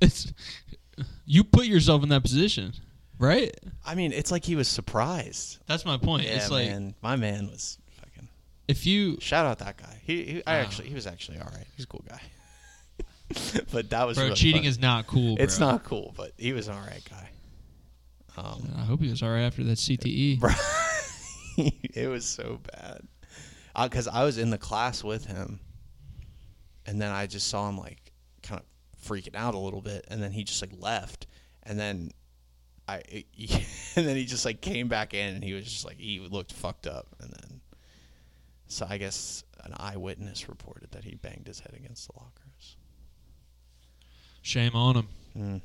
it's 0.00 0.32
you 1.24 1.42
put 1.42 1.66
yourself 1.66 2.04
in 2.04 2.10
that 2.10 2.22
position, 2.22 2.74
right? 3.18 3.52
I 3.84 3.96
mean, 3.96 4.12
it's 4.12 4.30
like 4.30 4.44
he 4.44 4.54
was 4.54 4.68
surprised. 4.68 5.58
That's 5.66 5.84
my 5.84 5.96
point. 5.96 6.24
Yeah, 6.24 6.36
it's 6.36 6.50
like 6.50 6.68
man, 6.68 6.94
my 7.02 7.16
man 7.16 7.48
was 7.48 7.78
fucking. 8.00 8.28
if 8.68 8.86
you 8.86 9.18
Shout 9.20 9.46
out 9.46 9.58
that 9.58 9.78
guy. 9.78 10.00
He, 10.04 10.22
he 10.24 10.42
I 10.46 10.58
actually, 10.58 10.88
he 10.88 10.94
was 10.94 11.08
actually 11.08 11.38
all 11.38 11.50
right. 11.52 11.66
He's 11.76 11.86
a 11.86 11.88
cool 11.88 12.04
guy. 12.08 12.20
but 13.72 13.90
that 13.90 14.06
was 14.06 14.16
bro, 14.16 14.24
really 14.24 14.36
cheating 14.36 14.62
funny. 14.62 14.68
is 14.68 14.78
not 14.78 15.06
cool. 15.06 15.36
It's 15.38 15.58
not 15.58 15.84
cool, 15.84 16.14
but 16.16 16.32
he 16.36 16.52
was 16.52 16.68
an 16.68 16.74
all 16.74 16.80
right 16.80 17.02
guy. 17.08 17.28
Um, 18.36 18.68
I 18.76 18.84
hope 18.84 19.00
he 19.00 19.08
was 19.08 19.22
alright 19.22 19.44
after 19.44 19.64
that. 19.64 19.78
CTE. 19.78 20.40
bro, 20.40 20.50
it 21.94 22.08
was 22.08 22.26
so 22.26 22.60
bad. 22.72 23.00
Because 23.82 24.08
I 24.08 24.24
was 24.24 24.38
in 24.38 24.50
the 24.50 24.58
class 24.58 25.02
with 25.04 25.26
him, 25.26 25.60
and 26.86 27.00
then 27.00 27.12
I 27.12 27.26
just 27.26 27.48
saw 27.48 27.68
him 27.68 27.78
like 27.78 28.12
kind 28.42 28.60
of 28.60 28.66
freaking 29.08 29.34
out 29.34 29.54
a 29.54 29.58
little 29.58 29.82
bit, 29.82 30.06
and 30.08 30.22
then 30.22 30.32
he 30.32 30.44
just 30.44 30.62
like 30.62 30.72
left, 30.78 31.26
and 31.62 31.78
then 31.78 32.10
I, 32.88 33.02
and 33.96 34.06
then 34.06 34.16
he 34.16 34.24
just 34.24 34.44
like 34.44 34.60
came 34.60 34.88
back 34.88 35.14
in, 35.14 35.34
and 35.34 35.44
he 35.44 35.52
was 35.52 35.64
just 35.64 35.84
like 35.84 35.98
he 35.98 36.20
looked 36.20 36.52
fucked 36.52 36.86
up, 36.86 37.08
and 37.20 37.30
then 37.30 37.60
so 38.68 38.86
I 38.88 38.98
guess 38.98 39.44
an 39.64 39.74
eyewitness 39.76 40.48
reported 40.48 40.90
that 40.92 41.04
he 41.04 41.14
banged 41.14 41.46
his 41.46 41.60
head 41.60 41.74
against 41.74 42.08
the 42.08 42.14
lockers. 42.18 42.45
Shame 44.46 44.76
on 44.76 44.94
him. 44.94 45.08
Mm. 45.36 45.60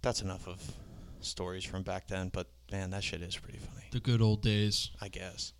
That's 0.00 0.22
enough 0.22 0.48
of 0.48 0.58
stories 1.20 1.64
from 1.64 1.82
back 1.82 2.08
then, 2.08 2.30
but 2.32 2.46
man, 2.72 2.88
that 2.92 3.04
shit 3.04 3.20
is 3.20 3.36
pretty 3.36 3.58
funny. 3.58 3.84
The 3.90 4.00
good 4.00 4.22
old 4.22 4.40
days. 4.40 4.90
I 4.98 5.08
guess. 5.08 5.52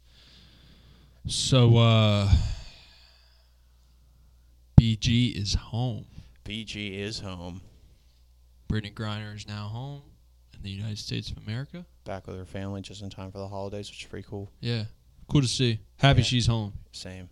So 1.27 1.77
uh 1.77 2.33
BG 4.81 5.37
is 5.39 5.53
home. 5.53 6.07
BG 6.47 6.99
is 6.99 7.19
home, 7.21 7.61
Brittney 8.67 8.95
Griner 8.95 9.37
is 9.37 9.47
now 9.47 9.67
home 9.67 10.01
in 10.55 10.63
the 10.63 10.71
United 10.71 10.97
States 10.99 11.31
of 11.31 11.37
America. 11.39 11.85
back 12.05 12.27
with 12.27 12.37
her 12.39 12.47
family 12.47 12.81
just 12.81 13.03
in 13.03 13.11
time 13.11 13.31
for 13.31 13.39
the 13.39 13.49
holidays, 13.49 13.91
which 13.91 14.01
is 14.05 14.09
pretty 14.09 14.27
cool. 14.27 14.51
Yeah. 14.61 14.85
Cool 15.29 15.43
to 15.43 15.49
see. 15.49 15.81
Happy 15.99 16.21
Yeah. 16.21 16.25
she's 16.25 16.47
home. 16.47 16.73
Same. 16.93 17.29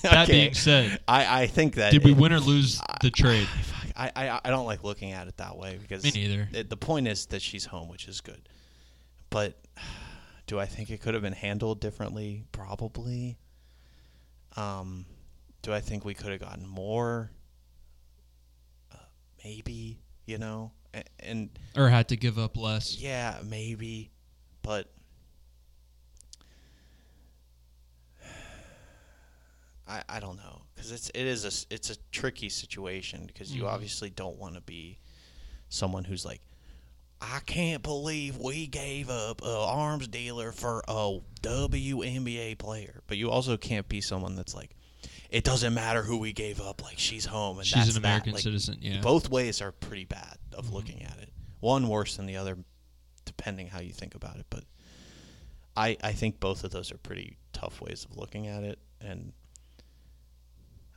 That 0.10 0.28
Okay. 0.28 0.32
being 0.42 0.54
said, 0.54 1.00
I, 1.06 1.42
I 1.42 1.46
think 1.46 1.74
that 1.74 1.92
did 1.92 2.04
we 2.04 2.12
it- 2.12 2.16
win 2.16 2.32
or 2.32 2.40
lose 2.40 2.80
the 3.02 3.10
trade? 3.10 3.48
I, 3.96 4.10
I 4.16 4.40
I 4.44 4.50
don't 4.50 4.64
like 4.66 4.82
looking 4.84 5.12
at 5.12 5.28
it 5.28 5.36
that 5.38 5.56
way 5.58 5.76
because 5.80 6.02
Me 6.04 6.10
neither. 6.14 6.48
it, 6.52 6.70
the 6.70 6.76
point 6.76 7.06
is 7.08 7.26
that 7.26 7.42
she's 7.42 7.66
home, 7.66 7.88
which 7.88 8.08
is 8.08 8.20
good. 8.20 8.48
But 9.28 9.60
do 10.46 10.58
I 10.58 10.66
think 10.66 10.90
it 10.90 11.00
could 11.02 11.14
have 11.14 11.22
been 11.22 11.32
handled 11.34 11.80
differently? 11.80 12.44
Probably. 12.52 13.36
Um, 14.56 15.04
do 15.62 15.72
I 15.72 15.80
think 15.80 16.04
we 16.04 16.14
could 16.14 16.30
have 16.32 16.40
gotten 16.40 16.66
more? 16.66 17.30
Uh, 18.92 18.96
maybe. 19.44 20.00
You 20.26 20.38
know, 20.38 20.72
and, 20.94 21.04
and 21.18 21.50
Or 21.76 21.88
had 21.88 22.08
to 22.08 22.16
give 22.16 22.38
up 22.38 22.56
less? 22.56 22.96
yeah, 22.98 23.38
maybe, 23.44 24.12
but 24.62 24.88
I 29.90 30.02
I 30.08 30.20
don't 30.20 30.36
know 30.36 30.62
because 30.74 30.92
it's 30.92 31.08
it 31.10 31.26
is 31.26 31.44
a 31.44 31.74
it's 31.74 31.90
a 31.90 31.96
tricky 32.12 32.48
situation 32.48 33.26
because 33.26 33.52
you 33.54 33.62
Mhm. 33.64 33.68
obviously 33.72 34.10
don't 34.10 34.36
want 34.38 34.54
to 34.54 34.60
be 34.60 34.98
someone 35.68 36.04
who's 36.04 36.24
like. 36.24 36.40
I 37.22 37.40
can't 37.44 37.82
believe 37.82 38.38
we 38.38 38.66
gave 38.66 39.10
up 39.10 39.42
a 39.42 39.54
arms 39.54 40.08
dealer 40.08 40.52
for 40.52 40.82
a 40.88 41.18
WNBA 41.42 42.54
player, 42.56 43.02
but 43.06 43.18
you 43.18 43.30
also 43.30 43.58
can't 43.58 43.86
be 43.90 44.00
someone 44.00 44.36
that's 44.36 44.54
like, 44.54 44.74
it 45.28 45.44
doesn't 45.44 45.74
matter 45.74 46.02
who 46.02 46.16
we 46.16 46.32
gave 46.32 46.62
up. 46.62 46.82
Like 46.82 46.98
she's 46.98 47.26
home 47.26 47.58
and 47.58 47.66
She's 47.66 47.74
that's 47.74 47.96
an 47.96 48.02
that." 48.02 48.08
American 48.08 48.32
Like, 48.32 48.42
citizen, 48.42 48.78
yeah. 48.80 49.02
both 49.02 49.28
ways 49.28 49.60
are 49.60 49.70
pretty 49.70 50.06
bad 50.06 50.38
of 50.52 50.68
Mhm. 50.68 50.72
looking 50.72 51.02
at 51.02 51.18
it. 51.18 51.30
One 51.60 51.88
worse 51.88 52.16
than 52.16 52.24
the 52.24 52.36
other, 52.36 52.64
depending 53.26 53.66
how 53.68 53.80
you 53.80 53.92
think 53.92 54.14
about 54.14 54.36
it. 54.38 54.46
But 54.48 54.64
I 55.76 55.98
I 56.02 56.14
think 56.14 56.40
both 56.40 56.64
of 56.64 56.70
those 56.70 56.90
are 56.90 56.96
pretty 56.96 57.36
tough 57.52 57.82
ways 57.82 58.06
of 58.06 58.16
looking 58.16 58.46
at 58.46 58.64
it, 58.64 58.78
and 58.98 59.34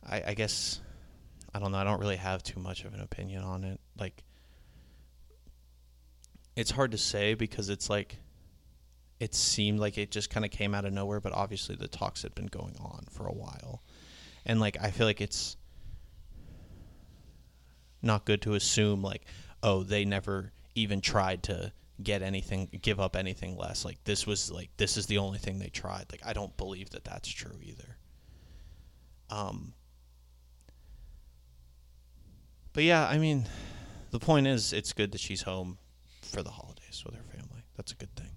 I 0.08 0.22
I 0.28 0.34
guess 0.34 0.80
I 1.54 1.58
don't 1.58 1.72
know. 1.72 1.78
I 1.78 1.84
don't 1.84 2.00
really 2.00 2.16
have 2.16 2.42
too 2.42 2.60
much 2.60 2.84
of 2.84 2.94
an 2.94 3.00
opinion 3.00 3.42
on 3.42 3.64
it. 3.64 3.80
Like 3.98 4.24
it's 6.56 6.70
hard 6.70 6.92
to 6.92 6.98
say 6.98 7.34
because 7.34 7.68
it's 7.68 7.88
like 7.88 8.18
it 9.20 9.34
seemed 9.34 9.78
like 9.78 9.96
it 9.96 10.10
just 10.10 10.30
kind 10.30 10.44
of 10.44 10.50
came 10.50 10.74
out 10.74 10.84
of 10.84 10.92
nowhere, 10.92 11.20
but 11.20 11.32
obviously 11.32 11.76
the 11.76 11.88
talks 11.88 12.22
had 12.22 12.34
been 12.34 12.46
going 12.46 12.76
on 12.80 13.06
for 13.10 13.26
a 13.26 13.32
while. 13.32 13.82
And 14.44 14.60
like 14.60 14.76
I 14.80 14.90
feel 14.90 15.06
like 15.06 15.20
it's 15.20 15.56
not 18.04 18.24
good 18.24 18.42
to 18.42 18.54
assume 18.54 19.02
like 19.02 19.24
oh 19.62 19.82
they 19.82 20.04
never 20.04 20.52
even 20.74 21.00
tried 21.00 21.42
to 21.42 21.72
get 22.02 22.22
anything 22.22 22.68
give 22.82 23.00
up 23.00 23.16
anything 23.16 23.56
less 23.56 23.84
like 23.84 24.02
this 24.04 24.26
was 24.26 24.50
like 24.50 24.68
this 24.76 24.96
is 24.96 25.06
the 25.06 25.18
only 25.18 25.38
thing 25.38 25.58
they 25.58 25.68
tried 25.68 26.04
like 26.10 26.20
i 26.24 26.32
don't 26.32 26.56
believe 26.56 26.90
that 26.90 27.04
that's 27.04 27.28
true 27.28 27.56
either 27.62 27.96
um 29.30 29.72
but 32.74 32.82
yeah 32.82 33.08
i 33.08 33.16
mean 33.16 33.46
the 34.14 34.20
point 34.20 34.46
is 34.46 34.72
it's 34.72 34.92
good 34.92 35.10
that 35.10 35.20
she's 35.20 35.42
home 35.42 35.76
for 36.22 36.40
the 36.40 36.50
holidays 36.50 37.02
with 37.04 37.16
her 37.16 37.22
family. 37.22 37.64
That's 37.76 37.90
a 37.90 37.96
good 37.96 38.14
thing. 38.14 38.30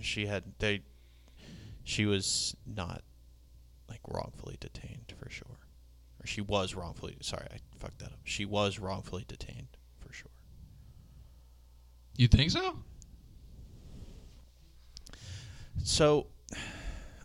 She 0.00 0.24
had 0.24 0.44
they 0.58 0.80
she 1.84 2.06
was 2.06 2.56
not 2.64 3.02
like 3.86 4.00
wrongfully 4.08 4.56
detained 4.58 5.12
for 5.18 5.28
sure. 5.28 5.58
Or 6.18 6.26
she 6.26 6.40
was 6.40 6.74
wrongfully 6.74 7.18
sorry 7.20 7.46
i 7.52 7.58
fucked 7.78 7.98
that 7.98 8.06
up. 8.06 8.20
She 8.24 8.46
was 8.46 8.78
wrongfully 8.78 9.26
detained 9.28 9.76
for 9.98 10.14
sure. 10.14 10.30
You 12.16 12.26
think 12.26 12.50
so? 12.50 12.78
so 15.84 16.26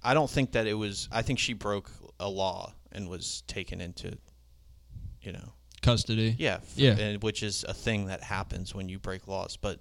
i 0.04 0.14
don't 0.14 0.30
think 0.30 0.52
that 0.52 0.68
it 0.68 0.76
was 0.76 1.10
i 1.12 1.24
think 1.24 1.40
she 1.40 1.54
broke 1.54 1.90
a 2.20 2.30
law 2.30 2.72
and 2.92 3.10
was 3.10 3.42
taken 3.48 3.82
into 3.82 4.16
you 5.22 5.32
know 5.32 5.54
Custody. 5.84 6.36
yeah 6.40 6.56
f- 6.56 6.74
Yeah. 6.76 6.98
and, 6.98 7.22
which 7.22 7.44
is 7.44 7.64
a 7.68 7.74
thing 7.74 8.06
that 8.08 8.24
happens 8.24 8.74
when 8.74 8.90
you 8.90 8.98
break 9.00 9.28
laws 9.28 9.58
but 9.58 9.80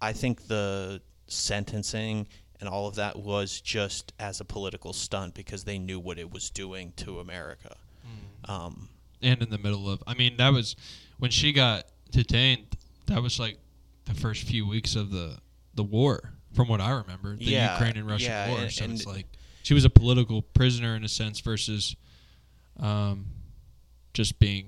i 0.00 0.12
think 0.12 0.46
the 0.48 1.02
sentencing 1.26 2.26
and 2.60 2.68
all 2.68 2.86
of 2.88 2.94
that 2.96 3.16
was 3.18 3.60
just 3.60 4.12
as 4.18 4.40
a 4.40 4.44
political 4.44 4.92
stunt 4.92 5.34
because 5.34 5.64
they 5.64 5.78
knew 5.78 6.00
what 6.00 6.18
it 6.18 6.30
was 6.30 6.48
doing 6.50 6.92
to 6.96 7.18
america 7.20 7.76
um, 8.44 8.88
And 9.20 9.42
in 9.42 9.50
the 9.50 9.58
middle 9.58 9.90
of 9.90 10.02
I 10.06 10.14
mean, 10.14 10.36
that 10.38 10.52
was 10.52 10.76
when 11.18 11.30
she 11.32 11.52
got 11.52 11.84
detained, 12.12 12.76
that 13.06 13.20
was 13.20 13.38
like 13.40 13.58
the 14.06 14.14
first 14.14 14.44
few 14.44 14.66
weeks 14.66 14.94
of 14.96 15.10
the 15.10 15.38
the 15.74 15.82
war, 15.82 16.32
from 16.54 16.68
what 16.68 16.80
I 16.80 16.90
remember. 16.90 17.36
The 17.36 17.44
Yeah, 17.44 17.72
Ukraine 17.74 17.96
and 17.98 18.06
Russian 18.08 18.30
yeah, 18.30 18.48
war. 18.48 18.60
and- 18.60 18.72
so 18.72 18.84
and- 18.84 18.94
it's 18.94 19.04
like 19.06 19.26
she 19.64 19.74
was 19.74 19.84
a 19.84 19.90
political 19.90 20.40
prisoner 20.40 20.94
in 20.96 21.02
a 21.04 21.08
sense 21.08 21.40
versus 21.40 21.94
um 22.78 23.26
just 24.14 24.38
being 24.38 24.66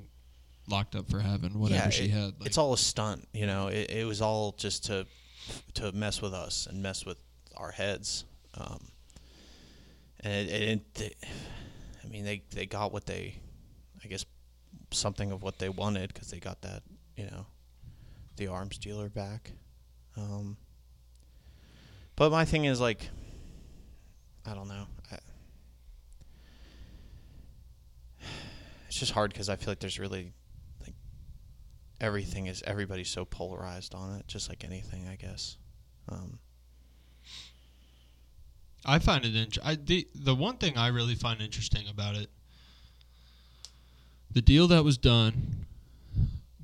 locked 0.68 0.94
up 0.94 1.10
for 1.10 1.20
having 1.20 1.58
whatever 1.58 1.84
Yeah, 1.84 1.90
she 1.90 2.04
it- 2.04 2.10
had. 2.10 2.24
Like, 2.38 2.46
it's 2.46 2.58
all 2.58 2.72
a 2.72 2.78
stunt, 2.78 3.26
you 3.32 3.46
know. 3.46 3.68
It, 3.68 3.90
it 3.90 4.06
was 4.06 4.20
all 4.22 4.52
just 4.52 4.84
to 4.86 5.06
to 5.74 5.90
mess 5.92 6.20
with 6.22 6.34
us 6.34 6.66
and 6.66 6.82
mess 6.82 7.04
with 7.04 7.18
our 7.56 7.70
heads. 7.72 8.24
Um, 8.54 8.88
and 10.20 10.48
it, 10.48 10.80
it, 11.00 11.16
I 12.04 12.08
mean, 12.08 12.24
they 12.24 12.42
they 12.50 12.66
got 12.66 12.92
what 12.92 13.06
they, 13.06 13.36
I 14.04 14.08
guess, 14.08 14.24
something 14.90 15.32
of 15.32 15.42
what 15.42 15.58
they 15.58 15.68
wanted 15.68 16.12
because 16.12 16.30
they 16.30 16.38
got 16.40 16.60
that, 16.62 16.82
you 17.16 17.24
know, 17.26 17.46
the 18.36 18.48
arms 18.48 18.78
dealer 18.78 19.08
back. 19.08 19.52
Um, 20.16 20.56
but 22.16 22.30
my 22.30 22.44
thing 22.44 22.64
is 22.66 22.80
like, 22.80 23.08
I 24.44 24.54
don't 24.54 24.68
know. 24.68 24.86
I, 25.10 25.18
it's 28.88 28.98
just 28.98 29.12
hard 29.12 29.32
because 29.32 29.48
I 29.48 29.56
feel 29.56 29.68
like 29.68 29.80
there's 29.80 29.98
really 29.98 30.32
everything 32.00 32.46
is 32.46 32.62
everybody's 32.66 33.08
so 33.10 33.24
polarized 33.24 33.94
on 33.94 34.18
it, 34.18 34.26
just 34.26 34.48
like 34.48 34.64
anything, 34.64 35.06
I 35.08 35.16
guess. 35.16 35.56
Um, 36.08 36.38
I 38.84 38.98
find 38.98 39.24
it 39.24 39.36
int- 39.36 39.58
I 39.62 39.74
the 39.74 40.08
the 40.14 40.34
one 40.34 40.56
thing 40.56 40.76
I 40.76 40.88
really 40.88 41.14
find 41.14 41.40
interesting 41.40 41.86
about 41.88 42.16
it 42.16 42.30
the 44.30 44.40
deal 44.40 44.68
that 44.68 44.84
was 44.84 44.96
done 44.96 45.66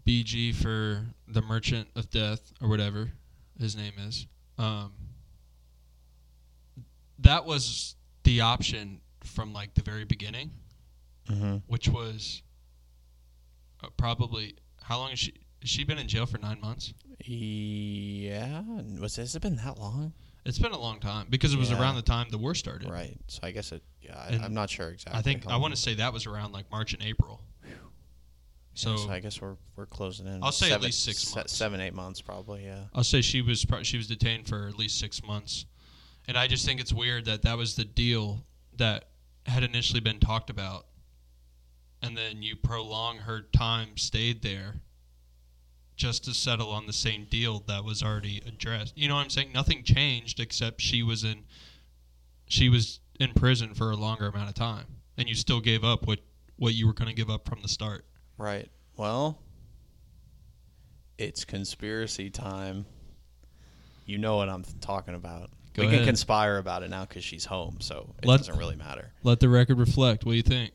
BG 0.06 0.54
for 0.54 1.06
the 1.28 1.42
Merchant 1.42 1.88
of 1.94 2.10
Death 2.10 2.52
or 2.62 2.68
whatever 2.68 3.10
his 3.58 3.76
name 3.76 3.92
is 3.98 4.26
um 4.58 4.92
that 7.18 7.44
was 7.44 7.96
the 8.24 8.40
option 8.40 9.00
from 9.24 9.52
like 9.52 9.74
the 9.74 9.82
very 9.82 10.04
beginning 10.04 10.50
mm-hmm. 11.28 11.56
which 11.66 11.88
was 11.88 12.42
uh, 13.82 13.88
probably 13.96 14.56
how 14.88 14.98
long 14.98 15.10
has 15.10 15.18
she 15.18 15.34
has 15.60 15.70
she 15.70 15.84
been 15.84 15.98
in 15.98 16.06
jail 16.08 16.26
for 16.26 16.38
9 16.38 16.60
months 16.60 16.92
Yeah, 17.18 18.62
was 19.00 19.16
has 19.16 19.34
it 19.34 19.42
been 19.42 19.56
that 19.56 19.78
long? 19.78 20.12
it's 20.44 20.58
been 20.60 20.72
a 20.72 20.78
long 20.78 21.00
time 21.00 21.26
because 21.28 21.52
it 21.52 21.58
was 21.58 21.70
Yeah. 21.70 21.80
around 21.80 21.96
the 21.96 22.02
time 22.02 22.28
the 22.30 22.38
war 22.38 22.54
started 22.54 22.88
Right. 22.88 23.18
So 23.26 23.40
I 23.42 23.50
guess 23.50 23.72
it. 23.72 23.82
Yeah, 24.00 24.16
I, 24.16 24.28
And 24.28 24.44
I'm 24.44 24.54
not 24.54 24.70
sure 24.70 24.90
exactly. 24.90 25.18
I 25.18 25.22
think 25.22 25.44
how 25.44 25.50
I 25.50 25.56
want 25.56 25.74
to 25.74 25.80
say 25.80 25.94
that 25.94 26.12
was 26.12 26.26
around 26.26 26.52
like 26.52 26.70
March 26.70 26.92
and 26.94 27.02
April. 27.02 27.42
So 28.74 29.08
I 29.08 29.20
guess 29.20 29.40
we're 29.40 29.56
we're 29.74 29.86
closing 29.86 30.26
in. 30.26 30.42
I'll 30.44 30.52
say 30.52 30.70
at 30.70 30.82
least 30.82 31.02
six 31.02 31.20
se- 31.22 31.34
months. 31.34 31.54
seven, 31.56 31.80
eight 31.80 31.94
months, 31.94 32.20
probably. 32.20 32.64
Yeah. 32.64 32.84
I'll 32.94 33.04
say 33.04 33.22
she 33.22 33.40
was 33.40 33.64
pro- 33.64 33.82
she 33.82 33.96
was 33.96 34.06
detained 34.06 34.46
for 34.46 34.68
at 34.68 34.76
least 34.76 34.98
six 34.98 35.22
months, 35.24 35.64
and 36.28 36.36
I 36.36 36.46
just 36.46 36.66
think 36.66 36.78
it's 36.78 36.92
weird 36.92 37.24
that 37.24 37.40
that 37.42 37.56
was 37.56 37.74
the 37.76 37.86
deal 37.86 38.44
that 38.76 39.08
had 39.46 39.62
initially 39.62 40.00
been 40.00 40.20
talked 40.20 40.50
about, 40.50 40.88
and 42.02 42.16
then 42.16 42.42
you 42.42 42.56
prolong 42.56 43.18
her 43.18 43.40
time 43.40 43.96
stayed 43.96 44.42
there, 44.42 44.76
just 45.96 46.24
to 46.24 46.34
settle 46.34 46.70
on 46.70 46.86
the 46.86 46.92
same 46.92 47.26
deal 47.30 47.60
that 47.66 47.84
was 47.84 48.02
already 48.02 48.42
addressed. 48.46 48.96
You 48.96 49.08
know 49.08 49.14
what 49.14 49.24
I'm 49.24 49.30
saying? 49.30 49.52
Nothing 49.52 49.82
changed 49.82 50.40
except 50.40 50.80
she 50.80 51.02
was 51.02 51.24
in 51.24 51.44
she 52.48 52.68
was 52.68 53.00
in 53.18 53.32
prison 53.32 53.74
for 53.74 53.90
a 53.90 53.96
longer 53.96 54.26
amount 54.26 54.48
of 54.48 54.54
time, 54.54 54.86
and 55.16 55.28
you 55.28 55.34
still 55.34 55.60
gave 55.60 55.84
up 55.84 56.06
what 56.06 56.20
what 56.56 56.74
you 56.74 56.86
were 56.86 56.92
going 56.94 57.08
to 57.08 57.14
give 57.14 57.30
up 57.30 57.48
from 57.48 57.60
the 57.62 57.68
start. 57.68 58.04
Right. 58.38 58.68
Well, 58.96 59.38
it's 61.18 61.44
conspiracy 61.44 62.30
time. 62.30 62.86
You 64.04 64.18
know 64.18 64.36
what 64.36 64.48
I'm 64.48 64.64
talking 64.80 65.14
about. 65.14 65.50
Go 65.74 65.82
we 65.82 65.88
ahead. 65.88 65.98
can 66.00 66.06
conspire 66.06 66.58
about 66.58 66.82
it 66.82 66.90
now 66.90 67.04
because 67.04 67.24
she's 67.24 67.44
home, 67.44 67.78
so 67.80 68.14
it 68.22 68.26
Let- 68.26 68.38
doesn't 68.38 68.56
really 68.58 68.76
matter. 68.76 69.12
Let 69.22 69.40
the 69.40 69.48
record 69.48 69.78
reflect. 69.78 70.24
What 70.24 70.32
do 70.32 70.36
you 70.36 70.42
think? 70.42 70.72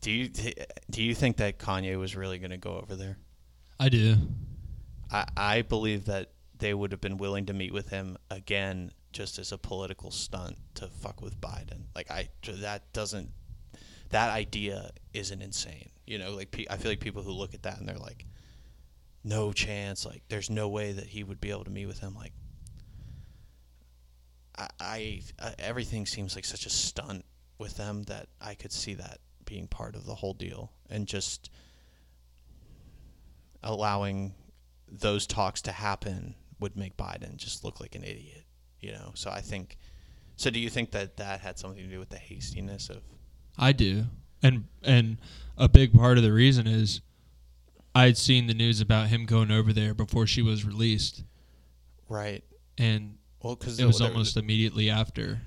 Do 0.00 0.10
you 0.10 0.30
do 0.90 1.02
you 1.02 1.14
think 1.14 1.36
that 1.38 1.58
Kanye 1.58 1.98
was 1.98 2.16
really 2.16 2.38
going 2.38 2.50
to 2.50 2.56
go 2.56 2.78
over 2.78 2.96
there? 2.96 3.18
I 3.78 3.88
do. 3.88 4.16
I, 5.10 5.26
I 5.36 5.62
believe 5.62 6.06
that 6.06 6.30
they 6.58 6.72
would 6.74 6.92
have 6.92 7.00
been 7.00 7.16
willing 7.16 7.46
to 7.46 7.52
meet 7.52 7.72
with 7.72 7.88
him 7.88 8.16
again 8.30 8.92
just 9.12 9.38
as 9.38 9.52
a 9.52 9.58
political 9.58 10.10
stunt 10.10 10.56
to 10.74 10.86
fuck 10.86 11.20
with 11.20 11.40
Biden. 11.40 11.84
Like 11.94 12.10
I 12.10 12.28
that 12.46 12.92
doesn't 12.92 13.30
that 14.10 14.30
idea 14.30 14.90
isn't 15.12 15.42
insane. 15.42 15.90
You 16.06 16.18
know, 16.18 16.32
like 16.32 16.66
I 16.70 16.76
feel 16.76 16.92
like 16.92 17.00
people 17.00 17.22
who 17.22 17.32
look 17.32 17.54
at 17.54 17.62
that 17.62 17.78
and 17.78 17.88
they're 17.88 17.96
like 17.96 18.26
no 19.22 19.52
chance, 19.52 20.06
like 20.06 20.22
there's 20.28 20.48
no 20.48 20.68
way 20.68 20.92
that 20.92 21.06
he 21.06 21.24
would 21.24 21.40
be 21.40 21.50
able 21.50 21.64
to 21.64 21.70
meet 21.70 21.86
with 21.86 21.98
him 21.98 22.14
like 22.14 22.32
I, 24.56 24.68
I 24.80 25.22
uh, 25.38 25.50
everything 25.58 26.06
seems 26.06 26.34
like 26.34 26.44
such 26.44 26.66
a 26.66 26.70
stunt 26.70 27.24
with 27.58 27.76
them 27.76 28.04
that 28.04 28.28
I 28.40 28.54
could 28.54 28.72
see 28.72 28.94
that 28.94 29.18
being 29.50 29.66
part 29.66 29.96
of 29.96 30.06
the 30.06 30.14
whole 30.14 30.32
deal 30.32 30.70
and 30.88 31.08
just 31.08 31.50
allowing 33.64 34.32
those 34.88 35.26
talks 35.26 35.60
to 35.62 35.72
happen 35.72 36.36
would 36.60 36.76
make 36.76 36.96
Biden 36.96 37.36
just 37.36 37.64
look 37.64 37.80
like 37.80 37.94
an 37.96 38.04
idiot, 38.04 38.44
you 38.80 38.92
know. 38.92 39.10
So 39.14 39.30
I 39.30 39.40
think. 39.40 39.76
So 40.36 40.50
do 40.50 40.60
you 40.60 40.70
think 40.70 40.92
that 40.92 41.16
that 41.16 41.40
had 41.40 41.58
something 41.58 41.82
to 41.82 41.90
do 41.90 41.98
with 41.98 42.10
the 42.10 42.16
hastiness 42.16 42.88
of? 42.88 43.02
I 43.58 43.72
do. 43.72 44.04
And 44.42 44.64
and 44.82 45.18
a 45.58 45.68
big 45.68 45.92
part 45.92 46.16
of 46.16 46.22
the 46.22 46.32
reason 46.32 46.66
is 46.66 47.00
I'd 47.94 48.16
seen 48.16 48.46
the 48.46 48.54
news 48.54 48.80
about 48.80 49.08
him 49.08 49.26
going 49.26 49.50
over 49.50 49.72
there 49.72 49.94
before 49.94 50.26
she 50.26 50.42
was 50.42 50.64
released 50.64 51.24
Right. 52.08 52.44
and 52.78 53.16
Well, 53.42 53.56
because 53.56 53.78
it 53.80 53.84
was 53.84 54.00
almost 54.00 54.36
immediately 54.36 54.88
after 54.90 55.40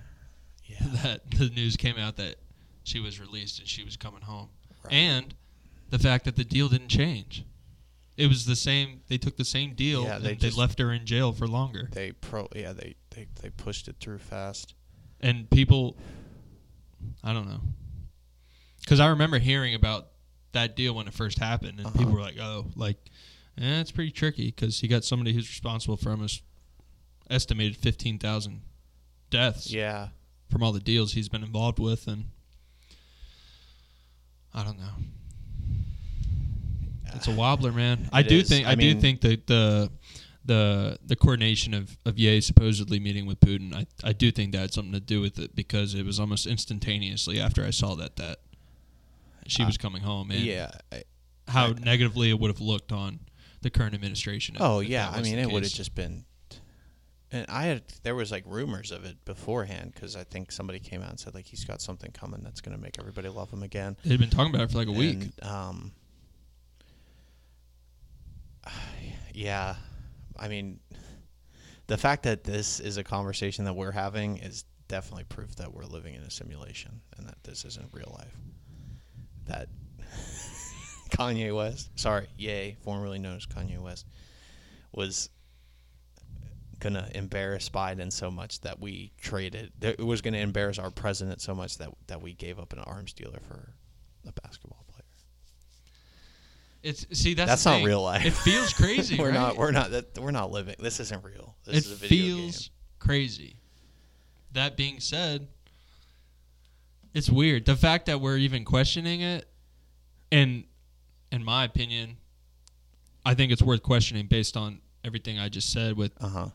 yeah. 0.66 0.78
that 1.04 1.32
the 1.32 1.50
news 1.50 1.76
came 1.78 1.98
out 1.98 2.18
that 2.18 2.36
she 2.84 3.00
was 3.00 3.20
released 3.20 3.60
and 3.60 3.68
she 3.68 3.84
was 3.84 3.96
coming 3.98 4.22
home. 4.22 4.50
Right. 4.84 4.94
And 4.94 5.34
the 5.90 6.00
fact 6.00 6.26
that 6.26 6.36
the 6.36 6.44
deal 6.44 6.70
didn't 6.70 6.90
change. 6.90 7.46
It 8.18 8.28
was 8.28 8.46
the 8.46 8.56
same 8.56 9.02
they 9.08 9.18
took 9.18 9.38
the 9.38 9.46
same 9.46 9.74
deal 9.74 10.04
Yeah, 10.04 10.20
they 10.20 10.36
they, 10.36 10.52
left 10.52 10.78
her 10.80 10.92
in 10.92 11.06
jail 11.06 11.32
for 11.34 11.48
longer. 11.48 11.90
they 11.92 12.12
pro 12.12 12.48
yeah 12.56 12.72
they, 12.74 12.96
they 13.10 13.28
they 13.42 13.50
pushed 13.50 13.88
it 13.88 13.96
through 14.00 14.20
fast. 14.20 14.76
and 15.20 15.50
people 15.50 15.98
i 17.24 17.34
don't 17.34 17.48
know 17.48 17.62
because 18.82 19.00
i 19.00 19.08
remember 19.08 19.40
hearing 19.40 19.74
about 19.74 20.10
that 20.52 20.76
deal 20.76 20.94
when 20.94 21.08
it 21.08 21.14
first 21.14 21.40
happened 21.40 21.80
and 21.80 21.88
Uh-huh. 21.88 21.98
people 21.98 22.14
were 22.14 22.22
like 22.22 22.38
oh 22.40 22.68
like 22.76 22.98
eh, 23.58 23.80
it's 23.82 23.92
pretty 23.92 24.12
tricky 24.12 24.48
because 24.52 24.80
he 24.82 24.88
got 24.88 25.04
somebody 25.04 25.34
who's 25.34 25.50
responsible 25.50 25.98
for 25.98 26.12
almost 26.12 26.44
estimated 27.32 27.78
15000 27.78 28.62
deaths 29.32 29.72
Yeah. 29.74 30.10
from 30.52 30.62
all 30.62 30.72
the 30.72 30.80
deals 30.80 31.14
he's 31.14 31.30
been 31.30 31.44
involved 31.44 31.80
with 31.80 32.08
and 32.08 32.26
i 34.54 34.64
don't 34.64 34.78
know 34.80 34.94
it's 37.16 37.28
a 37.28 37.32
wobbler 37.32 37.72
man 37.72 38.10
i 38.14 38.22
It 38.22 38.28
do 38.30 38.38
is. 38.40 38.50
think 38.50 38.68
i, 38.68 38.72
I 38.72 38.76
do 38.76 38.80
mean- 38.88 39.02
think 39.02 39.22
that 39.22 39.48
the 39.48 39.92
the 40.46 40.98
the 41.06 41.16
coordination 41.16 41.74
of 41.74 41.98
of 42.06 42.20
Ye 42.20 42.42
supposedly 42.42 43.00
meeting 43.00 43.26
with 43.26 43.40
Putin, 43.40 43.74
I 43.74 43.86
I 44.04 44.12
do 44.12 44.30
think 44.30 44.52
that 44.52 44.58
had 44.60 44.74
something 44.74 44.92
to 44.92 45.00
do 45.00 45.22
with 45.22 45.40
it 45.40 45.56
because 45.56 45.94
it 45.96 46.06
was 46.06 46.20
almost 46.20 46.46
instantaneously 46.48 47.40
after 47.40 47.64
I 47.64 47.70
saw 47.70 47.96
that 47.96 48.18
that 48.18 48.40
she 49.48 49.64
Uh, 49.64 49.68
was 49.68 49.78
coming 49.78 50.02
home 50.02 50.32
and 50.32 50.42
Yeah. 50.42 50.72
I- 50.92 51.04
how 51.48 51.68
I- 51.68 51.74
negatively 51.80 52.30
it 52.30 52.38
would 52.40 52.50
have 52.52 52.60
looked 52.60 52.92
on 52.92 53.22
the 53.62 53.70
current 53.70 53.96
administration. 53.96 54.56
if- 54.58 54.62
oh 54.62 54.80
if 54.82 54.90
yeah. 54.90 55.10
I 55.10 55.22
mean, 55.22 55.36
the 55.38 55.44
it 55.44 55.50
would 55.50 55.64
have 55.64 55.72
just 55.72 55.96
been. 55.96 56.26
And 57.34 57.48
I 57.50 57.64
had 57.64 57.82
there 58.04 58.14
was 58.14 58.32
like 58.32 58.44
rumors 58.46 58.92
of 58.92 59.06
it 59.06 59.26
beforehand 59.26 59.92
because 59.94 60.16
I 60.16 60.24
think 60.24 60.52
somebody 60.52 60.80
came 60.80 61.02
out 61.02 61.10
and 61.10 61.20
said 61.20 61.34
like 61.34 61.48
he's 61.48 61.66
got 61.66 61.82
something 61.82 62.12
coming 62.12 62.42
that's 62.44 62.62
going 62.62 62.78
to 62.78 62.82
make 62.82 63.00
everybody 63.00 63.28
love 63.28 63.52
him 63.52 63.64
again. 63.64 63.98
they'd 64.06 64.20
been 64.20 64.30
talking 64.30 64.54
about 64.54 64.66
it 64.66 64.72
for 64.72 64.78
like 64.78 64.88
a 64.88 64.92
week. 64.92 65.18
And, 65.42 65.44
um, 65.44 65.92
yeah, 69.34 69.76
I 70.38 70.48
mean, 70.48 70.80
the 71.88 71.98
fact 71.98 72.24
that 72.24 72.44
this 72.44 72.80
is 72.80 72.98
a 72.98 73.04
conversation 73.04 73.66
that 73.66 73.74
we're 73.74 73.92
having 73.92 74.38
is 74.38 74.66
definitely 74.88 75.24
proof 75.24 75.56
that 75.56 75.74
we're 75.74 75.86
living 75.86 76.14
in 76.14 76.22
a 76.22 76.30
simulation 76.30 77.02
and 77.18 77.28
that 77.28 77.44
this 77.44 77.66
isn't 77.66 77.90
real 77.92 78.16
life. 78.16 78.36
That 79.48 79.70
Kanye 81.10 81.56
West, 81.56 81.90
sorry, 82.00 82.28
Ye, 82.38 82.78
formerly 82.84 83.18
known 83.18 83.38
as 83.38 83.48
Kanye 83.48 83.80
West, 83.80 84.06
was 84.92 85.30
gonna 86.84 87.10
embarrass 87.16 87.70
Biden 87.70 88.12
so 88.12 88.30
much 88.30 88.62
that 88.62 88.80
we 88.80 89.12
traded. 89.20 89.72
It 89.82 90.00
was 90.00 90.22
gonna 90.22 90.38
embarrass 90.38 90.78
our 90.78 90.92
president 90.92 91.42
so 91.42 91.56
much 91.56 91.78
that 91.80 91.90
that 92.08 92.22
we 92.22 92.34
gave 92.34 92.60
up 92.60 92.74
an 92.74 92.80
arms 92.80 93.14
dealer 93.14 93.40
for 93.48 93.74
a 94.28 94.32
basketball 94.44 94.84
player. 94.88 95.00
It's 96.84 97.06
see 97.18 97.34
that's 97.34 97.50
That's 97.50 97.66
not 97.66 97.76
thing. 97.78 97.86
real 97.86 98.04
life. 98.04 98.26
It 98.26 98.34
feels 98.34 98.74
crazy. 98.82 99.18
we're 99.18 99.28
right? 99.28 99.34
not. 99.34 99.58
We're 99.58 99.72
not. 99.72 99.92
That, 99.92 100.20
we're 100.20 100.32
not 100.32 100.52
living. 100.52 100.76
This 100.80 101.00
isn't 101.00 101.24
real. 101.24 101.56
This 101.66 101.76
it 101.78 101.86
is 101.86 101.92
a 101.94 101.96
video 101.96 102.36
feels 102.36 102.58
game. 102.68 102.70
crazy. 103.00 103.56
That 104.52 104.78
being 104.78 105.00
said, 105.00 105.48
it's 107.14 107.30
weird. 107.30 107.66
The 107.66 107.76
fact 107.76 108.06
that 108.08 108.20
we're 108.22 108.38
even 108.38 108.66
questioning 108.66 109.22
it, 109.22 109.48
and 110.32 110.66
in 111.32 111.44
my 111.44 111.64
opinion, 111.64 112.18
I 113.26 113.34
think 113.34 113.52
it's 113.52 113.62
worth 113.64 113.82
questioning 113.82 114.28
based 114.28 114.58
on 114.58 114.82
everything 115.06 115.40
I 115.40 115.50
just 115.50 115.72
said. 115.72 115.96
With 115.98 116.12
Uh 116.20 116.28
huh. 116.28 116.48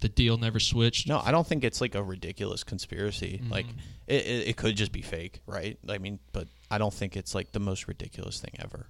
The 0.00 0.08
deal 0.08 0.36
never 0.36 0.60
switched. 0.60 1.08
No, 1.08 1.20
I 1.24 1.30
don't 1.30 1.46
think 1.46 1.64
it's 1.64 1.80
like 1.80 1.94
a 1.94 2.02
ridiculous 2.02 2.62
conspiracy. 2.64 3.40
Like 3.50 3.66
Mhm. 3.66 3.78
it, 4.06 4.26
it, 4.26 4.48
it 4.48 4.56
could 4.56 4.76
just 4.76 4.92
be 4.92 5.02
fake, 5.02 5.40
right? 5.46 5.78
I 5.88 5.98
mean, 5.98 6.18
but 6.32 6.48
I 6.70 6.78
don't 6.78 6.92
think 6.94 7.16
it's 7.16 7.34
like 7.34 7.52
the 7.52 7.60
most 7.60 7.88
ridiculous 7.88 8.40
thing 8.40 8.52
ever. 8.58 8.86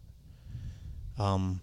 Um. 1.19 1.61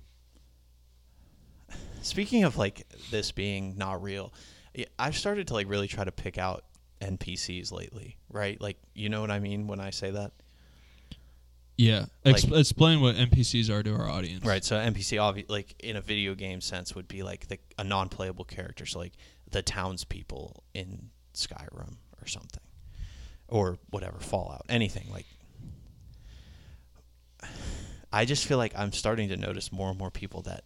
Speaking 2.01 2.43
of 2.43 2.57
like 2.57 2.85
this 3.11 3.31
being 3.31 3.77
not 3.77 4.01
real, 4.03 4.33
I've 4.99 5.15
started 5.15 5.47
to 5.47 5.53
like 5.53 5.69
really 5.69 5.87
try 5.87 6.03
to 6.03 6.11
pick 6.11 6.37
out 6.37 6.65
NPCs 7.01 7.71
lately, 7.71 8.17
right? 8.29 8.59
Like, 8.59 8.77
you 8.93 9.07
know 9.09 9.21
what 9.21 9.31
I 9.31 9.39
mean 9.39 9.67
when 9.67 9.79
I 9.79 9.89
say 9.91 10.11
that? 10.11 10.31
Yeah. 11.78 12.05
Ex- 12.24 12.43
Like- 12.45 12.59
explain 12.59 13.01
what 13.01 13.15
NPCs 13.15 13.69
are 13.69 13.82
to 13.84 13.93
our 13.95 14.09
audience. 14.09 14.45
Right. 14.45 14.63
So 14.63 14.76
NPC, 14.78 15.17
obvi- 15.17 15.49
like 15.49 15.76
in 15.80 15.95
a 15.95 16.01
video 16.01 16.36
game 16.36 16.61
sense, 16.61 16.93
would 16.95 17.07
be 17.07 17.24
like 17.24 17.47
the, 17.47 17.57
a 17.78 17.84
non-playable 17.84 18.45
character. 18.45 18.86
So 18.86 18.99
like 18.99 19.13
the 19.49 19.61
townspeople 19.61 20.63
in 20.74 21.09
Skyrim 21.34 21.95
or 22.21 22.28
something, 22.28 22.61
or 23.47 23.78
whatever 23.89 24.19
Fallout, 24.19 24.65
anything 24.69 25.07
like. 25.11 25.26
I 28.11 28.26
just 28.26 28.45
feel 28.45 28.57
like 28.59 28.74
I'm 28.78 28.91
starting 28.91 29.30
to 29.30 29.38
notice 29.38 29.71
more 29.71 29.89
and 29.89 29.97
more 29.97 30.11
people 30.11 30.43
that 30.43 30.63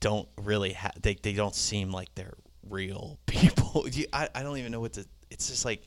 don't 0.00 0.28
really 0.36 0.72
have 0.72 1.00
they 1.00 1.14
they 1.14 1.32
don't 1.32 1.54
seem 1.54 1.92
like 1.92 2.12
they're 2.16 2.34
real 2.68 3.18
people. 3.26 3.86
I 4.12 4.28
I 4.34 4.42
don't 4.42 4.58
even 4.58 4.72
know 4.72 4.80
what 4.80 4.94
to. 4.94 5.06
It's 5.30 5.48
just 5.48 5.64
like 5.64 5.84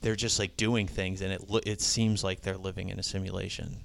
they're 0.00 0.16
just 0.16 0.38
like 0.38 0.56
doing 0.56 0.86
things 0.86 1.20
and 1.20 1.32
it 1.32 1.42
it 1.66 1.80
seems 1.80 2.24
like 2.24 2.40
they're 2.40 2.56
living 2.56 2.88
in 2.88 2.98
a 2.98 3.02
simulation 3.02 3.76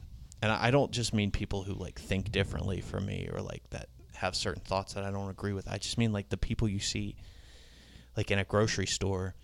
and 0.42 0.52
I, 0.52 0.68
I 0.68 0.72
don't 0.72 0.92
just 0.92 1.14
mean 1.14 1.32
people 1.32 1.64
who 1.64 1.74
like 1.74 2.00
think 2.00 2.32
differently 2.32 2.82
from 2.82 3.06
me 3.06 3.30
or 3.34 3.42
like 3.42 3.64
that 3.72 3.90
have 4.16 4.36
certain 4.36 4.62
thoughts 4.62 4.94
that 4.94 5.04
I 5.04 5.12
don't 5.12 5.30
agree 5.30 5.54
with. 5.54 5.68
I 5.68 5.78
just 5.78 5.98
mean 5.98 6.12
like 6.12 6.30
the 6.30 6.38
people 6.38 6.68
you 6.68 6.80
see 6.80 7.16
like 8.16 8.32
in 8.32 8.40
a 8.40 8.44
grocery 8.44 8.88
store 8.88 9.36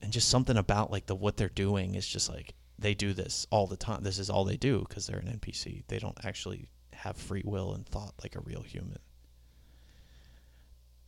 and 0.00 0.12
just 0.12 0.28
something 0.28 0.56
about 0.56 0.90
like 0.90 1.06
the 1.06 1.14
what 1.14 1.36
they're 1.36 1.48
doing 1.48 1.94
is 1.94 2.06
just 2.06 2.28
like 2.28 2.54
they 2.78 2.94
do 2.94 3.12
this 3.12 3.46
all 3.50 3.66
the 3.66 3.76
time. 3.76 4.02
This 4.02 4.18
is 4.18 4.30
all 4.30 4.44
they 4.44 4.56
do 4.56 4.84
because 4.88 5.06
they're 5.06 5.18
an 5.18 5.40
NPC. 5.40 5.84
They 5.88 5.98
don't 5.98 6.24
actually 6.24 6.68
have 6.92 7.16
free 7.16 7.42
will 7.44 7.74
and 7.74 7.86
thought 7.86 8.14
like 8.22 8.36
a 8.36 8.40
real 8.40 8.62
human. 8.62 8.98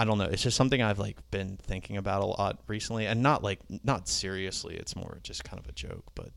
I 0.01 0.07
don't 0.07 0.17
know. 0.17 0.25
It's 0.25 0.43
just 0.43 0.57
something 0.57 0.81
I've 0.81 0.99
like 0.99 1.19
been 1.31 1.59
thinking 1.59 1.99
about 1.99 2.23
a 2.23 2.25
lot 2.25 2.61
recently, 2.67 3.05
and 3.05 3.23
not 3.23 3.45
like 3.45 3.61
not 3.85 4.09
seriously. 4.09 4.75
It's 4.77 4.97
more 4.97 5.19
just 5.23 5.45
kind 5.45 5.61
of 5.63 5.69
a 5.69 5.73
joke, 5.73 6.05
but 6.15 6.31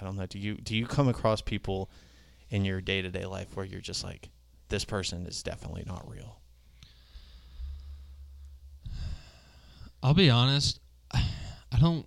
I 0.00 0.04
don't 0.06 0.16
know. 0.16 0.24
Do 0.24 0.38
you 0.38 0.54
do 0.54 0.74
you 0.74 0.86
come 0.86 1.06
across 1.06 1.42
people 1.42 1.90
in 2.48 2.64
your 2.64 2.80
day 2.80 3.02
to 3.02 3.10
day 3.10 3.26
life 3.26 3.54
where 3.54 3.66
you're 3.66 3.82
just 3.82 4.02
like, 4.02 4.30
this 4.70 4.86
person 4.86 5.26
is 5.26 5.42
definitely 5.42 5.84
not 5.86 6.10
real? 6.10 6.40
I'll 10.02 10.14
be 10.14 10.30
honest. 10.30 10.80
I 11.12 11.78
don't. 11.78 12.06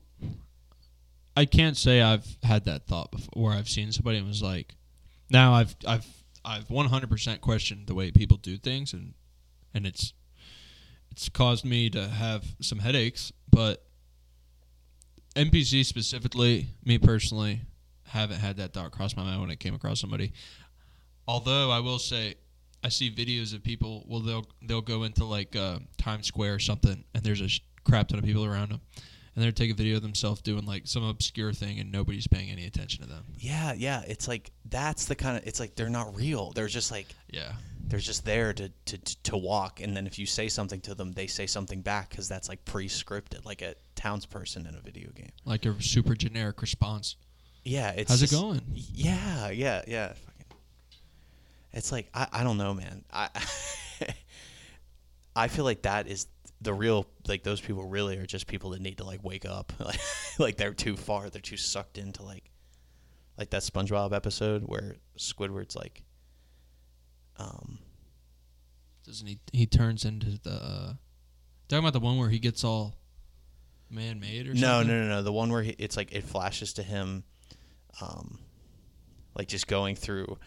I 1.37 1.45
can't 1.45 1.77
say 1.77 2.01
I've 2.01 2.25
had 2.41 2.65
that 2.65 2.87
thought 2.87 3.11
before 3.11 3.29
where 3.35 3.53
I've 3.53 3.69
seen 3.69 3.91
somebody 3.91 4.17
and 4.17 4.27
was 4.27 4.41
like, 4.41 4.73
now 5.29 5.53
I've 5.53 5.75
I've 5.87 6.07
I've 6.43 6.67
100% 6.69 7.39
questioned 7.39 7.85
the 7.85 7.93
way 7.93 8.09
people 8.09 8.37
do 8.37 8.57
things 8.57 8.93
and 8.93 9.13
and 9.75 9.85
it's 9.85 10.13
it's 11.13 11.29
caused 11.29 11.63
me 11.63 11.91
to 11.91 12.07
have 12.07 12.43
some 12.59 12.79
headaches, 12.79 13.31
but 13.51 13.85
NPC 15.35 15.85
specifically, 15.85 16.69
me 16.83 16.97
personally, 16.97 17.61
haven't 18.07 18.39
had 18.39 18.57
that 18.57 18.73
thought 18.73 18.91
cross 18.91 19.15
my 19.15 19.21
mind 19.21 19.39
when 19.39 19.51
I 19.51 19.55
came 19.55 19.75
across 19.75 20.01
somebody. 20.01 20.33
Although 21.27 21.69
I 21.69 21.81
will 21.81 21.99
say, 21.99 22.33
I 22.83 22.89
see 22.89 23.11
videos 23.11 23.53
of 23.53 23.63
people. 23.63 24.03
Well, 24.07 24.21
they'll 24.21 24.47
they'll 24.63 24.81
go 24.81 25.03
into 25.03 25.23
like 25.23 25.55
uh, 25.55 25.79
Times 25.97 26.25
Square 26.25 26.55
or 26.55 26.59
something, 26.59 27.03
and 27.13 27.23
there's 27.23 27.41
a 27.41 27.49
crap 27.83 28.07
ton 28.07 28.17
of 28.17 28.25
people 28.25 28.43
around 28.43 28.71
them, 28.71 28.81
and 29.35 29.43
they'll 29.43 29.51
take 29.51 29.71
a 29.71 29.75
video 29.75 29.97
of 29.97 30.01
themselves 30.03 30.41
doing 30.41 30.65
like 30.65 30.83
some 30.85 31.03
obscure 31.03 31.53
thing, 31.53 31.79
and 31.79 31.91
nobody's 31.91 32.27
paying 32.27 32.49
any 32.49 32.65
attention 32.65 33.03
to 33.03 33.09
them. 33.09 33.23
Yeah, 33.37 33.73
yeah. 33.73 34.03
It's 34.07 34.27
like 34.27 34.51
that's 34.69 35.05
the 35.05 35.15
kind 35.15 35.37
of. 35.37 35.47
It's 35.47 35.59
like 35.59 35.75
they're 35.75 35.89
not 35.89 36.15
real. 36.15 36.51
They're 36.51 36.67
just 36.67 36.91
like 36.91 37.07
Yeah, 37.31 37.53
they're 37.87 37.99
just 37.99 38.25
there 38.25 38.53
to 38.53 38.69
to 38.85 38.97
to 39.23 39.37
walk, 39.37 39.79
and 39.81 39.95
then 39.95 40.07
if 40.07 40.19
you 40.19 40.25
say 40.25 40.47
something 40.49 40.81
to 40.81 40.95
them, 40.95 41.13
they 41.13 41.27
say 41.27 41.47
something 41.47 41.81
back 41.81 42.09
because 42.09 42.27
that's 42.27 42.49
like 42.49 42.63
pre-scripted, 42.65 43.45
like 43.45 43.61
a 43.61 43.75
townsperson 43.95 44.67
in 44.69 44.75
a 44.75 44.81
video 44.81 45.09
game. 45.15 45.31
like 45.45 45.65
a 45.65 45.81
super 45.81 46.15
generic 46.15 46.61
response. 46.61 47.15
Yeah, 47.63 47.91
it's 47.91 48.09
How's 48.11 48.23
it 48.23 48.31
going? 48.31 48.61
Yeah, 48.73 49.49
yeah, 49.49 49.81
yeah. 49.87 50.07
Fucking- 50.09 50.57
It's 51.71 51.91
like 51.91 52.09
I, 52.13 52.27
I 52.31 52.43
don't 52.43 52.57
know, 52.57 52.73
man. 52.73 53.03
I 53.11 53.29
I 55.35 55.47
feel 55.47 55.65
like 55.65 55.83
that 55.83 56.07
is 56.07 56.27
the 56.63 56.73
real 56.73 57.05
like 57.27 57.43
those 57.43 57.61
people 57.61 57.87
really 57.87 58.17
are 58.17 58.25
just 58.25 58.47
people 58.47 58.71
that 58.71 58.81
need 58.81 58.97
to 58.97 59.03
like 59.03 59.23
wake 59.23 59.45
up. 59.45 59.73
Like 59.79 59.99
like 60.39 60.57
they're 60.57 60.73
too 60.73 60.95
far. 60.95 61.29
They're 61.29 61.41
too 61.41 61.57
sucked 61.57 61.97
into 61.97 62.23
like 62.23 62.49
like 63.37 63.49
that 63.51 63.61
SpongeBob 63.61 64.13
episode 64.13 64.63
where 64.63 64.95
Squidward's 65.17 65.75
like 65.75 66.03
um 67.37 67.79
Doesn't 69.05 69.27
he? 69.27 69.39
He 69.51 69.65
turns 69.65 70.05
into 70.05 70.39
the. 70.41 70.51
Uh, 70.53 70.93
talking 71.67 71.83
about 71.83 71.93
the 71.93 71.99
one 71.99 72.17
where 72.17 72.29
he 72.29 72.39
gets 72.39 72.63
all 72.63 72.95
man-made 73.89 74.47
or 74.47 74.53
no, 74.53 74.79
something. 74.79 74.87
no, 74.87 75.01
no, 75.03 75.07
no. 75.09 75.21
The 75.23 75.31
one 75.33 75.51
where 75.51 75.63
he, 75.63 75.75
it's 75.77 75.97
like 75.97 76.11
it 76.11 76.23
flashes 76.23 76.73
to 76.73 76.83
him, 76.83 77.23
um, 78.01 78.39
like 79.35 79.47
just 79.47 79.67
going 79.67 79.95
through, 79.95 80.37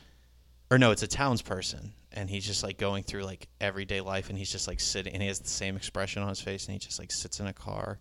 or 0.70 0.78
no, 0.78 0.90
it's 0.90 1.02
a 1.02 1.08
townsperson, 1.08 1.90
and 2.16 2.30
he's 2.30 2.46
just 2.46 2.62
like 2.62 2.78
going 2.78 3.04
through 3.04 3.24
like 3.24 3.46
everyday 3.60 4.00
life, 4.00 4.30
and 4.30 4.38
he's 4.38 4.50
just 4.50 4.66
like 4.66 4.80
sitting, 4.80 5.12
and 5.12 5.22
he 5.22 5.28
has 5.28 5.38
the 5.38 5.48
same 5.48 5.76
expression 5.76 6.22
on 6.22 6.30
his 6.30 6.40
face, 6.40 6.66
and 6.66 6.72
he 6.72 6.78
just 6.78 6.98
like 6.98 7.12
sits 7.12 7.38
in 7.38 7.46
a 7.46 7.52
car, 7.52 8.00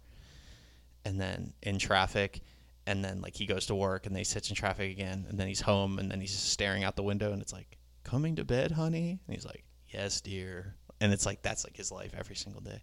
and 1.03 1.19
then 1.19 1.53
in 1.61 1.77
traffic, 1.77 2.41
and 2.87 3.03
then 3.03 3.21
like 3.21 3.35
he 3.35 3.45
goes 3.45 3.65
to 3.67 3.75
work, 3.75 4.05
and 4.05 4.15
then 4.15 4.19
he 4.19 4.25
sits 4.25 4.49
in 4.49 4.55
traffic 4.55 4.89
again, 4.89 5.25
and 5.29 5.37
then 5.37 5.47
he's 5.47 5.61
home, 5.61 5.99
and 5.99 6.09
then 6.09 6.21
he's 6.21 6.31
just 6.31 6.49
staring 6.49 6.83
out 6.83 6.95
the 6.95 7.03
window, 7.03 7.33
and 7.33 7.41
it's 7.41 7.53
like 7.53 7.77
coming 8.03 8.37
to 8.37 8.45
bed, 8.45 8.71
honey, 8.71 9.19
and 9.27 9.35
he's 9.35 9.45
like, 9.45 9.65
yes, 9.89 10.21
dear, 10.21 10.75
and 11.01 11.11
it's 11.11 11.25
like 11.25 11.41
that's 11.41 11.65
like 11.65 11.75
his 11.75 11.91
life 11.91 12.13
every 12.17 12.35
single 12.35 12.61
day. 12.61 12.81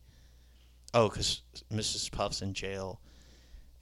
Oh, 0.93 1.09
because 1.09 1.41
Mrs. 1.73 2.13
Puff's 2.13 2.43
in 2.43 2.53
jail, 2.53 3.01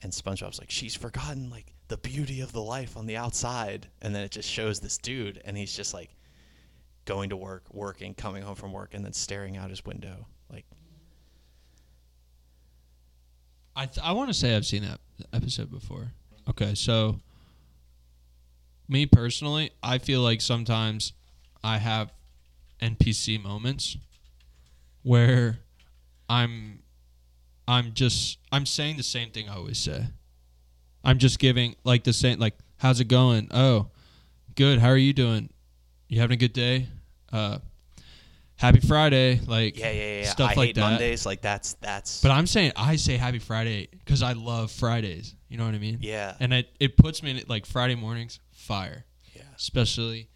and 0.01 0.13
SpongeBob's 0.13 0.59
like, 0.59 0.71
she's 0.71 0.95
forgotten 0.95 1.49
like 1.49 1.73
the 1.89 1.97
beauty 1.97 2.39
of 2.39 2.53
the 2.53 2.61
life 2.61 2.95
on 2.95 3.07
the 3.07 3.17
outside, 3.17 3.89
and 4.01 4.15
then 4.15 4.23
it 4.23 4.31
just 4.31 4.49
shows 4.49 4.79
this 4.79 4.97
dude, 4.97 5.41
and 5.43 5.57
he's 5.57 5.75
just 5.75 5.93
like 5.93 6.15
going 7.05 7.29
to 7.29 7.37
work, 7.37 7.63
working, 7.71 8.13
coming 8.13 8.43
home 8.43 8.55
from 8.55 8.71
work, 8.73 8.93
and 8.93 9.03
then 9.03 9.13
staring 9.13 9.57
out 9.57 9.69
his 9.69 9.85
window, 9.85 10.27
like 10.51 10.65
I 13.75 13.85
th- 13.85 14.05
I 14.05 14.11
want 14.11 14.29
to 14.29 14.33
say 14.33 14.55
I've 14.55 14.65
seen 14.65 14.83
that 14.83 14.99
episode 15.33 15.71
before. 15.71 16.11
Okay, 16.49 16.75
so 16.75 17.19
me 18.87 19.05
personally, 19.05 19.71
I 19.81 19.97
feel 19.97 20.21
like 20.21 20.41
sometimes 20.41 21.13
I 21.63 21.77
have 21.77 22.11
NPC 22.81 23.41
moments 23.41 23.97
where 25.03 25.59
I'm 26.29 26.79
I'm 27.67 27.93
just 27.93 28.37
I'm 28.51 28.65
saying 28.65 28.97
the 28.97 29.03
same 29.03 29.31
thing 29.31 29.49
I 29.49 29.55
always 29.55 29.77
say. 29.77 30.07
I'm 31.03 31.17
just 31.17 31.39
giving 31.39 31.75
like 31.83 32.03
the 32.03 32.13
same 32.13 32.39
like 32.39 32.55
how's 32.77 32.99
it 32.99 33.07
going? 33.07 33.47
Oh, 33.51 33.87
good. 34.55 34.79
How 34.79 34.89
are 34.89 34.97
you 34.97 35.13
doing? 35.13 35.49
You 36.11 36.19
having 36.19 36.33
a 36.33 36.37
good 36.37 36.51
day? 36.51 36.87
Uh 37.31 37.59
happy 38.57 38.81
Friday. 38.81 39.39
Like 39.47 39.79
yeah, 39.79 39.91
yeah, 39.91 40.19
yeah. 40.19 40.29
stuff 40.29 40.51
I 40.51 40.53
like 40.55 40.67
hate 40.67 40.75
that. 40.75 40.81
Mondays, 40.81 41.25
like 41.25 41.41
that's 41.41 41.73
that's. 41.75 42.21
But 42.21 42.31
I'm 42.31 42.45
saying 42.47 42.73
I 42.75 42.97
say 42.97 43.15
Happy 43.15 43.39
Friday 43.39 43.87
because 43.91 44.21
I 44.21 44.33
love 44.33 44.71
Fridays. 44.71 45.35
You 45.47 45.57
know 45.57 45.65
what 45.65 45.73
I 45.73 45.79
mean? 45.79 45.99
yeah, 46.01 46.35
And 46.41 46.53
it 46.53 46.69
it 46.81 46.97
puts 46.97 47.23
me 47.23 47.31
in 47.31 47.41
like 47.47 47.65
Friday 47.65 47.95
mornings 47.95 48.39
fire, 48.51 49.05
yeah, 49.33 49.43
especially 49.55 50.27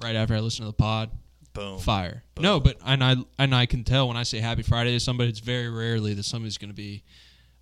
right 0.00 0.14
after 0.14 0.36
I 0.36 0.38
listen 0.38 0.64
to 0.64 0.70
the 0.70 0.76
pod. 0.76 1.10
boom. 1.52 1.80
Fire. 1.80 2.22
Boom. 2.36 2.42
No, 2.44 2.60
but 2.60 2.78
and 2.86 3.02
I 3.02 3.16
and 3.36 3.54
I 3.54 3.66
can 3.66 3.82
tell 3.82 4.06
when 4.06 4.16
I 4.16 4.22
say 4.22 4.38
Happy 4.38 4.62
Friday 4.62 4.92
to 4.92 5.00
somebody, 5.00 5.30
it's 5.30 5.40
very 5.40 5.68
rarely 5.68 6.14
that 6.14 6.24
somebody's 6.24 6.58
going 6.58 6.70
to 6.70 6.76
be 6.76 7.02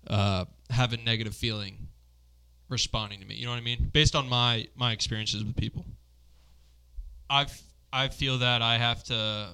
uh, 0.07 0.45
have 0.69 0.93
a 0.93 0.97
negative 0.97 1.35
feeling 1.35 1.87
responding 2.69 3.19
to 3.19 3.25
me. 3.25 3.33
You 3.33 3.45
know 3.45 3.51
what 3.51 3.57
I 3.57 3.61
mean? 3.61 3.89
Based 3.91 4.15
on 4.15 4.29
my 4.29 4.67
my 4.75 4.91
experiences 4.91 5.43
with 5.43 5.55
people, 5.55 5.85
I've 7.33 7.61
I 7.91 8.07
feel 8.07 8.37
that 8.39 8.61
I 8.61 8.77
have 8.77 9.03
to 9.05 9.49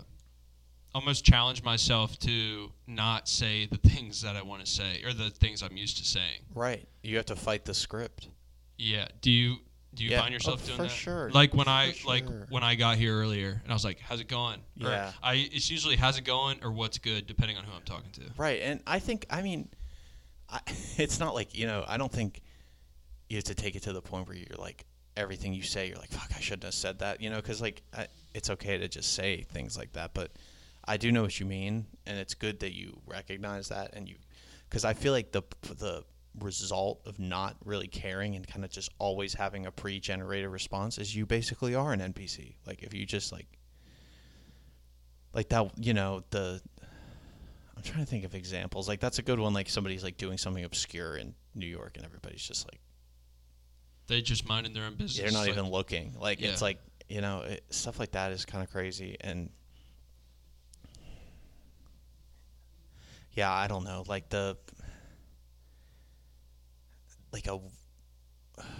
almost 0.96 1.24
challenge 1.24 1.64
myself 1.64 2.18
to 2.20 2.72
not 2.88 3.28
say 3.28 3.68
the 3.68 3.78
things 3.78 4.22
that 4.22 4.36
I 4.36 4.42
want 4.42 4.66
to 4.66 4.70
say 4.70 5.02
or 5.06 5.14
the 5.14 5.30
things 5.30 5.62
I'm 5.64 5.78
used 5.78 5.98
to 5.98 6.06
saying. 6.06 6.42
Right, 6.54 6.88
you 7.04 7.18
have 7.18 7.26
to 7.28 7.36
fight 7.36 7.66
the 7.66 7.74
script. 7.74 8.28
Yeah. 8.78 9.08
Do 9.22 9.32
you 9.32 9.58
do 9.94 10.04
you 10.04 10.12
Yeah, 10.12 10.22
find 10.22 10.34
yourself 10.34 10.62
oh, 10.64 10.66
doing 10.68 10.78
for 10.78 10.84
that? 10.84 10.92
sure, 10.92 11.32
Like 11.32 11.54
when 11.54 11.68
I 11.68 11.94
for 11.94 12.08
like 12.08 12.26
when 12.50 12.64
I 12.64 12.76
got 12.76 12.98
here 12.98 13.14
earlier 13.18 13.60
and 13.64 13.72
I 13.72 13.76
was 13.76 13.86
like, 13.86 14.00
"How's 14.00 14.20
it 14.20 14.28
going?" 14.28 14.60
Or 14.84 14.90
Yeah. 14.90 15.12
I 15.24 15.50
it's 15.52 15.70
usually 15.70 15.96
"How's 15.96 16.18
it 16.18 16.26
going?" 16.26 16.64
or 16.64 16.72
"What's 16.72 16.98
good," 16.98 17.28
depending 17.28 17.58
on 17.58 17.64
who 17.64 17.72
I'm 17.74 17.84
talking 17.84 18.12
to. 18.14 18.22
Right, 18.38 18.62
and 18.62 18.82
I 18.86 19.00
think 19.00 19.26
I 19.30 19.42
mean, 19.42 19.70
I, 20.50 20.60
it's 20.98 21.20
not 21.20 21.34
like 21.34 21.58
you 21.58 21.66
know. 21.66 21.86
I 21.88 21.98
don't 21.98 22.12
think 22.12 22.42
you 23.30 23.38
have 23.38 23.46
to 23.46 23.56
take 23.56 23.76
it 23.76 23.84
to 23.84 23.94
the 23.94 24.02
point 24.02 24.28
where 24.28 24.36
you're 24.38 24.58
like 24.58 24.86
everything 25.20 25.54
you 25.54 25.62
say. 25.62 25.88
You're 25.90 25.98
like, 25.98 26.12
fuck, 26.12 26.32
I 26.36 26.40
shouldn't 26.40 26.64
have 26.64 26.74
said 26.74 27.00
that. 27.00 27.22
You 27.22 27.30
know, 27.30 27.36
because 27.36 27.62
like 27.62 27.84
I, 27.96 28.08
it's 28.34 28.50
okay 28.50 28.78
to 28.78 28.88
just 28.88 29.14
say 29.14 29.46
things 29.52 29.78
like 29.78 29.94
that. 29.94 30.14
But 30.14 30.32
I 30.86 30.98
do 30.98 31.12
know 31.12 31.22
what 31.22 31.40
you 31.40 31.46
mean, 31.46 31.86
and 32.08 32.18
it's 32.18 32.34
good 32.34 32.62
that 32.62 32.74
you 32.74 33.00
recognize 33.06 33.70
that 33.70 33.94
and 33.94 34.08
you, 34.08 34.16
because 34.68 34.86
I 34.86 34.94
feel 34.94 35.14
like 35.14 35.32
the 35.32 35.44
the 35.62 36.04
result 36.40 37.02
of 37.06 37.20
not 37.20 37.58
really 37.66 37.88
caring 37.88 38.36
and 38.36 38.48
kind 38.48 38.64
of 38.64 38.72
just 38.72 38.92
always 38.98 39.34
having 39.34 39.66
a 39.66 39.72
pre-generated 39.72 40.48
response 40.50 40.98
is 40.98 41.14
you 41.14 41.26
basically 41.26 41.76
are 41.76 41.92
an 41.92 42.00
NPC. 42.00 42.56
Like 42.66 42.82
if 42.84 42.94
you 42.94 43.06
just 43.06 43.32
like 43.32 43.48
like 45.34 45.50
that, 45.50 45.72
you 45.78 45.94
know 45.94 46.24
the 46.30 46.62
I'm 47.76 47.84
trying 47.84 48.04
to 48.04 48.10
think 48.10 48.26
of 48.26 48.36
examples. 48.36 48.88
Like 48.88 49.00
that's 49.00 49.20
a 49.20 49.22
good 49.22 49.40
one. 49.40 49.54
Like 49.54 49.70
somebody's 49.70 50.04
like 50.04 50.18
doing 50.18 50.38
something 50.38 50.64
obscure 50.64 51.18
in 51.18 51.34
New 51.56 51.68
York, 51.68 51.98
and 51.98 52.06
everybody's 52.06 52.46
just 52.46 52.66
like 52.68 52.80
They 54.10 54.22
just 54.22 54.48
minding 54.48 54.74
their 54.74 54.84
own 54.86 54.96
business. 54.96 55.18
they're 55.18 55.32
not 55.32 55.48
Like, 55.48 55.50
even 55.58 55.70
looking. 55.70 56.16
Like 56.20 56.42
it's 56.42 56.62
like 56.62 56.80
you 57.08 57.22
know 57.22 57.42
it, 57.42 57.64
stuff 57.70 58.00
like 58.00 58.12
that 58.12 58.32
is 58.32 58.44
kind 58.44 58.64
of 58.64 58.72
crazy. 58.72 59.16
And 59.22 59.50
yeah, 63.34 63.52
I 63.52 63.68
don't 63.68 63.84
know. 63.84 64.04
Like 64.08 64.30
the 64.30 64.58
like 67.32 67.48
a 67.48 67.60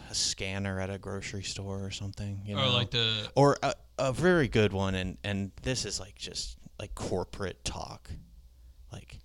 a 0.10 0.14
scanner 0.16 0.80
at 0.82 0.90
a 0.90 0.98
grocery 0.98 1.44
store 1.44 1.86
or 1.86 1.92
something. 1.92 2.42
You 2.46 2.56
or 2.58 2.62
know, 2.64 2.74
like 2.74 2.92
the 2.92 3.30
or 3.36 3.58
a, 3.64 3.74
a 3.98 4.12
very 4.12 4.48
good 4.48 4.74
one 4.74 4.96
and 4.96 5.18
and 5.24 5.52
this 5.62 5.86
is 5.86 6.00
like 6.00 6.16
just 6.16 6.58
like 6.80 6.96
corporate 6.96 7.64
talk 7.64 8.10
like 8.92 9.20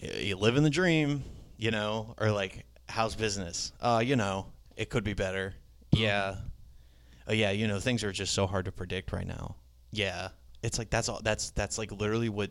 you 0.00 0.36
live 0.36 0.56
in 0.56 0.62
the 0.62 0.70
dream 0.70 1.24
you 1.56 1.70
know 1.70 2.14
or 2.18 2.30
like 2.30 2.66
how's 2.88 3.14
business 3.16 3.72
uh 3.80 4.02
you 4.04 4.14
know 4.14 4.46
it 4.76 4.90
could 4.90 5.04
be 5.04 5.14
better. 5.14 5.54
Mm-hmm. 5.94 6.04
Yeah. 6.04 6.34
Oh 7.28 7.32
yeah 7.32 7.50
you 7.50 7.66
know 7.66 7.80
things 7.80 8.04
are 8.04 8.12
just 8.12 8.34
so 8.34 8.46
hard 8.46 8.66
to 8.66 8.72
predict 8.72 9.12
right 9.12 9.26
now. 9.26 9.56
Yeah. 9.90 10.28
It's 10.62 10.78
like 10.78 10.90
that's 10.90 11.08
all 11.08 11.20
that's 11.22 11.50
that's 11.50 11.78
like 11.78 11.92
literally 11.92 12.28
what 12.28 12.50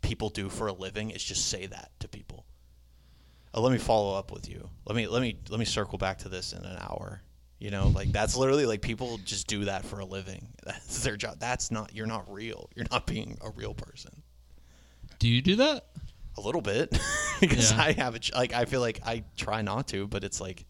people 0.00 0.28
do 0.28 0.48
for 0.48 0.68
a 0.68 0.72
living 0.72 1.10
is 1.10 1.22
just 1.22 1.48
say 1.48 1.66
that 1.66 1.90
to 2.00 2.08
people. 2.08 2.44
Oh, 3.54 3.62
let 3.62 3.72
me 3.72 3.78
follow 3.78 4.16
up 4.16 4.30
with 4.30 4.48
you. 4.48 4.68
Let 4.86 4.94
me 4.96 5.06
let 5.06 5.22
me 5.22 5.38
let 5.48 5.58
me 5.58 5.64
circle 5.64 5.98
back 5.98 6.18
to 6.18 6.28
this 6.28 6.52
in 6.52 6.64
an 6.64 6.76
hour. 6.80 7.22
You 7.58 7.70
know 7.72 7.88
like 7.88 8.12
that's 8.12 8.36
literally 8.36 8.66
like 8.66 8.82
people 8.82 9.18
just 9.24 9.46
do 9.48 9.64
that 9.64 9.84
for 9.84 9.98
a 9.98 10.04
living. 10.04 10.48
That's 10.64 11.02
their 11.02 11.16
job. 11.16 11.38
That's 11.40 11.70
not 11.72 11.92
you're 11.94 12.06
not 12.06 12.32
real. 12.32 12.70
You're 12.76 12.86
not 12.90 13.06
being 13.06 13.36
a 13.40 13.50
real 13.50 13.74
person. 13.74 14.22
Do 15.18 15.28
you 15.28 15.42
do 15.42 15.56
that? 15.56 15.86
a 16.36 16.40
little 16.40 16.60
bit. 16.62 16.96
Because 17.40 17.70
Yeah. 17.72 17.80
i 17.82 17.92
have 17.92 18.14
a 18.16 18.18
ch- 18.18 18.32
like 18.32 18.52
i 18.52 18.64
feel 18.64 18.80
like 18.80 19.00
i 19.06 19.22
try 19.36 19.62
not 19.62 19.86
to 19.88 20.08
but 20.08 20.24
it's 20.24 20.40
like 20.40 20.64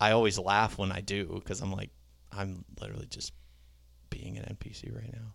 i 0.00 0.10
always 0.12 0.38
laugh 0.38 0.78
when 0.78 0.92
i 0.92 1.00
do 1.00 1.26
because 1.34 1.60
i'm 1.60 1.72
like 1.72 1.90
i'm 2.32 2.64
literally 2.80 3.06
just 3.06 3.32
being 4.10 4.38
an 4.38 4.56
npc 4.56 4.94
right 4.94 5.12
now 5.12 5.32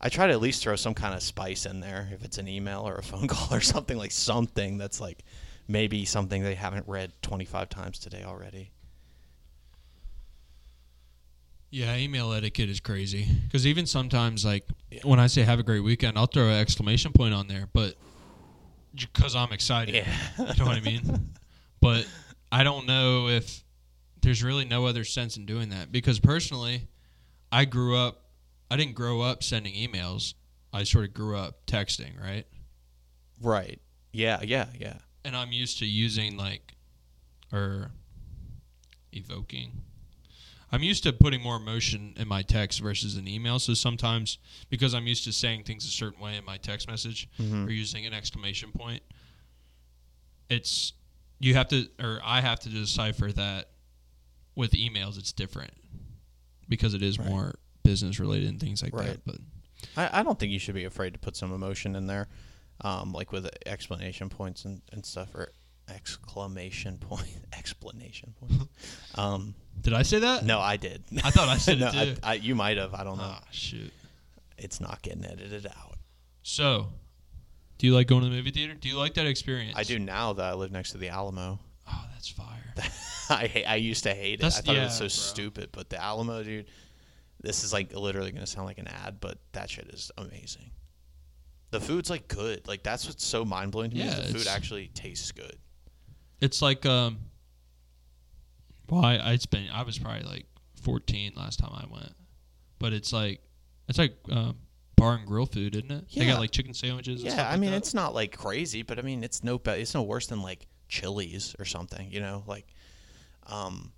i 0.00 0.08
try 0.08 0.26
to 0.26 0.32
at 0.32 0.40
least 0.40 0.62
throw 0.62 0.76
some 0.76 0.94
kind 0.94 1.14
of 1.14 1.22
spice 1.22 1.66
in 1.66 1.80
there 1.80 2.08
if 2.12 2.24
it's 2.24 2.38
an 2.38 2.48
email 2.48 2.86
or 2.86 2.94
a 2.96 3.02
phone 3.02 3.26
call 3.34 3.54
or 3.56 3.60
something 3.60 3.96
like 3.96 4.12
something 4.12 4.78
that's 4.78 5.00
like 5.00 5.24
maybe 5.68 6.04
something 6.04 6.42
they 6.42 6.54
haven't 6.54 6.86
read 6.88 7.12
25 7.22 7.68
times 7.68 7.98
today 7.98 8.22
already 8.24 8.70
Yeah, 11.70 11.96
email 11.96 12.32
etiquette 12.32 12.70
is 12.70 12.80
crazy. 12.80 13.26
Because 13.44 13.66
even 13.66 13.86
sometimes, 13.86 14.44
like 14.44 14.64
Yeah. 14.90 15.00
when 15.02 15.18
I 15.20 15.26
say 15.26 15.42
"Have 15.42 15.58
a 15.58 15.62
great 15.64 15.80
weekend," 15.80 16.16
I'll 16.16 16.26
throw 16.26 16.46
an 16.48 16.54
exclamation 16.58 17.12
point 17.12 17.34
on 17.34 17.48
there, 17.48 17.68
but 17.72 17.96
because 18.94 19.34
I'm 19.34 19.52
excited, 19.52 19.94
yeah 19.94 20.06
you 20.38 20.44
know 20.58 20.64
what 20.64 20.76
I 20.76 20.80
mean. 20.80 21.34
But 21.82 22.06
I 22.52 22.62
don't 22.64 22.86
know 22.86 23.28
if 23.28 23.62
there's 24.22 24.42
really 24.42 24.64
no 24.64 24.86
other 24.86 25.04
sense 25.04 25.36
in 25.36 25.46
doing 25.46 25.68
that 25.70 25.90
because 25.92 26.18
personally, 26.20 26.88
I 27.52 27.64
grew 27.64 27.96
up. 27.96 28.22
I 28.70 28.76
didn't 28.76 28.94
grow 28.94 29.20
up 29.20 29.42
sending 29.42 29.74
emails. 29.74 30.34
I 30.72 30.82
sort 30.84 31.04
of 31.06 31.14
grew 31.14 31.36
up 31.36 31.64
texting, 31.66 32.20
right? 32.20 32.46
right 33.42 33.80
yeah 34.12 34.40
yeah 34.42 34.66
yeah 34.78 34.94
and 35.22 35.36
I'm 35.36 35.52
used 35.52 35.78
to 35.80 35.86
using 35.86 36.38
like 36.38 36.72
or 37.52 37.90
evoking. 39.12 39.82
I'm 40.72 40.82
used 40.82 41.02
to 41.04 41.12
putting 41.12 41.42
more 41.42 41.56
emotion 41.56 42.14
in 42.16 42.26
my 42.26 42.40
text 42.42 42.80
versus 42.80 43.16
an 43.16 43.28
email. 43.28 43.58
So 43.58 43.74
sometimes 43.74 44.38
because 44.70 44.94
I'm 44.94 45.06
used 45.06 45.24
to 45.24 45.32
saying 45.32 45.64
things 45.64 45.84
a 45.84 45.88
certain 45.90 46.20
way 46.20 46.36
in 46.36 46.44
my 46.46 46.56
text 46.56 46.88
message 46.88 47.28
Mhm. 47.38 47.66
or 47.66 47.70
using 47.70 48.06
an 48.06 48.12
exclamation 48.14 48.72
point, 48.72 49.02
it's 50.48 50.92
you 51.38 51.54
have 51.54 51.68
to 51.68 51.88
or 52.00 52.20
I 52.24 52.40
have 52.40 52.60
to 52.60 52.68
decipher 52.68 53.30
that 53.32 53.70
with 54.54 54.72
emails 54.72 55.18
it's 55.18 55.32
different 55.32 55.72
because 56.68 56.94
it 56.94 57.02
is 57.02 57.18
Right. 57.18 57.28
more 57.28 57.54
business 57.82 58.18
related 58.18 58.48
and 58.48 58.58
things 58.60 58.82
like 58.82 58.94
Right. 58.94 59.06
that. 59.08 59.24
But 59.24 59.36
I, 59.96 60.20
I 60.20 60.22
don't 60.22 60.38
think 60.38 60.50
you 60.52 60.58
should 60.58 60.74
be 60.74 60.84
afraid 60.84 61.12
to 61.12 61.18
put 61.18 61.36
some 61.36 61.52
emotion 61.52 61.94
in 61.94 62.06
there, 62.06 62.28
um, 62.80 63.12
like 63.12 63.32
with 63.32 63.48
explanation 63.66 64.28
points 64.30 64.64
and, 64.64 64.80
and 64.92 65.04
stuff, 65.04 65.34
or 65.34 65.52
exclamation 65.88 66.98
point, 66.98 67.28
explanation 67.52 68.34
points. 68.40 68.64
um, 69.14 69.54
did 69.80 69.92
I 69.92 70.02
say 70.02 70.18
that? 70.20 70.44
no, 70.44 70.58
I 70.58 70.76
did. 70.76 71.04
I 71.22 71.30
thought 71.30 71.48
I 71.48 71.58
said 71.58 71.76
it 71.80 71.80
no, 71.80 71.88
I- 71.88 72.16
I, 72.22 72.34
you 72.34 72.54
might 72.54 72.76
have. 72.78 72.94
I 72.94 73.04
don't 73.04 73.18
know. 73.18 73.24
Ah, 73.24 73.42
shoot. 73.50 73.92
It's 74.58 74.80
not 74.80 75.02
getting 75.02 75.24
edited 75.24 75.66
out. 75.66 75.98
So, 76.42 76.88
do 77.78 77.86
you 77.86 77.94
like 77.94 78.06
going 78.06 78.22
to 78.22 78.28
the 78.28 78.34
movie 78.34 78.50
theater? 78.50 78.74
Do 78.74 78.88
you 78.88 78.96
like 78.96 79.14
that 79.14 79.26
experience? 79.26 79.74
I 79.76 79.82
do 79.82 79.98
now 79.98 80.32
that 80.34 80.44
I 80.44 80.54
live 80.54 80.72
next 80.72 80.92
to 80.92 80.98
the 80.98 81.08
Alamo. 81.08 81.60
Oh, 81.88 82.04
that's 82.12 82.28
fire. 82.28 82.74
I 83.30 83.46
hate, 83.46 83.64
I 83.64 83.76
used 83.76 84.04
to 84.04 84.14
hate 84.14 84.40
it. 84.40 84.44
I 84.44 84.50
thought 84.50 84.76
it 84.76 84.80
was 84.80 84.94
so 84.94 85.04
bro. 85.04 85.08
stupid, 85.08 85.68
but 85.72 85.90
the 85.90 86.02
Alamo, 86.02 86.42
dude. 86.42 86.66
This 87.42 87.64
is 87.64 87.72
like 87.72 87.92
literally 87.94 88.32
gonna 88.32 88.46
sound 88.46 88.66
like 88.66 88.78
an 88.78 88.88
ad, 88.88 89.18
but 89.20 89.38
that 89.52 89.68
shit 89.70 89.88
is 89.88 90.10
amazing. 90.16 90.70
The 91.70 91.80
food's 91.80 92.08
like 92.08 92.28
good. 92.28 92.66
Like 92.66 92.82
that's 92.82 93.06
what's 93.06 93.24
so 93.24 93.44
mind 93.44 93.72
blowing 93.72 93.90
to 93.90 93.96
me. 93.96 94.04
Yeah, 94.04 94.10
is 94.10 94.16
the 94.16 94.32
food 94.32 94.40
it's- 94.42 94.56
actually 94.56 94.88
tastes 94.88 95.32
good. 95.32 95.56
It's 96.40 96.62
like 96.62 96.86
um. 96.86 97.18
Well, 98.88 99.04
I, 99.04 99.16
I 99.16 99.32
it's 99.32 99.46
I 99.72 99.82
was 99.82 99.98
probably 99.98 100.22
like 100.22 100.46
14 100.82 101.32
last 101.36 101.58
time 101.58 101.72
I 101.72 101.84
went, 101.92 102.12
but 102.78 102.92
it's 102.92 103.12
like 103.12 103.40
it's 103.88 103.98
like 103.98 104.16
um, 104.30 104.56
bar 104.96 105.14
and 105.14 105.26
grill 105.26 105.46
food, 105.46 105.74
isn't 105.76 105.90
it? 105.90 106.04
They 106.14 106.26
got 106.26 106.40
like 106.40 106.50
chicken 106.50 106.74
sandwiches. 106.74 107.22
and 107.22 107.30
Yeah, 107.32 107.46
I 107.46 107.52
like 107.52 107.60
mean 107.60 107.70
that. 107.72 107.76
it's 107.78 107.94
not 107.94 108.14
like 108.14 108.36
crazy, 108.36 108.82
but 108.82 108.98
I 108.98 109.02
mean 109.02 109.22
it's 109.22 109.44
no 109.44 109.58
be- 109.58 109.72
it's 109.72 109.94
no 109.94 110.02
worse 110.02 110.26
than 110.26 110.42
like 110.42 110.66
Chili's 110.88 111.54
or 111.58 111.64
something, 111.64 112.10
you 112.10 112.20
know, 112.20 112.42
like 112.46 112.66
um 113.46 113.92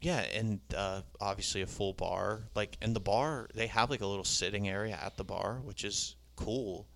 yeah, 0.00 0.20
and 0.34 0.60
uh, 0.76 1.00
obviously 1.18 1.62
a 1.62 1.66
full 1.66 1.94
bar. 1.94 2.42
Like 2.54 2.76
and 2.82 2.94
the 2.94 3.00
bar, 3.00 3.48
they 3.54 3.66
have 3.68 3.88
like 3.88 4.02
a 4.02 4.06
little 4.06 4.24
sitting 4.24 4.68
area 4.68 4.98
at 5.02 5.16
the 5.16 5.24
bar, 5.24 5.60
which 5.64 5.82
is 5.84 6.16
cool. 6.36 6.86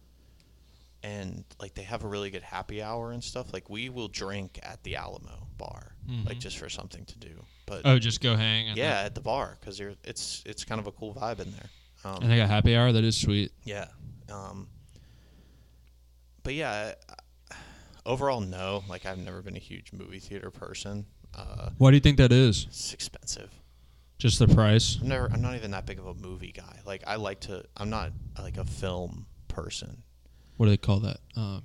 And 1.03 1.45
like 1.61 1.74
they 1.74 1.84
have 1.84 2.05
a 2.05 2.09
really 2.09 2.28
good 2.30 2.43
happy 2.43 2.82
hour 2.82 3.12
and 3.12 3.22
stuff. 3.24 3.53
Like 3.55 3.70
we 3.70 3.89
will 3.89 4.09
drink 4.09 4.59
at 4.62 4.82
the 4.82 4.97
Alamo 4.97 5.47
bar, 5.57 5.95
like 6.26 6.36
Mhm. 6.36 6.41
just 6.41 6.59
for 6.59 6.68
something 6.68 7.05
to 7.07 7.18
do. 7.18 7.45
But 7.66 7.82
oh, 7.86 7.99
just 7.99 8.20
go 8.20 8.34
hang. 8.36 8.76
Yeah, 8.76 9.01
at 9.03 9.14
the 9.14 9.20
bar 9.20 9.57
because 9.61 9.78
you're 9.78 9.95
it's 10.05 10.43
it's 10.45 10.64
kind 10.64 10.80
of 10.80 10.86
a 10.86 10.93
cool 10.93 11.14
vibe 11.14 11.41
in 11.41 11.51
there. 11.53 11.70
Um, 12.16 12.22
and 12.22 12.30
they 12.32 12.36
got 12.36 12.48
happy 12.48 12.76
hour. 12.76 12.92
That 12.92 13.04
is 13.04 13.16
sweet. 13.20 13.52
yeah. 13.64 13.86
Um, 14.32 14.68
but 16.42 16.54
yeah, 16.54 16.94
overall, 18.06 18.40
no. 18.40 18.82
Like, 18.88 19.06
I've 19.06 19.18
never 19.18 19.42
been 19.42 19.56
a 19.56 19.61
huge 19.61 19.92
movie 19.92 20.18
theater 20.18 20.50
person. 20.50 21.06
Uh, 21.34 21.70
Why 21.78 21.90
do 21.90 21.96
you 21.96 22.00
think 22.00 22.18
that 22.18 22.32
is? 22.32 22.66
it's 22.68 22.92
expensive. 22.92 23.50
Just 24.18 24.38
the 24.38 24.48
price. 24.48 24.98
I'm 25.00 25.09
never. 25.09 25.30
I'm 25.32 25.40
not 25.40 25.54
even 25.54 25.70
that 25.70 25.86
big 25.86 25.98
of 25.98 26.06
a 26.06 26.14
movie 26.14 26.52
guy. 26.52 26.80
Like, 26.84 27.04
I 27.06 27.16
like 27.16 27.40
to. 27.40 27.64
I'm 27.76 27.88
not 27.90 28.12
like 28.38 28.56
a 28.56 28.64
film 28.64 29.26
person. 29.46 30.02
What 30.56 30.66
do 30.66 30.70
they 30.70 30.76
call 30.76 31.00
that? 31.00 31.18
Um, 31.36 31.62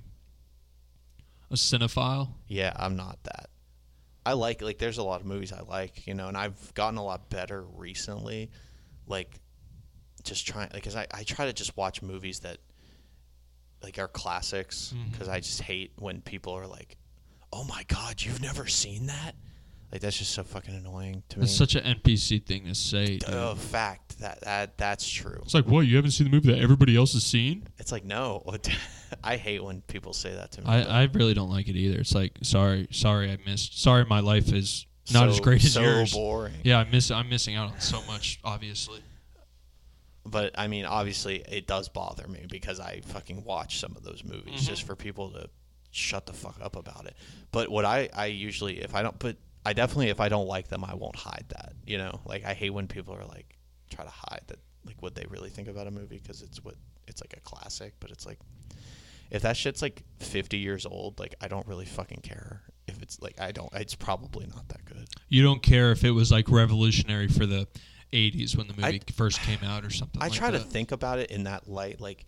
a 1.50 1.54
cinephile. 1.56 2.34
Yeah, 2.46 2.72
I'm 2.76 2.96
not 2.96 3.18
that. 3.24 3.50
I 4.24 4.34
like 4.34 4.62
like. 4.62 4.78
There's 4.78 4.98
a 4.98 5.02
lot 5.02 5.20
of 5.20 5.26
movies 5.26 5.52
I 5.52 5.62
like, 5.62 6.06
you 6.06 6.14
know, 6.14 6.28
and 6.28 6.36
I've 6.36 6.72
gotten 6.74 6.96
a 6.98 7.04
lot 7.04 7.28
better 7.28 7.62
recently. 7.62 8.50
Like, 9.06 9.40
just 10.24 10.46
trying 10.46 10.70
because 10.72 10.96
I 10.96 11.06
I 11.12 11.22
try 11.22 11.46
to 11.46 11.52
just 11.52 11.76
watch 11.76 12.02
movies 12.02 12.40
that 12.40 12.58
like 13.82 13.98
are 13.98 14.08
classics 14.08 14.92
mm-hmm. 14.94 15.10
because 15.10 15.28
I 15.28 15.40
just 15.40 15.60
hate 15.62 15.92
when 15.98 16.20
people 16.20 16.52
are 16.54 16.66
like, 16.66 16.96
"Oh 17.52 17.64
my 17.64 17.84
god, 17.88 18.22
you've 18.22 18.42
never 18.42 18.66
seen 18.66 19.06
that." 19.06 19.34
Like 19.92 20.00
that's 20.00 20.18
just 20.18 20.32
so 20.32 20.42
fucking 20.42 20.74
annoying 20.74 21.22
to 21.28 21.38
me. 21.38 21.44
It's 21.44 21.56
such 21.56 21.76
an 21.76 21.84
NPC 21.84 22.44
thing 22.44 22.64
to 22.64 22.74
say. 22.74 23.20
Oh, 23.28 23.54
fact 23.54 24.18
that 24.18 24.40
that 24.40 24.76
that's 24.76 25.08
true. 25.08 25.38
It's 25.44 25.54
like, 25.54 25.66
what? 25.66 25.86
You 25.86 25.94
haven't 25.94 26.10
seen 26.10 26.28
the 26.28 26.32
movie 26.32 26.52
that 26.52 26.60
everybody 26.60 26.96
else 26.96 27.12
has 27.12 27.22
seen? 27.22 27.68
It's 27.78 27.92
like 27.92 28.04
no, 28.04 28.42
I 29.24 29.36
hate 29.36 29.62
when 29.62 29.82
people 29.82 30.12
say 30.12 30.34
that 30.34 30.50
to 30.52 30.62
me. 30.62 30.66
I, 30.66 31.02
I 31.02 31.08
really 31.12 31.32
don't 31.32 31.48
like 31.50 31.68
it 31.68 31.76
either. 31.76 32.00
It's 32.00 32.12
like, 32.12 32.32
sorry, 32.42 32.88
sorry, 32.90 33.30
I 33.30 33.38
missed. 33.46 33.80
Sorry, 33.80 34.04
my 34.04 34.18
life 34.18 34.52
is 34.52 34.86
not 35.12 35.28
as 35.28 35.38
great 35.38 35.62
as 35.62 35.74
so 35.74 35.82
yours. 35.82 36.12
boring. 36.12 36.54
Yeah, 36.64 36.78
I 36.78 36.90
miss. 36.90 37.12
I'm 37.12 37.28
missing 37.28 37.54
out 37.54 37.70
on 37.70 37.80
so 37.80 38.02
much. 38.08 38.40
Obviously, 38.42 39.00
But 40.26 40.52
I 40.58 40.68
mean, 40.68 40.84
obviously, 40.86 41.44
it 41.48 41.66
does 41.66 41.88
bother 41.88 42.26
me 42.28 42.46
because 42.50 42.80
I 42.80 43.00
fucking 43.06 43.44
watch 43.44 43.78
some 43.78 43.94
of 43.96 44.02
those 44.02 44.24
movies 44.24 44.62
Mhm. 44.62 44.66
just 44.66 44.82
for 44.84 44.96
people 44.96 45.30
to 45.32 45.50
shut 45.90 46.26
the 46.26 46.32
fuck 46.32 46.58
up 46.60 46.76
about 46.76 47.06
it. 47.06 47.14
But 47.52 47.68
what 47.70 47.84
I 47.84 48.08
I 48.14 48.26
usually 48.26 48.80
if 48.80 48.94
I 48.94 49.02
don't 49.02 49.18
but 49.18 49.36
I 49.66 49.72
definitely 49.74 50.08
if 50.08 50.20
I 50.20 50.28
don't 50.28 50.46
like 50.48 50.68
them, 50.68 50.82
I 50.84 50.94
won't 50.94 51.16
hide 51.16 51.44
that. 51.50 51.74
You 51.86 51.98
know, 51.98 52.20
like 52.26 52.44
I 52.44 52.54
hate 52.54 52.70
when 52.70 52.88
people 52.88 53.14
are 53.14 53.24
like 53.26 53.56
try 53.90 54.04
to 54.04 54.10
hide 54.10 54.42
that 54.48 54.58
like 54.86 54.96
what 55.02 55.14
they 55.14 55.24
really 55.28 55.50
think 55.50 55.68
about 55.68 55.86
a 55.86 55.90
movie 55.90 56.18
because 56.22 56.42
it's 56.42 56.62
what 56.64 56.74
it's 57.06 57.20
like 57.20 57.34
a 57.36 57.40
classic. 57.40 57.94
But 58.00 58.10
it's 58.10 58.24
like 58.26 58.38
if 59.30 59.42
that 59.42 59.56
shit's 59.56 59.82
like 59.82 60.02
50 60.20 60.58
years 60.58 60.84
old, 60.86 61.18
like 61.18 61.34
I 61.40 61.48
don't 61.48 61.66
really 61.66 61.86
fucking 61.86 62.20
care. 62.22 62.62
If 62.86 63.02
it's 63.02 63.20
like 63.20 63.40
I 63.40 63.52
don't, 63.52 63.72
it's 63.74 63.94
probably 63.94 64.46
not 64.46 64.68
that 64.68 64.84
good. 64.84 65.06
you 65.28 65.42
don't 65.42 65.62
care 65.62 65.90
if 65.92 66.02
it 66.04 66.10
was 66.12 66.30
like 66.32 66.48
revolutionary 66.50 67.28
for 67.28 67.46
the 67.46 67.66
'80s 68.14 68.56
when 68.56 68.68
the 68.68 68.74
I- 68.82 68.92
movie 68.92 69.02
first 69.14 69.40
came 69.40 69.62
out 69.64 69.84
or 69.84 69.90
something. 69.90 70.22
I 70.22 70.26
like 70.28 70.32
try 70.38 70.50
to 70.50 70.58
think 70.60 70.92
about 70.92 71.18
it 71.18 71.30
in 71.30 71.44
that 71.44 71.68
light. 71.68 72.00
Like, 72.00 72.24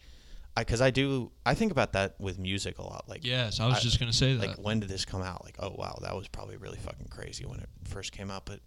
because 0.56 0.80
I, 0.80 0.90
do 0.90 1.30
I 1.44 1.54
think 1.54 1.70
about 1.72 1.92
that 1.92 2.18
with 2.18 2.38
music 2.38 2.78
a 2.78 2.82
lot. 2.82 3.08
Like 3.08 3.24
Yes, 3.24 3.60
I 3.60 3.66
was 3.66 3.76
I- 3.76 3.80
just 3.80 4.00
gonna 4.00 4.12
say 4.12 4.34
that. 4.34 4.46
like 4.46 4.56
when 4.58 4.80
did 4.80 4.88
this 4.88 5.04
come 5.04 5.22
out? 5.22 5.44
Like 5.44 5.56
oh 5.60 5.74
wow, 5.76 5.98
that 6.02 6.14
was 6.16 6.28
probably 6.28 6.56
really 6.56 6.78
fucking 6.78 7.08
crazy 7.08 7.44
when 7.44 7.60
it 7.60 7.68
first 7.84 8.12
came 8.12 8.30
out. 8.30 8.44
But 8.46 8.60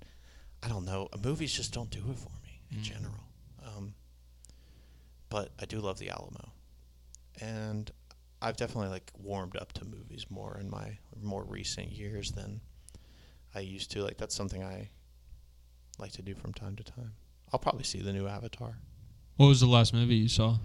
I 0.64 0.68
don't 0.68 0.86
know, 0.86 1.08
movies 1.24 1.52
just 1.54 1.74
don't 1.74 1.90
do 1.90 2.00
it 2.12 2.18
for 2.18 2.32
me 2.44 2.62
in 2.72 2.78
Mm. 2.80 2.84
general. 2.84 3.24
Um, 3.66 3.94
but 5.30 5.52
I 5.60 5.66
do 5.66 5.80
love 5.80 6.00
the 6.00 6.10
Alamo, 6.10 6.52
and 7.42 7.92
I've 8.42 8.58
definitely 8.58 8.90
like 8.90 9.12
warmed 9.18 9.58
up 9.58 9.74
to 9.74 9.86
movies 9.86 10.26
more 10.30 10.58
in 10.60 10.70
my 10.70 10.98
more 11.22 11.44
recent 11.44 11.92
years 11.92 12.32
than 12.32 12.62
I 13.54 13.60
used 13.62 13.92
to. 13.92 14.04
Like 14.04 14.18
that's 14.18 14.36
something 14.36 14.64
I 14.64 14.90
like 16.00 16.12
to 16.14 16.22
do 16.22 16.34
from 16.36 16.54
time 16.54 16.76
to 16.78 16.84
time. 16.84 17.14
I'll 17.52 17.60
probably 17.60 17.84
see 17.84 18.02
the 18.02 18.14
new 18.14 18.28
Avatar. 18.28 18.78
what 19.38 19.48
was 19.48 19.60
the 19.60 19.68
last 19.68 19.94
movie 19.94 20.16
you 20.16 20.30
saw? 20.30 20.58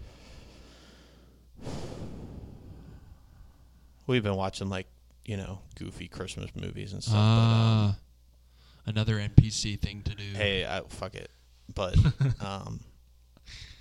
We've 4.07 4.23
been 4.23 4.37
watching 4.37 4.69
like 4.69 4.87
you 5.25 5.37
know 5.37 5.61
goofy 5.79 6.09
Christmas 6.09 6.51
movies 6.55 6.93
and 6.93 7.03
stuff. 7.03 7.15
but, 7.15 7.21
um, 7.21 7.27
Ah, 7.27 7.97
another 8.87 9.17
NPC 9.17 9.81
thing 9.81 10.03
to 10.03 10.15
do. 10.15 10.25
hey, 10.35 10.67
I, 10.67 10.83
fuck 10.89 11.15
it. 11.15 11.31
But 11.75 11.97
um, 12.41 12.81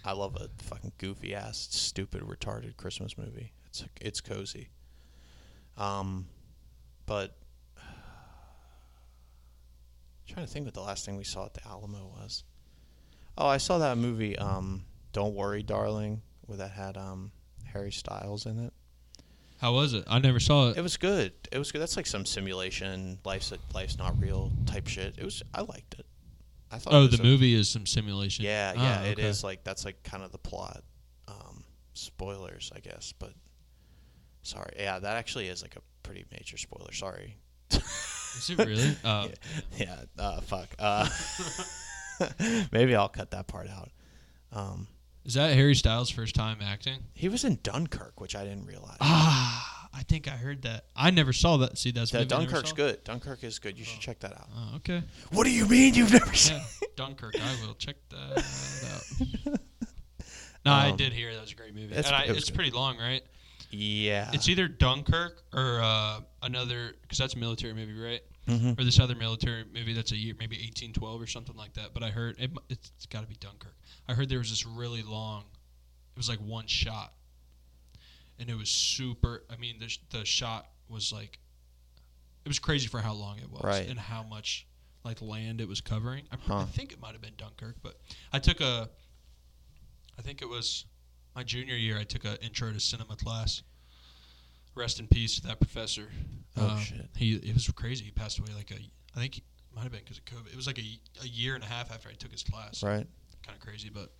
I 0.05 0.13
love 0.13 0.37
a 0.37 0.47
fucking 0.63 0.93
goofy 0.97 1.35
ass, 1.35 1.67
stupid, 1.71 2.21
retarded 2.21 2.77
Christmas 2.77 3.17
movie. 3.17 3.51
It's 3.67 3.83
it's 3.99 4.21
cozy. 4.21 4.69
Um, 5.77 6.27
but 7.05 7.35
trying 10.27 10.45
to 10.45 10.51
think 10.51 10.65
what 10.65 10.73
the 10.73 10.81
last 10.81 11.05
thing 11.05 11.17
we 11.17 11.23
saw 11.23 11.45
at 11.45 11.53
the 11.53 11.65
Alamo 11.67 12.07
was. 12.19 12.43
Oh, 13.37 13.47
I 13.47 13.57
saw 13.57 13.79
that 13.79 13.97
movie. 13.97 14.37
Um, 14.37 14.85
Don't 15.11 15.33
worry, 15.35 15.63
darling, 15.63 16.21
where 16.45 16.57
that 16.57 16.71
had 16.71 16.97
um 16.97 17.31
Harry 17.65 17.91
Styles 17.91 18.45
in 18.45 18.59
it. 18.59 18.73
How 19.59 19.73
was 19.73 19.93
it? 19.93 20.03
I 20.07 20.19
never 20.19 20.39
saw 20.39 20.69
it. 20.69 20.77
It 20.77 20.81
was 20.81 20.97
good. 20.97 21.31
It 21.51 21.57
was 21.57 21.71
good. 21.71 21.79
That's 21.81 21.95
like 21.97 22.05
some 22.07 22.25
simulation, 22.25 23.17
life's 23.23 23.53
life's 23.73 23.97
not 23.97 24.19
real 24.19 24.51
type 24.65 24.87
shit. 24.87 25.15
It 25.17 25.23
was. 25.23 25.41
I 25.53 25.61
liked 25.61 25.95
it. 25.97 26.05
I 26.71 26.79
thought. 26.79 26.93
oh, 26.93 27.03
it 27.05 27.11
the 27.11 27.21
a- 27.21 27.23
movie 27.23 27.53
is 27.53 27.69
some 27.69 27.85
simulation. 27.85 28.43
Yeah, 28.45 28.73
Ah, 28.75 28.81
yeah, 28.83 29.01
it 29.09 29.19
okay. 29.19 29.27
is 29.27 29.43
like 29.43 29.63
that's 29.63 29.85
like 29.85 30.03
kind 30.03 30.23
of 30.23 30.31
the 30.31 30.37
plot. 30.39 30.83
Um, 31.27 31.63
spoilers, 31.93 32.71
I 32.75 32.79
guess, 32.79 33.13
but 33.17 33.33
sorry. 34.41 34.73
Yeah, 34.77 34.99
that 34.99 35.15
actually 35.17 35.47
is 35.47 35.61
like 35.61 35.75
a 35.75 35.81
pretty 36.03 36.25
major 36.31 36.57
spoiler. 36.57 36.91
Sorry. 36.91 37.37
Is 38.37 38.49
it 38.49 38.57
really? 38.59 38.95
Uh, 39.03 39.27
Yeah. 39.77 40.01
Uh, 40.17 40.41
fuck. 40.41 40.69
Uh, 40.79 41.07
maybe 42.71 42.95
I'll 42.95 43.09
cut 43.09 43.31
that 43.31 43.47
part 43.47 43.69
out. 43.69 43.89
Um, 44.51 44.87
Is 45.25 45.33
that 45.35 45.53
Harry 45.55 45.75
Styles' 45.75 46.09
first 46.09 46.35
time 46.35 46.57
acting? 46.63 46.99
he 47.13 47.29
was 47.29 47.43
in 47.43 47.59
Dunkirk, 47.63 48.19
which 48.21 48.35
I 48.35 48.43
didn't 48.43 48.65
realize. 48.65 48.97
Ah, 49.01 49.89
I 49.93 50.03
think 50.03 50.27
I 50.27 50.31
heard 50.31 50.63
that. 50.63 50.85
I 50.95 51.11
never 51.11 51.33
saw 51.33 51.57
that. 51.57 51.77
See, 51.77 51.91
that's 51.91 52.11
Yeah, 52.13 52.19
I 52.19 52.23
never 52.23 52.35
Dunkirk's 52.45 52.71
good. 52.73 53.03
Dunkirk 53.03 53.43
is 53.43 53.59
good. 53.59 53.77
You 53.77 53.85
should 53.85 53.99
check 53.99 54.19
that 54.19 54.33
out. 54.33 54.47
Oh, 54.55 54.75
okay. 54.77 55.01
What 55.31 55.45
do 55.45 55.51
you 55.51 55.67
mean 55.67 55.93
you've 55.95 56.13
never 56.13 56.33
seen? 56.33 56.61
Dunkirk. 56.95 57.35
I 57.39 57.65
will 57.65 57.73
check 57.75 57.95
that 58.09 58.37
out. 59.53 59.59
No, 60.65 60.71
I 60.71 60.89
Um, 60.91 60.97
did 60.97 61.11
hear 61.13 61.33
that 61.33 61.41
was 61.41 61.51
a 61.51 61.55
great 61.55 61.73
movie. 61.75 61.87
it's- 61.91 62.05
and 62.07 62.15
I, 62.15 62.23
it 62.23 62.29
it's 62.37 62.49
good. 62.49 62.55
pretty 62.55 62.71
long, 62.71 62.97
right? 62.97 63.21
Yeah. 63.73 64.29
It's 64.33 64.47
either 64.49 64.67
Dunkirk 64.67 65.41
or 65.53 65.79
uh, 65.81 66.19
another, 66.43 66.93
because 67.01 67.17
that's 67.17 67.33
a 67.33 67.37
military 67.39 67.73
movie, 67.73 67.93
right? 67.99 68.21
Mhm. 68.47 68.79
Or 68.79 68.83
this 68.83 68.99
other 68.99 69.15
military 69.15 69.63
movie 69.73 69.93
that's 69.93 70.11
a 70.11 70.17
year, 70.17 70.35
maybe 70.37 70.57
1812 70.57 71.21
or 71.21 71.27
something 71.27 71.55
like 71.55 71.73
that. 71.73 71.93
But 71.93 72.03
I 72.03 72.09
heard 72.09 72.35
it, 72.39 72.51
it's, 72.69 72.91
it's 72.95 73.05
got 73.05 73.21
to 73.21 73.27
be 73.27 73.35
Dunkirk. 73.35 73.75
I 74.07 74.13
heard 74.13 74.29
there 74.29 74.39
was 74.39 74.49
this 74.49 74.65
really 74.65 75.01
long, 75.01 75.43
it 76.15 76.17
was 76.17 76.27
like 76.29 76.39
one 76.39 76.67
shot, 76.67 77.13
and 78.37 78.49
it 78.49 78.55
was 78.57 78.69
super. 78.69 79.43
I 79.49 79.55
mean, 79.55 79.79
the 79.79 79.97
the 80.19 80.25
shot 80.25 80.67
was 80.89 81.11
like, 81.13 81.39
it 82.45 82.49
was 82.49 82.59
crazy 82.59 82.87
for 82.87 82.99
how 82.99 83.13
long 83.13 83.39
it 83.39 83.49
was 83.49 83.61
Right. 83.63 83.87
and 83.89 83.97
how 83.97 84.23
much 84.23 84.67
like 85.05 85.21
land 85.21 85.61
it 85.61 85.67
was 85.67 85.79
covering. 85.81 86.23
I, 86.31 86.35
Huh. 86.45 86.57
I 86.59 86.65
think 86.65 86.91
it 86.91 86.99
might 87.01 87.13
have 87.13 87.21
been 87.21 87.35
Dunkirk, 87.37 87.77
but 87.81 87.97
I 88.33 88.39
took 88.39 88.59
a, 88.61 88.89
I 90.19 90.21
think 90.21 90.41
it 90.41 90.49
was 90.49 90.85
my 91.35 91.43
junior 91.43 91.75
year. 91.75 91.97
I 91.97 92.03
took 92.03 92.25
an 92.25 92.37
intro 92.41 92.71
to 92.71 92.79
cinema 92.79 93.15
class. 93.15 93.61
Rest 94.75 94.99
in 94.99 95.07
peace 95.07 95.39
to 95.39 95.47
that 95.47 95.59
professor. 95.59 96.07
Oh, 96.57 96.69
Um, 96.69 96.79
shit. 96.79 97.09
He 97.15 97.33
it 97.35 97.53
was 97.53 97.67
crazy. 97.75 98.05
He 98.05 98.11
passed 98.11 98.39
away 98.39 98.49
like 98.55 98.71
a 98.71 98.75
I 99.15 99.19
think 99.19 99.37
it 99.37 99.43
might 99.75 99.83
have 99.83 99.91
been 99.91 100.01
because 100.01 100.17
of 100.17 100.25
COVID. 100.25 100.47
It 100.51 100.55
was 100.55 100.67
like 100.67 100.79
a, 100.79 100.99
a 101.23 101.27
year 101.27 101.55
and 101.55 101.63
a 101.63 101.67
half 101.67 101.91
after 101.91 102.09
I 102.09 102.13
took 102.13 102.31
his 102.31 102.43
class. 102.43 102.81
Right. 102.83 103.05
Kind 103.45 103.55
of 103.55 103.59
crazy, 103.59 103.89
but 103.93 104.11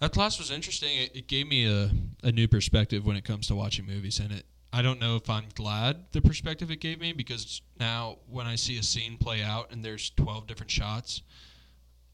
that 0.00 0.12
class 0.12 0.38
was 0.38 0.50
interesting. 0.50 0.96
It, 0.96 1.16
it 1.16 1.26
gave 1.26 1.48
me 1.48 1.66
a, 1.66 1.90
a 2.22 2.30
new 2.30 2.46
perspective 2.46 3.06
when 3.06 3.16
it 3.16 3.24
comes 3.24 3.46
to 3.48 3.54
watching 3.54 3.86
movies, 3.86 4.20
and 4.20 4.30
it 4.32 4.46
I 4.72 4.82
don't 4.82 5.00
know 5.00 5.16
if 5.16 5.30
I'm 5.30 5.46
glad 5.54 6.04
the 6.12 6.20
perspective 6.20 6.70
it 6.70 6.80
gave 6.80 7.00
me 7.00 7.12
because 7.12 7.62
now 7.80 8.18
when 8.28 8.46
I 8.46 8.56
see 8.56 8.78
a 8.78 8.82
scene 8.82 9.16
play 9.16 9.42
out 9.42 9.72
and 9.72 9.82
there's 9.84 10.10
12 10.10 10.46
different 10.46 10.70
shots, 10.70 11.22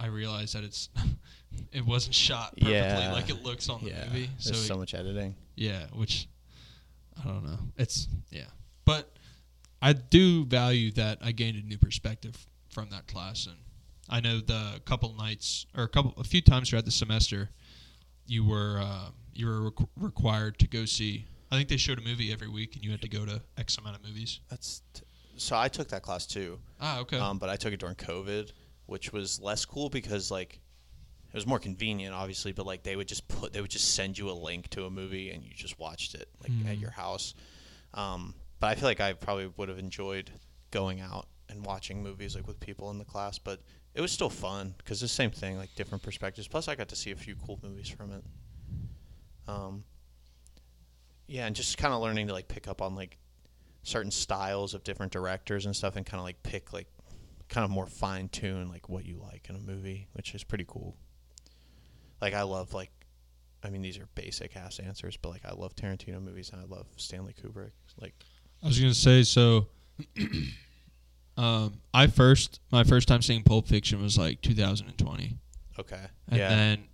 I 0.02 0.06
realized 0.06 0.54
that 0.54 0.64
it's 0.64 0.88
it 1.72 1.84
wasn't 1.86 2.14
shot 2.14 2.50
perfectly 2.56 2.72
Yeah. 2.72 3.12
like 3.12 3.30
it 3.30 3.42
looks 3.44 3.68
on 3.68 3.82
the 3.84 3.90
yeah. 3.90 4.04
movie. 4.06 4.30
There's 4.44 4.58
it- 4.64 4.66
so 4.66 4.76
much 4.76 4.94
editing. 4.94 5.34
yeah, 5.54 5.86
which 5.92 6.28
I 7.22 7.28
don't 7.28 7.44
know. 7.44 7.58
It's 7.76 8.08
yeah, 8.30 8.46
but 8.84 9.12
I 9.80 9.92
do 9.92 10.44
value 10.44 10.90
that 10.92 11.18
I 11.22 11.32
gained 11.32 11.56
a 11.62 11.66
new 11.66 11.78
perspective 11.78 12.46
from 12.70 12.88
that 12.90 13.06
class, 13.06 13.46
and 13.46 13.56
I 14.08 14.20
know 14.20 14.40
the 14.40 14.80
couple 14.84 15.14
nights 15.14 15.66
or 15.76 15.84
a 15.84 15.88
couple 15.88 16.14
a 16.18 16.24
few 16.24 16.40
times 16.42 16.70
throughout 16.70 16.84
the 16.86 16.90
semester, 16.90 17.50
you 18.26 18.44
were 18.44 18.78
uh, 18.80 19.10
you 19.34 19.46
were 19.46 19.70
requ- 19.70 19.88
required 19.96 20.58
to 20.60 20.66
go 20.68 20.84
see. 20.84 21.26
I 21.50 21.56
think 21.56 21.68
they 21.68 21.76
showed 21.76 21.98
a 21.98 22.02
movie 22.02 22.32
every 22.32 22.48
week, 22.48 22.74
and 22.76 22.84
you 22.84 22.90
had 22.90 23.02
to 23.02 23.08
go 23.08 23.26
to 23.26 23.42
X 23.58 23.76
amount 23.76 23.96
of 23.96 24.02
movies. 24.04 24.40
That's 24.48 24.80
t- 24.94 25.02
so. 25.36 25.54
I 25.56 25.68
took 25.68 25.88
that 25.88 26.00
class 26.02 26.26
too. 26.26 26.58
Ah, 26.80 27.00
okay. 27.00 27.18
Um, 27.18 27.36
but 27.38 27.50
I 27.50 27.56
took 27.56 27.74
it 27.74 27.80
during 27.80 27.94
COVID, 27.96 28.50
which 28.92 29.12
was 29.12 29.40
less 29.40 29.64
cool 29.64 29.88
because 29.90 30.30
like 30.30 30.60
it 31.28 31.34
was 31.34 31.46
more 31.46 31.58
convenient, 31.58 32.14
obviously. 32.14 32.52
But 32.52 32.66
like 32.66 32.82
they 32.82 32.94
would 32.94 33.08
just 33.08 33.26
put, 33.26 33.52
they 33.52 33.60
would 33.60 33.70
just 33.70 33.94
send 33.94 34.18
you 34.18 34.30
a 34.30 34.32
link 34.32 34.68
to 34.70 34.84
a 34.84 34.90
movie 34.90 35.30
and 35.30 35.42
you 35.42 35.50
just 35.54 35.78
watched 35.78 36.14
it 36.14 36.28
like 36.40 36.52
at 36.68 36.76
Mhm. 36.76 36.80
your 36.80 36.90
house. 36.90 37.34
Um, 37.94 38.34
but 38.60 38.66
I 38.68 38.74
feel 38.76 38.84
like 38.88 39.00
I 39.00 39.14
probably 39.14 39.46
would 39.56 39.68
have 39.68 39.78
enjoyed 39.78 40.30
going 40.70 41.00
out 41.00 41.26
and 41.48 41.64
watching 41.66 42.02
movies 42.02 42.34
like 42.36 42.46
with 42.46 42.60
people 42.60 42.90
in 42.90 42.98
the 42.98 43.04
class. 43.04 43.38
But 43.38 43.60
it 43.94 44.00
was 44.00 44.12
still 44.12 44.30
fun 44.30 44.74
because 44.78 45.00
the 45.00 45.08
same 45.08 45.30
thing, 45.30 45.56
like 45.56 45.74
different 45.74 46.02
perspectives. 46.04 46.46
Plus, 46.48 46.68
I 46.68 46.74
got 46.74 46.88
to 46.90 46.96
see 46.96 47.10
a 47.10 47.16
few 47.16 47.34
cool 47.34 47.58
movies 47.62 47.88
from 47.88 48.12
it. 48.12 48.24
Um, 49.48 49.84
yeah, 51.26 51.46
and 51.46 51.56
just 51.56 51.76
kind 51.78 51.92
of 51.94 52.00
learning 52.02 52.26
to 52.28 52.32
like 52.32 52.48
pick 52.48 52.68
up 52.68 52.80
on 52.82 52.94
like 52.94 53.18
certain 53.82 54.10
styles 54.10 54.74
of 54.74 54.84
different 54.84 55.12
directors 55.12 55.66
and 55.66 55.74
stuff, 55.74 55.96
and 55.96 56.06
kind 56.06 56.20
of 56.20 56.24
like 56.24 56.42
pick 56.42 56.72
like 56.72 56.86
kind 57.52 57.66
of 57.66 57.70
more 57.70 57.86
fine 57.86 58.30
tune 58.30 58.68
like 58.70 58.88
what 58.88 59.04
you 59.04 59.20
like 59.22 59.46
in 59.50 59.54
a 59.54 59.60
movie, 59.60 60.08
which 60.14 60.34
is 60.34 60.42
pretty 60.42 60.64
cool. 60.66 60.96
Like 62.20 62.32
I 62.32 62.42
love 62.42 62.72
like 62.72 62.90
I 63.62 63.68
mean 63.68 63.82
these 63.82 63.98
are 63.98 64.08
basic 64.14 64.56
ass 64.56 64.78
answers, 64.78 65.18
but 65.18 65.28
like 65.28 65.44
I 65.44 65.52
love 65.52 65.76
Tarantino 65.76 66.20
movies 66.20 66.50
and 66.50 66.62
I 66.62 66.64
love 66.64 66.86
Stanley 66.96 67.34
Kubrick. 67.34 67.72
Like 68.00 68.14
I 68.62 68.66
was 68.66 68.80
gonna 68.80 68.94
say 68.94 69.22
so. 69.22 69.66
um, 71.36 71.74
I 71.92 72.06
first 72.06 72.60
my 72.70 72.84
first 72.84 73.06
time 73.06 73.20
seeing 73.20 73.42
Pulp 73.42 73.68
Fiction 73.68 74.02
was 74.02 74.16
like 74.16 74.40
2020. 74.40 75.36
okay. 75.78 75.96
And 76.28 76.38
yeah. 76.38 76.48
then 76.48 76.84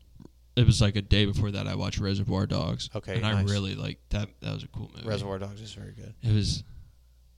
it 0.56 0.66
was 0.66 0.80
like 0.80 0.96
a 0.96 1.02
day 1.02 1.24
before 1.24 1.52
that 1.52 1.68
I 1.68 1.76
watched 1.76 2.00
Reservoir 2.00 2.46
Dogs. 2.46 2.90
Okay, 2.96 3.14
And 3.14 3.24
I 3.24 3.42
really 3.44 3.76
like 3.76 4.00
that 4.09 4.28
that 4.40 4.54
was 4.54 4.64
a 4.64 4.68
cool 4.68 4.90
movie. 4.92 5.06
Reservoir 5.06 5.38
Dogs 5.38 5.61
is 5.61 5.72
very 5.72 5.92
good. 5.92 6.14
It 6.24 6.34
was 6.34 6.64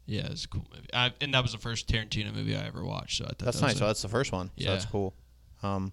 yeah, 0.07 0.27
it's 0.31 0.45
a 0.45 0.49
cool 0.49 0.67
movie. 0.75 0.89
I, 0.93 1.13
and 1.21 1.35
that 1.35 1.43
was 1.43 1.53
the 1.53 1.59
first 1.59 1.89
Tarantino 1.89 2.35
movie 2.35 2.57
I 2.57 2.67
ever 2.67 2.85
watched, 2.85 3.19
so 3.19 3.25
I 3.25 3.29
thought 3.29 3.39
That's 3.39 3.61
that 3.61 3.67
nice. 3.67 3.79
So 3.79 3.87
that's 3.87 4.03
the 4.03 4.09
first 4.09 4.33
one. 4.33 4.51
So 4.59 4.65
that's 4.69 4.87
cool. 4.87 5.15
Um 5.63 5.93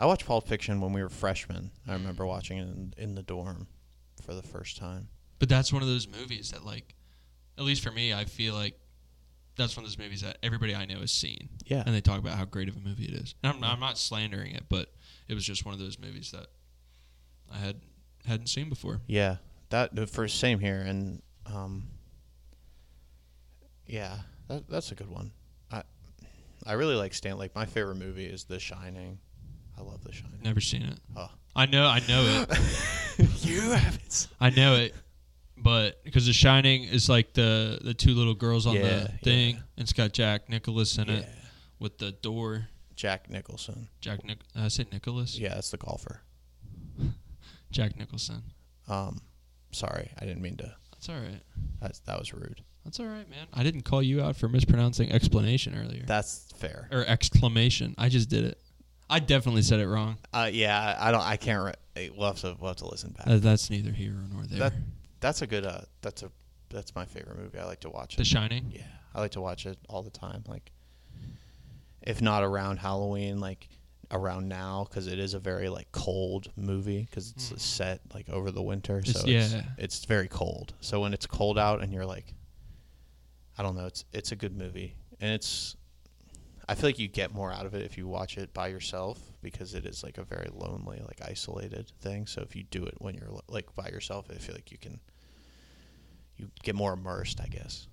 I 0.00 0.06
watched 0.06 0.26
Pulp 0.26 0.46
Fiction 0.46 0.80
when 0.80 0.92
we 0.92 1.02
were 1.02 1.08
freshmen. 1.08 1.72
I 1.88 1.94
remember 1.94 2.24
watching 2.24 2.58
it 2.58 2.62
in, 2.68 2.94
in 2.96 3.14
the 3.16 3.22
dorm 3.22 3.66
for 4.24 4.32
the 4.34 4.42
first 4.42 4.76
time. 4.76 5.08
but 5.40 5.48
that's 5.48 5.72
one 5.72 5.82
of 5.82 5.88
those 5.88 6.06
movies 6.06 6.52
that 6.52 6.64
like 6.64 6.94
at 7.56 7.64
least 7.64 7.82
for 7.82 7.90
me, 7.90 8.14
I 8.14 8.24
feel 8.24 8.54
like 8.54 8.78
that's 9.56 9.76
one 9.76 9.84
of 9.84 9.90
those 9.90 9.98
movies 9.98 10.20
that 10.20 10.38
everybody 10.44 10.72
I 10.74 10.84
know 10.84 11.00
has 11.00 11.10
seen. 11.10 11.48
Yeah. 11.66 11.82
And 11.84 11.92
they 11.92 12.00
talk 12.00 12.20
about 12.20 12.38
how 12.38 12.44
great 12.44 12.68
of 12.68 12.76
a 12.76 12.80
movie 12.80 13.06
it 13.06 13.14
is. 13.14 13.34
And 13.42 13.52
I'm, 13.52 13.64
I'm 13.64 13.80
not 13.80 13.98
slandering 13.98 14.54
it, 14.54 14.66
but 14.68 14.92
it 15.26 15.34
was 15.34 15.44
just 15.44 15.64
one 15.64 15.74
of 15.74 15.80
those 15.80 15.98
movies 15.98 16.30
that 16.30 16.46
I 17.52 17.58
had 17.58 17.80
hadn't 18.24 18.46
seen 18.46 18.68
before. 18.68 19.00
Yeah, 19.08 19.36
that 19.70 20.08
for 20.08 20.28
same 20.28 20.60
here, 20.60 20.78
and 20.78 21.22
um, 21.46 21.88
yeah, 23.88 24.16
that, 24.48 24.68
that's 24.68 24.92
a 24.92 24.94
good 24.94 25.08
one. 25.10 25.32
I 25.72 25.82
I 26.66 26.72
really 26.74 26.94
like 26.94 27.14
Stan. 27.14 27.36
Like 27.38 27.54
my 27.54 27.66
favorite 27.66 27.96
movie 27.96 28.26
is 28.26 28.44
The 28.44 28.58
Shining. 28.60 29.18
I 29.76 29.82
love 29.82 30.02
The 30.04 30.12
Shining. 30.12 30.40
Never 30.42 30.60
seen 30.60 30.82
it. 30.82 30.98
Oh. 31.16 31.30
I 31.56 31.66
know, 31.66 31.86
I 31.86 32.00
know 32.08 32.44
it. 32.48 32.58
you 33.44 33.60
haven't. 33.72 34.28
I 34.40 34.50
know 34.50 34.74
it, 34.76 34.94
but 35.56 36.02
because 36.04 36.26
The 36.26 36.32
Shining 36.32 36.84
is 36.84 37.08
like 37.08 37.32
the 37.34 37.78
the 37.82 37.94
two 37.94 38.12
little 38.14 38.34
girls 38.34 38.66
on 38.66 38.74
Yeah, 38.76 38.82
the 39.00 39.08
thing, 39.22 39.54
yeah. 39.56 39.60
and 39.76 39.82
it's 39.82 39.92
got 39.92 40.12
Jack 40.12 40.48
Nicholas 40.48 40.98
in 40.98 41.08
Yeah, 41.08 41.14
it 41.18 41.28
with 41.80 41.98
the 41.98 42.12
door. 42.12 42.68
Jack 42.94 43.30
Nicholson. 43.30 43.88
Jack 44.00 44.24
Nic- 44.24 44.38
I 44.56 44.66
said 44.68 44.92
Nicholas. 44.92 45.38
Yeah, 45.38 45.54
that's 45.54 45.70
the 45.70 45.76
golfer. 45.76 46.20
Jack 47.70 47.96
Nicholson. 47.96 48.42
Um, 48.88 49.20
sorry, 49.72 50.10
I 50.20 50.24
didn't 50.24 50.42
mean 50.42 50.56
to. 50.56 50.74
That's 50.92 51.08
all 51.08 51.16
right. 51.16 51.40
That, 51.80 52.00
that 52.06 52.18
was 52.18 52.32
rude. 52.34 52.62
That's 52.88 53.00
all 53.00 53.06
right, 53.06 53.28
man. 53.28 53.46
I 53.52 53.62
didn't 53.62 53.82
call 53.82 54.02
you 54.02 54.22
out 54.22 54.34
for 54.36 54.48
mispronouncing 54.48 55.12
explanation 55.12 55.78
earlier. 55.78 56.04
That's 56.06 56.50
fair. 56.56 56.88
or 56.90 57.04
exclamation. 57.06 57.94
I 57.98 58.08
just 58.08 58.30
did 58.30 58.44
it. 58.44 58.58
I 59.10 59.18
definitely 59.20 59.60
said 59.62 59.80
it 59.80 59.86
wrong. 59.88 60.16
Uh, 60.32 60.48
yeah, 60.50 60.96
I 60.98 61.10
don't. 61.10 61.20
I 61.20 61.36
can't. 61.36 61.76
Re- 61.96 62.10
we'll 62.16 62.28
have 62.28 62.40
to. 62.40 62.56
We'll 62.58 62.68
have 62.70 62.76
to 62.78 62.88
listen 62.88 63.10
back. 63.10 63.26
Uh, 63.26 63.36
that's 63.38 63.68
neither 63.68 63.90
here 63.90 64.14
nor 64.32 64.44
there. 64.44 64.58
That 64.58 64.72
that's 65.20 65.42
a 65.42 65.46
good. 65.46 65.66
Uh, 65.66 65.82
that's 66.00 66.22
a 66.22 66.30
that's 66.70 66.94
my 66.94 67.04
favorite 67.04 67.38
movie. 67.38 67.58
I 67.58 67.64
like 67.66 67.80
to 67.80 67.90
watch 67.90 68.16
the. 68.16 68.24
Shining. 68.24 68.70
Yeah, 68.74 68.82
I 69.14 69.20
like 69.20 69.32
to 69.32 69.40
watch 69.42 69.66
it 69.66 69.78
all 69.90 70.02
the 70.02 70.10
time. 70.10 70.44
Like, 70.48 70.72
if 72.02 72.20
not 72.22 72.42
around 72.42 72.78
Halloween, 72.78 73.38
like 73.40 73.68
around 74.10 74.48
now, 74.48 74.86
because 74.88 75.06
it 75.06 75.18
is 75.18 75.34
a 75.34 75.38
very 75.38 75.68
like 75.68 75.90
cold 75.92 76.50
movie 76.56 77.02
because 77.08 77.30
it's 77.32 77.50
Mhm. 77.52 77.60
set 77.60 78.00
like 78.14 78.28
over 78.30 78.50
the 78.50 78.62
winter, 78.62 78.98
It's- 78.98 79.20
so 79.20 79.26
it's, 79.28 79.52
yeah. 79.52 79.62
it's 79.76 80.04
very 80.06 80.28
cold. 80.28 80.72
So 80.80 81.00
when 81.00 81.12
it's 81.12 81.26
cold 81.26 81.58
out 81.58 81.82
and 81.82 81.92
you're 81.92 82.06
like, 82.06 82.32
I 83.58 83.62
don't 83.64 83.76
know, 83.76 83.86
it's 83.86 84.04
it's 84.12 84.32
a 84.32 84.36
good 84.36 84.56
movie, 84.56 84.94
and 85.20 85.32
it's. 85.32 85.76
I 86.70 86.74
feel 86.74 86.88
like 86.88 86.98
you 86.98 87.08
get 87.08 87.32
more 87.32 87.50
out 87.50 87.64
of 87.64 87.74
it 87.74 87.82
if 87.82 87.96
you 87.96 88.06
watch 88.06 88.36
it 88.36 88.52
by 88.52 88.68
yourself 88.68 89.18
because 89.40 89.74
it 89.74 89.86
is 89.86 90.04
like 90.04 90.18
a 90.18 90.22
very 90.22 90.50
lonely, 90.52 91.00
like 91.00 91.22
isolated 91.26 91.90
thing. 92.02 92.26
So 92.26 92.42
if 92.42 92.54
you 92.54 92.62
do 92.62 92.84
it 92.84 92.94
when 92.98 93.14
you're 93.14 93.30
like 93.48 93.74
by 93.74 93.88
yourself, 93.88 94.26
I 94.30 94.34
feel 94.34 94.54
like 94.54 94.70
you 94.70 94.78
can. 94.78 95.00
You 96.36 96.50
get 96.62 96.76
more 96.76 96.92
immersed, 96.92 97.40
I 97.40 97.46
guess. 97.46 97.88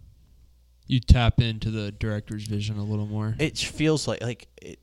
You 0.85 0.99
tap 0.99 1.41
into 1.41 1.71
the 1.71 1.91
director's 1.93 2.45
vision 2.45 2.77
a 2.77 2.83
little 2.83 3.07
more. 3.07 3.35
It 3.39 3.57
feels 3.57 4.07
like 4.07 4.21
like 4.21 4.47
it. 4.61 4.79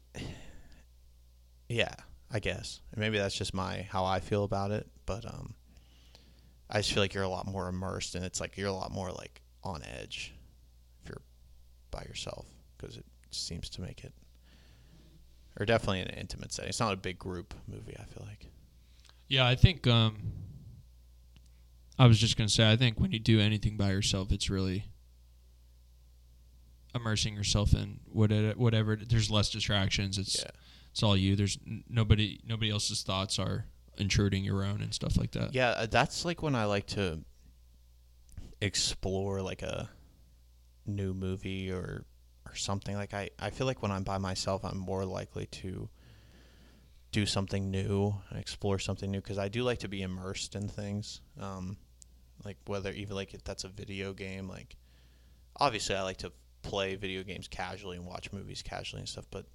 Yeah, 1.69 1.95
I 2.31 2.41
guess 2.41 2.81
maybe 2.97 3.19
that's 3.19 3.37
just 3.37 3.55
my 3.55 3.83
how 3.83 4.05
I 4.05 4.19
feel 4.19 4.43
about 4.43 4.73
it, 4.73 4.89
but 5.07 5.25
um, 5.27 5.55
I 6.69 6.79
just 6.79 6.93
feel 6.93 7.03
like 7.03 7.15
you're 7.15 7.23
a 7.23 7.29
lot 7.29 7.47
more 7.47 7.69
immersed, 7.69 8.15
and 8.15 8.25
it's 8.25 8.41
like 8.41 8.57
you're 8.57 8.69
a 8.69 8.73
lot 8.73 8.91
more 8.91 9.13
like 9.13 9.43
on 9.63 9.83
edge 9.85 10.35
by 11.93 12.03
yourself 12.09 12.47
because 12.77 12.97
it 12.97 13.05
seems 13.31 13.69
to 13.71 13.81
make 13.81 14.03
it, 14.03 14.13
or 15.61 15.65
definitely 15.65 16.01
in 16.01 16.09
an 16.09 16.19
intimate 16.19 16.53
setting. 16.53 16.71
It's 16.71 16.81
not 16.81 16.93
a 16.93 16.97
big 16.97 17.19
group 17.21 17.55
movie. 17.69 17.95
I 17.97 18.05
feel 18.05 18.27
like. 18.29 18.49
Yeah, 19.29 19.47
I 19.47 19.55
think. 19.55 19.87
Um, 19.87 20.19
I 21.99 22.07
was 22.07 22.19
just 22.19 22.37
gonna 22.37 22.49
say, 22.49 22.69
I 22.73 22.77
think 22.77 22.99
when 22.99 23.13
you 23.13 23.21
do 23.21 23.39
anything 23.39 23.77
by 23.77 23.93
yourself, 23.93 24.33
it's 24.33 24.51
really 24.51 24.87
immersing 26.95 27.35
yourself 27.35 27.73
in 27.75 28.01
whatever. 28.11 28.53
Whatever. 28.59 28.97
There's 28.97 29.31
less 29.31 29.51
distractions. 29.51 30.19
It's 30.19 30.39
Yeah. 30.41 30.51
it's 30.91 31.03
all 31.03 31.17
you. 31.17 31.37
There's 31.37 31.59
n- 31.67 31.85
nobody. 31.89 32.41
Nobody 32.45 32.71
else's 32.71 33.03
thoughts 33.03 33.39
are 33.39 33.67
intruding 33.99 34.43
your 34.45 34.65
own 34.65 34.81
and 34.83 34.93
stuff 34.93 35.17
like 35.19 35.33
that. 35.33 35.55
Yeah, 35.55 35.69
uh, 35.71 35.87
that's 35.87 36.25
like 36.25 36.43
when 36.43 36.55
I 36.55 36.65
like 36.65 36.87
to 36.89 37.21
explore 38.61 39.43
like 39.43 39.63
a 39.63 39.91
new 40.87 41.15
movie 41.15 41.71
or 41.71 42.05
or 42.47 42.55
something. 42.55 42.97
Like 42.97 43.15
I 43.15 43.31
I 43.39 43.51
feel 43.51 43.67
like 43.67 43.83
when 43.83 43.93
I'm 43.93 44.03
by 44.05 44.19
myself, 44.19 44.65
I'm 44.65 44.79
more 44.79 45.05
likely 45.05 45.47
to 45.47 45.89
do 47.13 47.27
something 47.27 47.71
new 47.71 48.15
and 48.31 48.39
explore 48.39 48.79
something 48.79 49.11
new 49.11 49.21
because 49.21 49.39
I 49.39 49.49
do 49.49 49.63
like 49.63 49.79
to 49.81 49.89
be 49.89 50.03
immersed 50.03 50.55
in 50.55 50.69
things. 50.69 51.21
Um, 51.39 51.77
like 52.45 52.57
whether 52.67 52.91
even 52.91 53.17
like 53.17 53.35
if 53.35 53.45
that's 53.45 53.65
a 53.65 53.69
video 53.69 54.13
game, 54.13 54.49
like 54.49 54.77
obviously 55.61 55.95
I 55.95 56.03
like 56.03 56.19
to 56.19 56.33
play 56.63 56.95
video 56.95 57.23
games 57.23 57.49
casually 57.49 57.97
and 57.97 58.07
watch 58.07 58.33
movies 58.33 58.63
casually 58.63 59.01
and 59.01 59.09
stuff, 59.09 59.27
but 59.31 59.47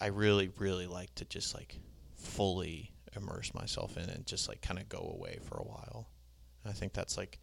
I 0.00 0.06
really 0.08 0.50
really 0.58 0.86
like 0.86 1.14
to 1.16 1.24
just 1.24 1.54
like 1.54 1.78
fully 2.16 2.92
immerse 3.16 3.54
myself 3.54 3.96
in 3.96 4.04
it 4.04 4.16
and 4.16 4.26
just 4.26 4.48
like 4.48 4.60
kind 4.60 4.78
of 4.78 4.88
go 4.88 5.14
away 5.16 5.38
for 5.42 5.56
a 5.56 5.64
while. 5.64 6.08
And 6.64 6.72
I 6.72 6.74
think 6.74 6.92
that's 6.92 7.16
like 7.16 7.38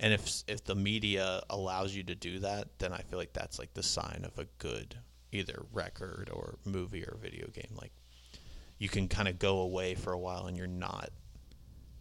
and 0.00 0.12
if 0.12 0.42
if 0.46 0.64
the 0.64 0.74
media 0.74 1.42
allows 1.50 1.94
you 1.94 2.02
to 2.04 2.14
do 2.14 2.38
that, 2.40 2.78
then 2.78 2.92
I 2.92 2.98
feel 2.98 3.18
like 3.18 3.32
that's 3.32 3.58
like 3.58 3.74
the 3.74 3.82
sign 3.82 4.24
of 4.24 4.38
a 4.38 4.46
good 4.58 4.96
either 5.32 5.66
record 5.72 6.30
or 6.32 6.58
movie 6.64 7.02
or 7.02 7.18
video 7.20 7.46
game 7.48 7.76
like 7.78 7.92
you 8.78 8.88
can 8.88 9.08
kind 9.08 9.28
of 9.28 9.38
go 9.38 9.58
away 9.60 9.94
for 9.94 10.12
a 10.12 10.18
while 10.18 10.46
and 10.46 10.56
you're 10.56 10.66
not 10.66 11.10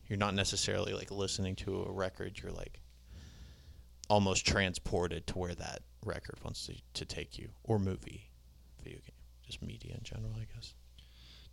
you're 0.07 0.17
not 0.17 0.33
necessarily 0.33 0.93
like 0.93 1.11
listening 1.11 1.55
to 1.55 1.83
a 1.83 1.91
record, 1.91 2.39
you're 2.41 2.51
like 2.51 2.79
almost 4.09 4.47
transported 4.47 5.27
to 5.27 5.37
where 5.37 5.55
that 5.55 5.81
record 6.05 6.37
wants 6.43 6.65
to, 6.67 6.75
to 6.93 7.03
take 7.03 7.37
you 7.37 7.49
or 7.63 7.77
movie, 7.77 8.29
video 8.81 8.99
game, 8.99 9.15
just 9.45 9.61
media 9.61 9.93
in 9.95 10.03
general, 10.03 10.31
I 10.35 10.47
guess. 10.55 10.73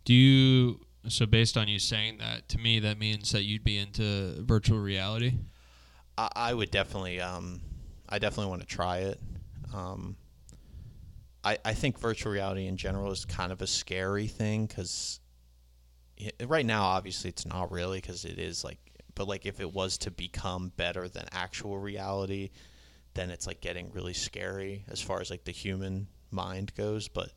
Do 0.05 0.13
you? 0.13 0.79
So 1.07 1.25
based 1.25 1.57
on 1.57 1.67
you 1.67 1.79
saying 1.79 2.17
that, 2.19 2.47
to 2.49 2.57
me, 2.57 2.79
that 2.79 2.97
means 2.97 3.31
that 3.31 3.43
you'd 3.43 3.63
be 3.63 3.77
into 3.77 4.41
virtual 4.41 4.79
reality. 4.79 5.33
I, 6.17 6.29
I 6.35 6.53
would 6.53 6.71
definitely, 6.71 7.21
um, 7.21 7.61
I 8.07 8.19
definitely 8.19 8.49
want 8.49 8.61
to 8.61 8.67
try 8.67 8.99
it. 8.99 9.19
Um, 9.73 10.15
I, 11.43 11.57
I 11.63 11.73
think 11.73 11.99
virtual 11.99 12.31
reality 12.31 12.67
in 12.67 12.77
general 12.77 13.11
is 13.11 13.25
kind 13.25 13.51
of 13.51 13.61
a 13.61 13.67
scary 13.67 14.27
thing 14.27 14.65
because 14.65 15.19
right 16.45 16.65
now, 16.65 16.83
obviously, 16.83 17.29
it's 17.29 17.45
not 17.45 17.71
really 17.71 17.99
because 17.99 18.25
it 18.25 18.39
is 18.39 18.63
like, 18.63 18.79
but 19.13 19.27
like 19.27 19.45
if 19.45 19.59
it 19.59 19.73
was 19.73 19.97
to 19.99 20.11
become 20.11 20.71
better 20.75 21.07
than 21.07 21.25
actual 21.31 21.77
reality, 21.77 22.49
then 23.13 23.29
it's 23.29 23.47
like 23.47 23.61
getting 23.61 23.91
really 23.91 24.13
scary 24.13 24.85
as 24.89 25.01
far 25.01 25.21
as 25.21 25.29
like 25.29 25.43
the 25.43 25.51
human 25.51 26.07
mind 26.31 26.73
goes. 26.75 27.07
But 27.07 27.31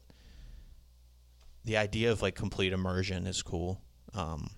the 1.65 1.77
idea 1.77 2.11
of 2.11 2.23
like 2.23 2.35
complete 2.35 2.73
immersion 2.73 3.27
is 3.27 3.43
cool. 3.43 3.81
Um, 4.15 4.49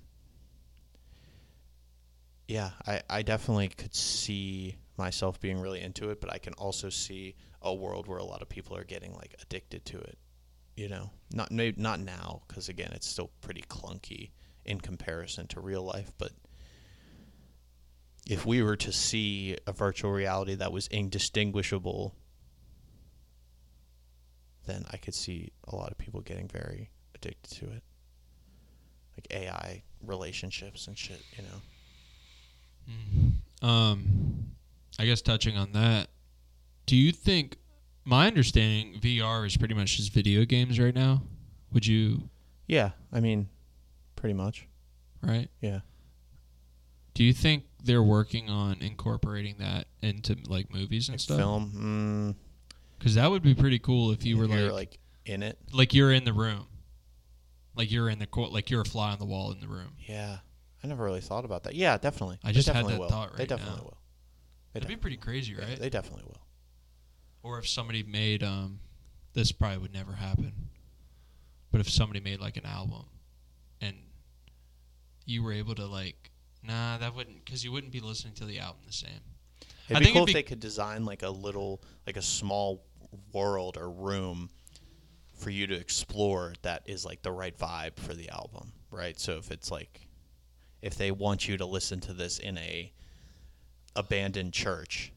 yeah, 2.51 2.71
I, 2.85 3.01
I 3.09 3.23
definitely 3.23 3.69
could 3.69 3.95
see 3.95 4.77
myself 4.99 5.41
being 5.41 5.61
really 5.61 5.81
into 5.81 6.11
it, 6.11 6.21
but 6.21 6.33
I 6.33 6.39
can 6.39 6.53
also 6.55 6.89
see 6.89 7.37
a 7.63 7.73
world 7.73 8.09
where 8.09 8.19
a 8.19 8.25
lot 8.25 8.43
of 8.43 8.49
people 8.49 8.77
are 8.77 8.83
getting 8.83 9.15
like 9.15 9.37
addicted 9.41 9.85
to 9.85 9.99
it. 9.99 10.19
You 10.75 10.89
know, 10.89 11.11
not 11.33 11.53
maybe 11.53 11.81
not 11.81 12.01
now 12.01 12.43
because 12.49 12.69
again, 12.69 12.91
it's 12.93 13.07
still 13.07 13.31
pretty 13.41 13.63
clunky 13.63 14.31
in 14.65 14.81
comparison 14.81 15.47
to 15.49 15.61
real 15.61 15.85
life. 15.85 16.11
But 16.19 16.33
if 18.29 18.45
we 18.45 18.65
were 18.65 18.77
to 18.77 18.91
see 18.91 19.57
a 19.69 19.73
virtual 19.73 20.11
reality 20.11 20.57
that 20.57 20.73
was 20.73 20.89
indistinguishable, 20.89 22.17
then 24.67 24.87
I 24.91 24.97
could 24.97 25.15
see 25.15 25.53
a 25.69 25.77
lot 25.77 25.93
of 25.93 25.99
people 25.99 26.21
getting 26.21 26.49
very 26.49 26.91
addicted 27.15 27.59
to 27.59 27.67
it, 27.67 27.83
like 29.17 29.29
AI 29.31 29.85
relationships 30.03 30.89
and 30.89 30.99
shit. 30.99 31.23
You 31.37 31.45
know. 31.45 31.61
Um, 33.63 34.53
I 34.99 35.05
guess 35.07 35.21
touching 35.23 35.57
on 35.57 35.73
that, 35.73 36.09
do 36.87 36.97
you 36.97 37.13
think? 37.13 37.57
My 38.05 38.27
understanding, 38.27 38.99
VR 39.01 39.47
is 39.47 39.57
pretty 39.59 39.75
much 39.75 39.99
just 39.99 40.13
video 40.13 40.45
games 40.47 40.81
right 40.81 40.95
now. 40.95 41.23
Would 41.73 41.87
you? 41.87 42.29
Yeah, 42.67 42.91
I 43.13 43.21
mean, 43.21 43.49
pretty 44.17 44.33
much. 44.33 44.67
Right? 45.23 45.49
Yeah. 45.61 45.81
Do 47.13 47.23
you 47.25 47.35
think 47.35 47.65
they're 47.85 48.03
working 48.03 48.49
on 48.49 48.79
incorporating 48.81 49.57
that 49.59 49.87
into 50.01 50.37
like 50.47 50.73
movies 50.73 51.09
and 51.09 51.15
Like 51.15 51.21
stuff? 51.21 51.37
film. 51.39 52.35
Mm, 52.35 52.35
Because 52.99 53.15
that 53.17 53.31
would 53.31 53.43
be 53.43 53.55
pretty 53.55 53.79
cool 53.79 54.13
if 54.13 54.25
you 54.25 54.39
were 54.39 54.45
if 54.47 54.51
you're, 54.51 54.63
like, 54.73 54.73
like 54.73 54.99
in 55.27 55.43
it. 55.43 55.59
like 55.73 55.93
you're 55.93 56.13
in 56.13 56.25
the 56.25 56.33
room, 56.33 56.67
like 57.77 57.93
you're 57.93 58.09
in 58.09 58.19
the 58.19 58.27
court, 58.27 58.51
like 58.53 58.71
you're 58.71 58.81
a 58.81 58.85
fly 58.87 59.13
on 59.13 59.19
the 59.19 59.27
wall 59.27 59.53
in 59.53 59.61
the 59.61 59.69
room. 59.69 59.93
Yeah, 60.07 60.39
I 60.83 60.87
never 60.87 61.05
really 61.05 61.21
thought 61.21 61.45
about 61.45 61.65
that. 61.65 61.75
Yeah, 61.75 61.99
definitely. 61.99 62.39
I 62.43 62.53
just 62.53 62.67
had 62.67 62.75
definitely 62.75 62.95
that 62.95 63.01
will. 63.01 63.09
thought 63.11 63.29
right 63.31 63.39
They 63.39 63.47
definitely 63.47 63.77
now. 63.79 63.83
will. 63.85 63.99
They 64.73 64.81
That'd 64.81 64.89
be 64.97 65.01
pretty 65.01 65.17
crazy, 65.17 65.55
right? 65.55 65.79
They 65.79 65.91
definitely 65.91 66.25
will. 66.27 66.41
or 67.43 67.59
if 67.59 67.69
somebody 67.69 68.03
made 68.03 68.43
um, 68.43 68.81
this 69.35 69.53
probably 69.53 69.79
would 69.79 69.93
never 69.95 70.13
happen. 70.13 70.53
But 71.71 71.81
if 71.81 71.89
somebody 71.91 72.21
made 72.21 72.41
like 72.41 72.57
an 72.57 72.67
album, 72.67 73.05
and 73.81 73.95
you 75.27 75.43
were 75.43 75.53
able 75.53 75.75
to 75.77 75.87
like, 75.87 76.31
nah, 76.63 76.99
that 76.99 77.15
wouldn't, 77.15 77.45
because 77.45 77.65
you 77.65 77.73
wouldn't 77.73 77.93
be 77.93 78.01
listening 78.01 78.35
to 78.35 78.45
the 78.45 78.59
album 78.59 78.81
the 78.87 78.93
same. 78.93 79.11
It'd 79.89 79.97
I 79.97 80.01
be 80.01 80.05
think 80.07 80.15
cool 80.15 80.23
it'd 80.25 80.31
if 80.31 80.35
be- 80.35 80.39
they 80.39 80.43
could 80.43 80.61
design 80.61 81.05
like 81.05 81.23
a 81.23 81.31
little, 81.31 81.83
like 82.07 82.17
a 82.17 82.23
small 82.23 82.85
world 83.33 83.77
or 83.77 83.91
room 83.91 84.51
for 85.37 85.51
you 85.51 85.67
to 85.69 85.75
explore 85.75 86.55
that 86.63 86.83
is 86.87 87.05
like 87.05 87.23
the 87.23 87.33
right 87.33 87.57
vibe 87.57 87.97
for 87.99 88.15
the 88.15 88.29
album, 88.31 88.73
right? 88.91 89.19
So 89.19 89.33
if 89.39 89.51
it's 89.51 89.71
like, 89.71 90.07
if 90.83 90.97
they 90.97 91.11
want 91.11 91.49
you 91.49 91.57
to 91.57 91.67
listen 91.67 92.01
to 92.01 92.13
this 92.13 92.39
in 92.39 92.59
a 92.59 92.93
abandoned 93.97 94.53
church 94.53 95.13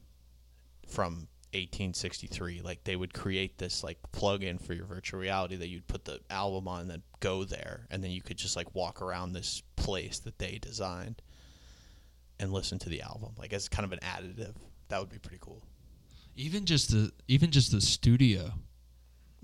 from 0.88 1.28
1863, 1.52 2.60
like 2.62 2.84
they 2.84 2.96
would 2.96 3.14
create 3.14 3.58
this 3.58 3.84
like 3.84 3.98
plug-in 4.12 4.58
for 4.58 4.74
your 4.74 4.86
virtual 4.86 5.20
reality 5.20 5.56
that 5.56 5.68
you'd 5.68 5.86
put 5.86 6.04
the 6.04 6.20
album 6.30 6.68
on 6.68 6.82
and 6.82 6.90
then 6.90 7.02
go 7.20 7.44
there, 7.44 7.86
and 7.90 8.02
then 8.02 8.10
you 8.10 8.22
could 8.22 8.36
just 8.36 8.56
like 8.56 8.74
walk 8.74 9.00
around 9.00 9.32
this 9.32 9.62
place 9.76 10.18
that 10.20 10.38
they 10.38 10.58
designed 10.58 11.22
and 12.40 12.52
listen 12.52 12.78
to 12.80 12.88
the 12.88 13.02
album, 13.02 13.32
like 13.38 13.52
as 13.52 13.68
kind 13.68 13.84
of 13.84 13.92
an 13.92 14.00
additive. 14.00 14.54
That 14.88 15.00
would 15.00 15.10
be 15.10 15.18
pretty 15.18 15.38
cool. 15.40 15.62
Even 16.36 16.64
just 16.64 16.90
the 16.90 17.12
even 17.28 17.50
just 17.50 17.70
the 17.70 17.80
studio, 17.80 18.52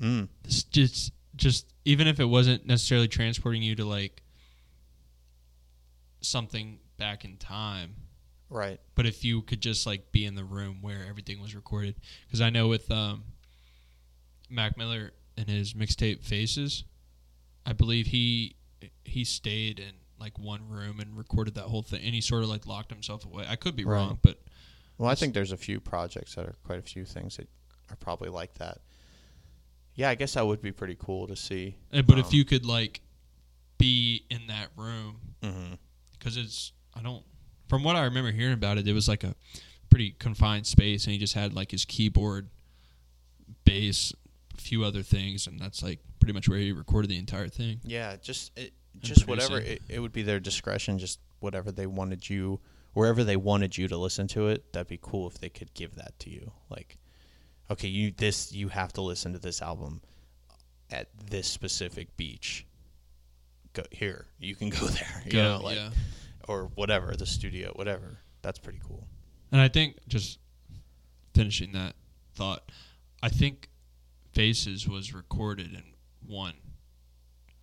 Mm. 0.01 0.29
Just 0.71 1.13
just 1.37 1.67
even 1.85 2.07
if 2.07 2.21
it 2.21 2.25
wasn't 2.25 2.67
necessarily 2.67 3.09
transporting 3.09 3.63
you 3.63 3.77
to 3.77 3.85
like 3.85 4.23
something 6.21 6.79
back 6.97 7.25
in 7.25 7.37
time. 7.37 7.95
Right. 8.49 8.81
But 8.95 9.07
if 9.07 9.25
you 9.25 9.43
could 9.43 9.61
just 9.61 9.87
like 9.87 10.11
be 10.13 10.25
in 10.25 10.35
the 10.35 10.45
room 10.45 10.79
where 10.83 11.05
everything 11.09 11.41
was 11.41 11.55
recorded, 11.55 11.95
because 12.27 12.41
I 12.41 12.51
know 12.51 12.69
with 12.69 12.91
um, 12.91 13.25
Mac 14.49 14.77
Miller 14.77 15.13
and 15.37 15.49
his 15.49 15.75
mixtape 15.75 16.25
Faces, 16.25 16.85
I 17.65 17.73
believe 17.73 18.07
he 18.07 18.57
he 19.05 19.25
stayed 19.25 19.79
in 19.79 19.93
like 20.19 20.39
one 20.39 20.69
room 20.69 21.01
and 21.01 21.17
recorded 21.17 21.55
that 21.55 21.65
whole 21.65 21.83
thing, 21.83 22.03
and 22.05 22.15
he 22.15 22.21
sort 22.21 22.43
of 22.43 22.49
like 22.49 22.67
locked 22.67 22.91
himself 22.93 23.25
away. 23.25 23.45
I 23.49 23.57
could 23.57 23.77
be 23.77 23.85
Right. 23.85 23.97
wrong, 23.97 24.19
but 24.23 24.39
Well, 24.99 25.09
I 25.11 25.15
think 25.15 25.33
there's 25.33 25.53
a 25.53 25.57
few 25.57 25.81
projects 25.81 26.35
that 26.35 26.45
are 26.47 26.57
quite 26.65 26.79
a 26.79 26.83
few 26.83 27.05
things 27.05 27.37
that 27.37 27.49
are 27.91 27.97
probably 27.97 28.29
like 28.29 28.55
that. 28.55 28.79
Yeah, 29.95 30.11
I 30.11 30.15
guess 30.15 30.35
that 30.35 30.47
would 30.47 30.61
be 30.63 30.73
pretty 30.73 30.97
cool 30.99 31.27
to 31.27 31.37
see. 31.37 31.77
but 31.91 32.19
if 32.19 32.27
Um, 32.27 32.31
you 32.35 32.45
could 32.45 32.67
like 32.67 33.01
be 33.79 34.25
in 34.29 34.47
that 34.49 34.69
room, 34.77 35.21
Mm-hmm. 35.43 35.75
Because 36.21 36.37
it's 36.37 36.73
I 36.95 37.03
don't 37.03 37.25
from 37.69 37.85
what 37.85 37.97
I 37.97 38.05
remember 38.05 38.31
hearing 38.31 38.55
about 38.55 38.79
it, 38.79 38.87
it 38.87 38.93
was 38.93 39.09
like 39.09 39.25
a 39.25 39.35
pretty 39.91 40.11
confined 40.19 40.67
space, 40.67 41.05
and 41.05 41.13
he 41.13 41.19
just 41.19 41.35
had 41.35 41.55
like 41.55 41.71
his 41.71 41.85
keyboard, 41.85 42.49
bass, 43.65 44.13
a 44.57 44.61
few 44.61 44.85
other 44.85 45.03
things, 45.03 45.47
and 45.47 45.59
that's 45.59 45.83
like 45.83 46.01
pretty 46.19 46.33
much 46.33 46.49
where 46.49 46.59
he 46.59 46.73
recorded 46.73 47.11
the 47.11 47.19
entire 47.19 47.49
thing. 47.49 47.81
Yeah, 47.85 48.17
just 48.21 48.57
it, 48.59 48.73
just 49.01 49.29
whatever. 49.29 49.59
It, 49.59 49.83
it 49.89 50.01
would 50.01 50.13
be 50.13 50.23
their 50.23 50.41
discretion. 50.41 50.99
Just 50.99 51.21
whatever 51.39 51.71
they 51.71 51.87
wanted 51.87 52.29
you, 52.29 52.61
wherever 52.93 53.25
they 53.25 53.37
wanted 53.37 53.77
you 53.79 53.89
to 53.89 53.97
listen 53.97 54.27
to 54.29 54.49
it. 54.49 54.73
That'd 54.73 54.89
be 54.89 54.99
cool 55.01 55.29
if 55.29 55.39
they 55.39 55.49
could 55.49 55.73
give 55.75 55.95
that 55.95 56.19
to 56.21 56.31
you. 56.31 56.53
Like, 56.69 56.99
okay, 57.71 57.89
you 57.89 58.11
this 58.11 58.53
you 58.53 58.69
have 58.69 58.93
to 58.95 59.01
listen 59.01 59.33
to 59.33 59.39
this 59.39 59.63
album 59.63 60.03
at 60.91 61.09
this 61.31 61.47
specific 61.47 62.17
beach. 62.17 62.67
Go 63.73 63.83
here. 63.91 64.27
You 64.39 64.55
can 64.55 64.69
go 64.71 64.87
there. 64.87 65.23
You 65.27 65.33
know, 65.43 65.61
like 65.63 65.77
yeah. 65.77 65.91
or 66.49 66.71
whatever 66.75 67.15
the 67.17 67.27
studio, 67.27 67.73
whatever. 67.75 68.19
That's 68.43 68.59
pretty 68.59 68.81
cool. 68.87 69.07
And 69.53 69.61
I 69.61 69.69
think 69.69 69.97
just 70.09 70.39
finishing 71.35 71.73
that 71.73 71.95
thought, 72.35 72.71
I 73.23 73.29
think 73.29 73.69
Faces 74.33 74.89
was 74.89 75.13
recorded 75.13 75.73
in 75.75 75.83
one. 76.27 76.55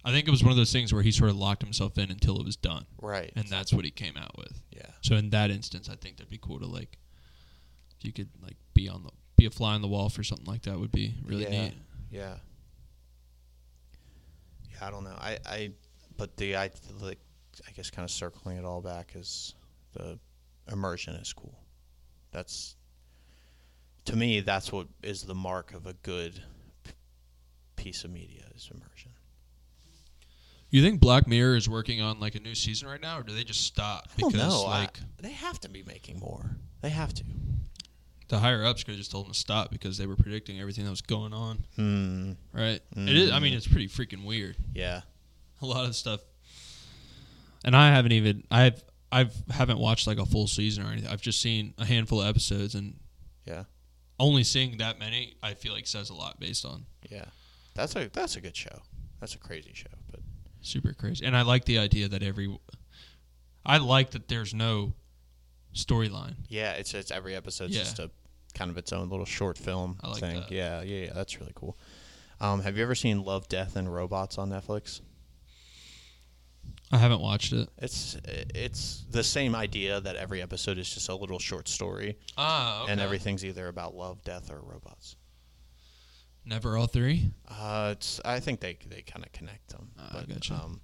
I 0.05 0.11
think 0.11 0.27
it 0.27 0.31
was 0.31 0.43
one 0.43 0.51
of 0.51 0.57
those 0.57 0.71
things 0.71 0.93
where 0.93 1.01
he 1.03 1.11
sort 1.11 1.29
of 1.29 1.35
locked 1.37 1.61
himself 1.61 1.97
in 1.97 2.09
until 2.11 2.39
it 2.39 2.45
was 2.45 2.55
done, 2.55 2.85
Right. 3.01 3.31
and 3.35 3.47
that's 3.49 3.73
what 3.73 3.83
he 3.83 3.91
came 3.91 4.15
out 4.15 4.37
with. 4.37 4.61
yeah. 4.71 4.85
So 5.01 5.15
in 5.15 5.31
that 5.31 5.49
instance, 5.51 5.89
I 5.89 5.95
think 5.95 6.17
that'd 6.17 6.29
be 6.29 6.37
cool 6.37 6.59
to 6.59 6.65
like, 6.65 6.97
if 7.97 8.05
you 8.05 8.13
could 8.13 8.29
like 8.41 8.55
be 8.73 8.87
on 8.87 9.03
the 9.03 9.09
be 9.35 9.45
a 9.45 9.49
fly 9.49 9.73
on 9.75 9.81
the 9.81 9.87
wall 9.87 10.09
for 10.09 10.23
something 10.23 10.45
like 10.45 10.61
that 10.63 10.79
would 10.79 10.91
be 10.91 11.15
really 11.25 11.43
Yeah. 11.43 11.61
neat. 11.63 11.73
Yeah. 12.09 12.35
Yeah, 14.71 14.87
I 14.87 14.91
don't 14.91 15.03
know. 15.03 15.15
I, 15.19 15.37
I 15.45 15.71
but 16.17 16.35
the 16.37 16.55
I 16.57 16.71
like 17.01 17.19
I 17.67 17.71
guess 17.71 17.89
kind 17.89 18.03
of 18.03 18.11
circling 18.11 18.57
it 18.57 18.65
all 18.65 18.81
back 18.81 19.11
is 19.15 19.53
the 19.93 20.19
immersion 20.71 21.15
is 21.15 21.31
cool. 21.33 21.57
That's 22.31 22.75
to 24.05 24.15
me 24.15 24.39
that's 24.41 24.71
what 24.71 24.87
is 25.03 25.23
the 25.23 25.35
mark 25.35 25.73
of 25.73 25.85
a 25.85 25.93
good 25.93 26.41
p- 26.83 26.91
piece 27.75 28.03
of 28.03 28.11
media 28.11 28.43
is 28.55 28.69
immersion. 28.73 29.11
You 30.69 30.81
think 30.83 30.99
Black 30.99 31.27
Mirror 31.27 31.55
is 31.55 31.69
working 31.69 32.01
on 32.01 32.19
like 32.19 32.35
a 32.35 32.39
new 32.41 32.53
season 32.53 32.89
right 32.89 32.99
now, 32.99 33.19
or 33.19 33.23
do 33.23 33.33
they 33.33 33.45
just 33.45 33.61
stop 33.61 34.09
I 34.17 34.21
don't 34.21 34.31
because 34.33 34.49
know. 34.63 34.65
I- 34.67 34.79
like 34.81 34.99
they 35.21 35.31
have 35.31 35.59
to 35.61 35.69
be 35.69 35.83
making 35.83 36.19
more. 36.19 36.57
They 36.81 36.89
have 36.89 37.13
to. 37.15 37.23
the 38.27 38.39
higher 38.39 38.65
ups 38.65 38.83
could 38.83 38.91
have 38.91 38.99
just 38.99 39.09
told 39.11 39.25
them 39.25 39.31
to 39.33 39.39
stop 39.39 39.71
because 39.71 39.97
they 39.97 40.05
were 40.05 40.17
predicting 40.17 40.59
everything 40.59 40.83
that 40.83 40.89
was 40.89 41.01
going 41.01 41.31
on, 41.33 41.63
Hmm. 41.77 42.33
right? 42.51 42.81
It 42.97 43.15
is. 43.15 43.31
I 43.31 43.39
mean, 43.39 43.53
Mm. 43.53 43.55
it's 43.57 43.67
pretty 43.67 43.87
freaking 43.87 44.25
weird. 44.25 44.57
Yeah. 44.75 45.01
A 45.61 45.65
lot 45.65 45.85
of 45.85 45.95
stuff, 45.95 46.21
and 47.65 47.75
I 47.75 47.89
haven't 47.91 48.11
even 48.11 48.43
I've 48.51 48.83
I've 49.11 49.33
haven't 49.49 49.79
watched 49.79 50.05
like 50.07 50.19
a 50.19 50.25
full 50.25 50.47
season 50.47 50.83
or 50.85 50.91
anything. 50.91 51.09
I've 51.09 51.21
just 51.21 51.41
seen 51.41 51.73
a 51.77 51.85
handful 51.85 52.21
of 52.21 52.27
episodes, 52.27 52.75
and 52.75 52.99
Yeah. 53.45 53.63
only 54.19 54.43
seeing 54.43 54.77
that 54.77 54.99
many, 54.99 55.35
I 55.41 55.53
feel 55.53 55.73
like 55.73 55.87
says 55.87 56.09
a 56.09 56.13
lot 56.13 56.39
based 56.39 56.65
on 56.65 56.85
Yeah. 57.09 57.25
That's 57.73 57.95
a 57.95 58.09
that's 58.09 58.35
a 58.35 58.41
good 58.41 58.55
show. 58.55 58.81
That's 59.19 59.33
a 59.35 59.39
crazy 59.39 59.71
show, 59.73 59.89
but 60.11 60.19
super 60.61 60.93
crazy. 60.93 61.25
And 61.25 61.35
I 61.35 61.41
like 61.43 61.65
the 61.65 61.79
idea 61.79 62.07
that 62.07 62.21
every, 62.21 62.55
I 63.65 63.77
like 63.77 64.11
that 64.11 64.27
there's 64.27 64.53
no 64.53 64.93
storyline. 65.73 66.35
Yeah, 66.49 66.73
it's 66.73 66.93
it's 66.93 67.11
every 67.11 67.35
episode's 67.35 67.75
Yeah. 67.75 67.83
just 67.83 67.99
a 67.99 68.11
kind 68.53 68.69
of 68.71 68.77
its 68.77 68.91
own 68.93 69.09
little 69.09 69.25
short 69.25 69.57
film 69.57 69.97
I 70.03 70.09
like 70.09 70.19
thing. 70.19 70.39
that. 70.41 70.51
Yeah, 70.51 70.81
yeah, 70.81 71.05
yeah, 71.05 71.13
that's 71.13 71.39
really 71.39 71.51
cool. 71.55 71.77
Um, 72.39 72.61
have 72.61 72.77
you 72.77 72.83
ever 72.83 72.95
seen 72.95 73.23
Love, 73.23 73.47
Death, 73.47 73.75
and 73.75 73.91
Robots 73.91 74.37
on 74.37 74.49
Netflix? 74.49 75.01
I 76.91 76.97
haven't 76.97 77.19
watched 77.21 77.51
it. 77.53 77.69
It's 77.77 78.15
it's 78.25 79.03
the 79.09 79.23
same 79.23 79.55
idea 79.55 79.99
that 79.99 80.15
every 80.15 80.41
episode 80.41 80.77
is 80.77 80.89
just 80.89 81.09
a 81.09 81.15
little 81.15 81.39
short 81.39 81.67
story, 81.67 82.17
Ah, 82.37 82.85
and 82.87 83.01
everything's 83.01 83.43
either 83.43 83.67
about 83.67 83.93
love, 83.93 84.23
death, 84.23 84.49
or 84.49 84.61
robots. 84.61 85.17
Never 86.45 86.77
all 86.77 86.87
three. 86.87 87.31
Uh, 87.47 87.89
it's 87.91 88.21
I 88.23 88.39
think 88.39 88.61
they 88.61 88.77
they 88.87 89.01
kind 89.01 89.25
of 89.25 89.31
connect 89.33 89.69
them. 89.69 89.89
Ah, 89.99 90.09
but, 90.13 90.29
gotcha. 90.29 90.53
Um, 90.53 90.81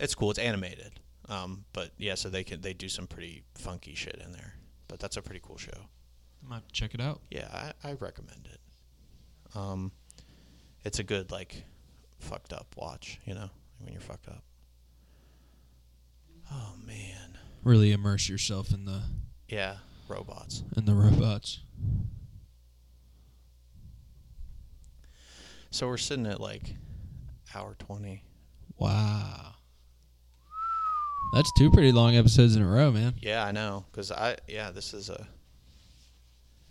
it's 0.00 0.14
cool. 0.14 0.30
It's 0.30 0.38
animated. 0.38 0.98
Um, 1.28 1.64
but 1.74 1.90
yeah, 1.98 2.14
so 2.14 2.30
they 2.30 2.42
can 2.42 2.62
they 2.62 2.72
do 2.72 2.88
some 2.88 3.06
pretty 3.06 3.42
funky 3.54 3.94
shit 3.94 4.20
in 4.24 4.32
there. 4.32 4.54
But 4.88 4.98
that's 4.98 5.18
a 5.18 5.22
pretty 5.22 5.40
cool 5.44 5.58
show. 5.58 5.70
I 6.44 6.48
might 6.48 6.72
check 6.72 6.94
it 6.94 7.00
out. 7.00 7.20
Yeah, 7.30 7.72
I, 7.84 7.90
I 7.90 7.92
recommend 8.00 8.48
it. 8.52 8.60
Um, 9.54 9.92
it's 10.84 10.98
a 10.98 11.02
good 11.04 11.30
like 11.30 11.64
fucked 12.18 12.52
up 12.54 12.74
watch, 12.76 13.20
you 13.26 13.34
know, 13.34 13.50
when 13.82 13.92
you're 13.92 14.00
fucked 14.00 14.28
up. 14.28 14.42
Oh 16.50 16.74
man, 16.86 17.38
Really 17.64 17.92
immerse 17.92 18.28
yourself 18.28 18.72
in 18.72 18.84
the 18.84 19.02
yeah, 19.48 19.76
robots. 20.08 20.62
in 20.76 20.84
the 20.84 20.94
robots. 20.94 21.60
So 25.70 25.86
we're 25.88 25.96
sitting 25.96 26.26
at 26.26 26.40
like 26.40 26.74
hour 27.54 27.74
twenty. 27.78 28.24
Wow. 28.76 29.54
That's 31.34 31.50
two 31.56 31.70
pretty 31.70 31.92
long 31.92 32.14
episodes 32.16 32.56
in 32.56 32.62
a 32.62 32.68
row, 32.68 32.90
man. 32.90 33.14
Yeah, 33.20 33.44
I 33.44 33.52
know, 33.52 33.86
cause 33.92 34.10
I 34.12 34.36
yeah, 34.48 34.70
this 34.70 34.92
is 34.92 35.08
a. 35.08 35.26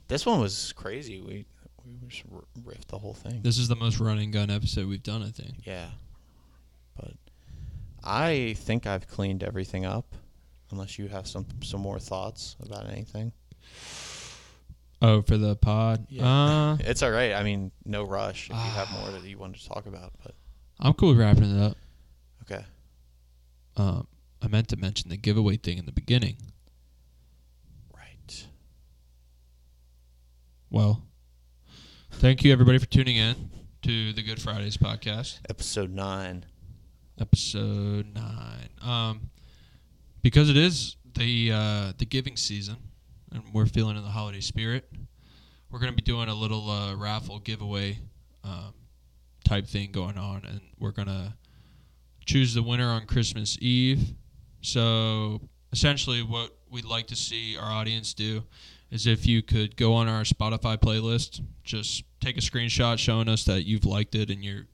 This 0.08 0.26
one 0.26 0.40
was 0.40 0.74
crazy. 0.74 1.20
We 1.22 1.46
we 1.86 2.08
just 2.08 2.24
riffed 2.64 2.88
the 2.90 3.00
whole 3.00 3.16
thing. 3.16 3.42
This 3.42 3.58
is 3.58 3.68
the 3.70 3.76
most 3.76 4.00
running 4.00 4.30
gun 4.30 4.52
episode 4.52 4.88
we've 4.88 5.02
done, 5.02 5.24
I 5.24 5.30
think. 5.32 5.66
Yeah, 5.66 5.88
but 6.96 7.14
I 8.04 8.56
think 8.58 8.86
I've 8.88 9.08
cleaned 9.08 9.44
everything 9.44 9.86
up. 9.86 10.16
Unless 10.72 10.98
you 10.98 11.08
have 11.10 11.28
some 11.28 11.46
some 11.62 11.82
more 11.82 12.00
thoughts 12.00 12.56
about 12.62 12.90
anything. 12.90 13.34
Oh, 15.02 15.22
for 15.22 15.36
the 15.38 15.56
pod. 15.56 16.08
Uh, 16.18 16.78
It's 16.82 17.04
all 17.04 17.12
right. 17.12 17.34
I 17.34 17.44
mean, 17.44 17.72
no 17.86 18.04
rush 18.04 18.46
if 18.50 18.56
you 18.56 18.62
have 18.62 18.88
Ah. 18.92 19.00
more 19.02 19.12
that 19.20 19.28
you 19.28 19.38
wanted 19.38 19.60
to 19.62 19.68
talk 19.68 19.86
about. 19.86 20.14
But 20.24 20.34
I'm 20.80 20.94
cool 20.94 21.10
with 21.10 21.18
wrapping 21.20 21.58
it 21.58 21.62
up. 21.62 21.76
okay, 22.44 22.64
Um, 23.76 24.08
I 24.42 24.48
meant 24.48 24.68
to 24.70 24.78
mention 24.78 25.10
the 25.10 25.18
giveaway 25.18 25.58
thing 25.58 25.78
in 25.78 25.86
the 25.86 25.92
beginning. 25.92 26.38
right. 27.94 28.46
Well, 30.70 31.04
thank 32.12 32.44
you 32.46 32.54
everybody 32.54 32.78
for 32.78 32.86
tuning 32.86 33.18
in 33.18 33.50
to 33.82 34.14
the 34.14 34.24
Good 34.24 34.42
Fridays 34.42 34.78
podcast. 34.78 35.40
Episode 35.50 35.92
nine. 35.92 36.46
Episode 37.22 38.08
nine. 38.16 38.70
Um, 38.82 39.30
because 40.24 40.50
it 40.50 40.58
is 40.58 40.98
the 41.14 41.52
uh, 41.52 41.94
the 41.98 42.06
giving 42.06 42.36
season, 42.36 42.78
and 43.32 43.44
we're 43.54 43.68
feeling 43.68 43.96
in 43.96 44.04
the 44.04 44.10
holiday 44.10 44.40
spirit, 44.40 44.92
we're 45.70 45.80
going 45.80 45.92
to 45.92 45.96
be 45.96 46.02
doing 46.02 46.30
a 46.30 46.34
little 46.34 46.70
uh, 46.70 46.96
raffle 46.96 47.40
giveaway 47.40 48.00
um, 48.44 48.74
type 49.46 49.68
thing 49.68 49.92
going 49.92 50.18
on, 50.18 50.42
and 50.50 50.62
we're 50.80 50.92
going 50.92 51.08
to 51.08 51.34
choose 52.26 52.54
the 52.54 52.64
winner 52.64 52.90
on 52.90 53.06
Christmas 53.06 53.58
Eve. 53.62 54.14
So 54.62 55.42
essentially, 55.72 56.24
what 56.24 56.52
we'd 56.70 56.86
like 56.86 57.08
to 57.08 57.16
see 57.16 57.56
our 57.56 57.72
audience 57.72 58.14
do 58.14 58.44
is 58.90 59.06
if 59.08 59.26
you 59.28 59.42
could 59.42 59.78
go 59.78 59.94
on 59.94 60.08
our 60.08 60.24
Spotify 60.24 60.78
playlist, 60.78 61.42
just 61.64 62.04
take 62.20 62.38
a 62.38 62.42
screenshot 62.42 62.98
showing 62.98 63.30
us 63.30 63.46
that 63.46 63.64
you've 63.66 63.86
liked 63.86 64.16
it 64.16 64.30
and 64.30 64.44
you're 64.44 64.66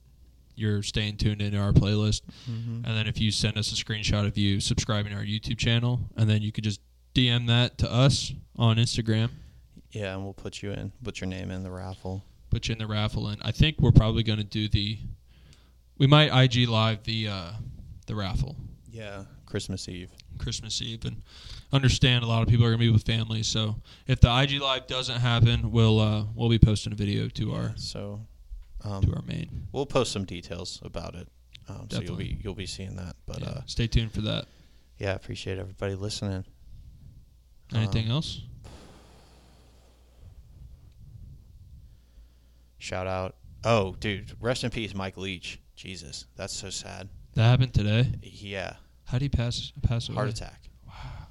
you're 0.58 0.82
staying 0.82 1.16
tuned 1.16 1.40
into 1.40 1.58
our 1.58 1.72
playlist. 1.72 2.22
Mm-hmm. 2.50 2.84
And 2.84 2.96
then 2.96 3.06
if 3.06 3.20
you 3.20 3.30
send 3.30 3.56
us 3.56 3.72
a 3.72 3.76
screenshot 3.84 4.26
of 4.26 4.36
you 4.36 4.60
subscribing 4.60 5.12
to 5.12 5.18
our 5.18 5.24
YouTube 5.24 5.58
channel, 5.58 6.00
and 6.16 6.28
then 6.28 6.42
you 6.42 6.52
could 6.52 6.64
just 6.64 6.80
DM 7.14 7.46
that 7.46 7.78
to 7.78 7.90
us 7.92 8.32
on 8.56 8.76
Instagram, 8.76 9.30
Yeah, 9.92 10.14
and 10.14 10.24
we'll 10.24 10.34
put 10.34 10.62
you 10.62 10.72
in. 10.72 10.92
Put 11.02 11.20
your 11.20 11.28
name 11.28 11.50
in 11.50 11.62
the 11.62 11.70
raffle. 11.70 12.24
put 12.50 12.68
you 12.68 12.72
in 12.72 12.78
the 12.78 12.86
raffle. 12.86 13.28
And 13.28 13.40
I 13.42 13.50
think 13.52 13.76
we're 13.80 13.92
probably 13.92 14.22
going 14.22 14.38
to 14.38 14.44
do 14.44 14.68
the, 14.68 14.98
we 15.96 16.06
might 16.06 16.30
IG 16.44 16.68
live 16.68 17.02
the 17.04 17.28
uh, 17.28 17.50
the 18.06 18.14
raffle 18.14 18.56
Yeah, 18.90 19.24
Christmas 19.46 19.88
Eve. 19.88 20.10
Christmas 20.38 20.80
Eve, 20.80 21.04
and 21.04 21.22
understand 21.72 22.22
a 22.22 22.26
lot 22.28 22.42
of 22.42 22.48
people 22.48 22.64
are 22.64 22.68
going 22.68 22.78
to 22.78 22.86
be 22.86 22.90
with 22.92 23.02
families. 23.04 23.48
So 23.48 23.76
if 24.06 24.20
the 24.20 24.28
IG 24.34 24.60
live 24.60 24.86
doesn't 24.86 25.18
happen, 25.20 25.72
we'll 25.72 25.98
uh, 25.98 26.24
we'll 26.34 26.48
be 26.48 26.58
posting 26.60 26.92
a 26.92 26.96
video 26.96 27.28
to 27.28 27.52
our 27.54 27.72
So, 27.76 28.20
um, 28.84 29.02
to 29.02 29.14
our 29.14 29.22
main. 29.22 29.66
we'll 29.72 29.86
post 29.86 30.12
some 30.12 30.24
details 30.24 30.80
about 30.84 31.14
it 31.14 31.28
Um, 31.68 31.86
so 31.90 32.00
you'll 32.00 32.16
be 32.16 32.38
you'll 32.42 32.54
be 32.54 32.66
seeing 32.66 32.96
that. 32.96 33.16
But 33.26 33.40
Yeah, 33.40 33.48
uh, 33.48 33.60
stay 33.66 33.86
tuned 33.86 34.12
for 34.12 34.20
that. 34.22 34.46
yeah, 34.98 35.14
appreciate 35.14 35.58
everybody 35.58 35.94
listening. 35.94 36.44
Anything 37.74 38.06
Um, 38.06 38.12
else? 38.12 38.40
Shout 42.78 43.06
out. 43.06 43.34
Oh, 43.64 43.96
dude, 43.98 44.32
rest 44.40 44.64
in 44.64 44.70
peace, 44.70 44.94
Mike 44.94 45.16
Leach. 45.16 45.60
Jesus, 45.74 46.26
that's 46.36 46.54
so 46.54 46.70
sad. 46.70 47.08
That 47.34 47.44
happened 47.44 47.74
today. 47.74 48.12
Yeah, 48.22 48.74
How 49.04 49.18
did 49.18 49.22
he 49.24 49.28
pass 49.28 49.72
pass 49.82 50.08
away? 50.08 50.16
heart 50.16 50.28
attack. 50.30 50.68
Wow, 50.86 51.26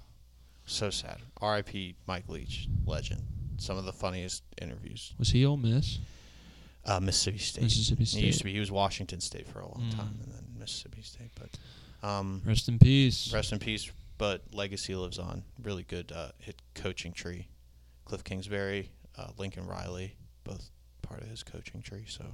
so 0.66 0.90
sad. 0.90 1.18
R.I.P. 1.42 1.96
Mike 2.06 2.28
Leach, 2.30 2.68
legend. 2.86 3.24
Some 3.58 3.78
of 3.78 3.86
the 3.86 3.94
funniest 3.94 4.44
interviews. 4.62 5.14
Was 5.18 5.32
he 5.32 5.46
Ole 5.46 5.58
Miss? 5.58 6.00
Uh, 6.88 7.00
Mississippi 7.02 7.38
State. 7.38 7.64
Mississippi 7.64 8.06
State. 8.06 8.20
He 8.22 8.26
used 8.28 8.38
to 8.40 8.44
be. 8.46 8.54
He 8.54 8.60
was 8.60 8.72
Washington 8.72 9.20
State 9.20 9.48
for 9.48 9.60
a 9.60 9.66
long 9.68 9.90
Mm. 9.92 9.96
time, 9.98 10.20
and 10.24 10.32
then 10.34 10.44
Mississippi 10.58 11.02
State. 11.02 11.32
But 11.36 12.08
um, 12.08 12.42
Rest 12.46 12.70
in 12.70 12.80
peace. 12.80 13.32
rest 13.34 13.52
in 13.52 13.60
peace. 13.60 13.92
But 14.18 14.42
legacy 14.54 14.96
lives 14.96 15.20
on. 15.20 15.44
Really 15.62 15.84
good 15.84 16.12
uh, 16.12 16.30
hit 16.40 16.62
coaching 16.76 17.12
tree. 17.14 17.48
Kliff 18.08 18.24
Kingsbury, 18.24 18.90
uh, 19.18 19.28
Lincoln 19.38 19.68
Riley, 19.68 20.16
both 20.44 20.70
part 21.02 21.22
of 21.22 21.28
his 21.28 21.44
coaching 21.44 21.82
tree. 21.82 22.06
So, 22.08 22.26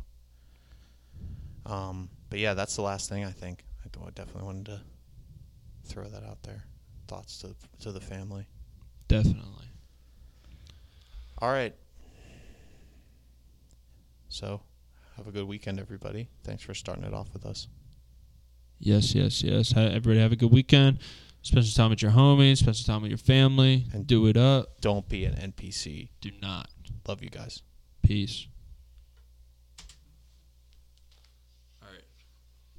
um, 1.66 2.10
but 2.30 2.40
yeah, 2.40 2.54
that's 2.54 2.76
the 2.76 2.84
last 2.84 3.10
thing 3.10 3.26
I 3.26 3.32
think. 3.32 3.66
I 3.86 4.10
definitely 4.12 4.44
wanted 4.44 4.66
to 4.68 4.82
throw 5.86 6.06
that 6.06 6.24
out 6.24 6.42
there. 6.44 6.64
Thoughts 7.08 7.40
to 7.40 7.56
to 7.82 7.92
the 7.92 8.00
family. 8.00 8.46
Definitely. 9.08 9.68
All 11.40 11.52
right. 11.52 11.74
So, 14.34 14.62
have 15.16 15.28
a 15.28 15.32
good 15.32 15.48
weekend, 15.48 15.80
everybody. 15.80 16.28
Thanks 16.44 16.64
for 16.64 16.74
starting 16.74 17.04
it 17.04 17.14
off 17.14 17.32
with 17.34 17.46
us. 17.46 17.68
Yes, 18.80 19.14
yes, 19.14 19.44
yes. 19.44 19.78
Everybody 19.78 20.18
have 20.22 20.32
a 20.32 20.36
good 20.36 20.52
weekend. 20.52 20.98
Spend 21.44 21.64
some 21.68 21.84
time 21.84 21.90
with 21.92 22.02
your 22.02 22.10
homies. 22.10 22.58
Spend 22.58 22.76
some 22.76 22.96
time 22.96 23.02
with 23.04 23.12
your 23.12 23.20
family. 23.20 23.86
And- 23.94 24.08
do 24.08 24.26
it 24.26 24.36
up. 24.36 24.82
Don't 24.82 25.08
be 25.08 25.26
an 25.26 25.36
NPC. 25.36 26.10
Do 26.20 26.32
not. 26.42 26.68
Love 27.08 27.22
you 27.22 27.30
guys. 27.30 27.62
Peace. 28.02 28.48
All 31.84 31.90
right. 31.90 32.04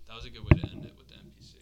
That 0.09 0.17
was 0.17 0.25
a 0.25 0.31
good 0.31 0.43
way 0.43 0.61
to 0.61 0.69
end 0.73 0.87
it. 0.87 0.94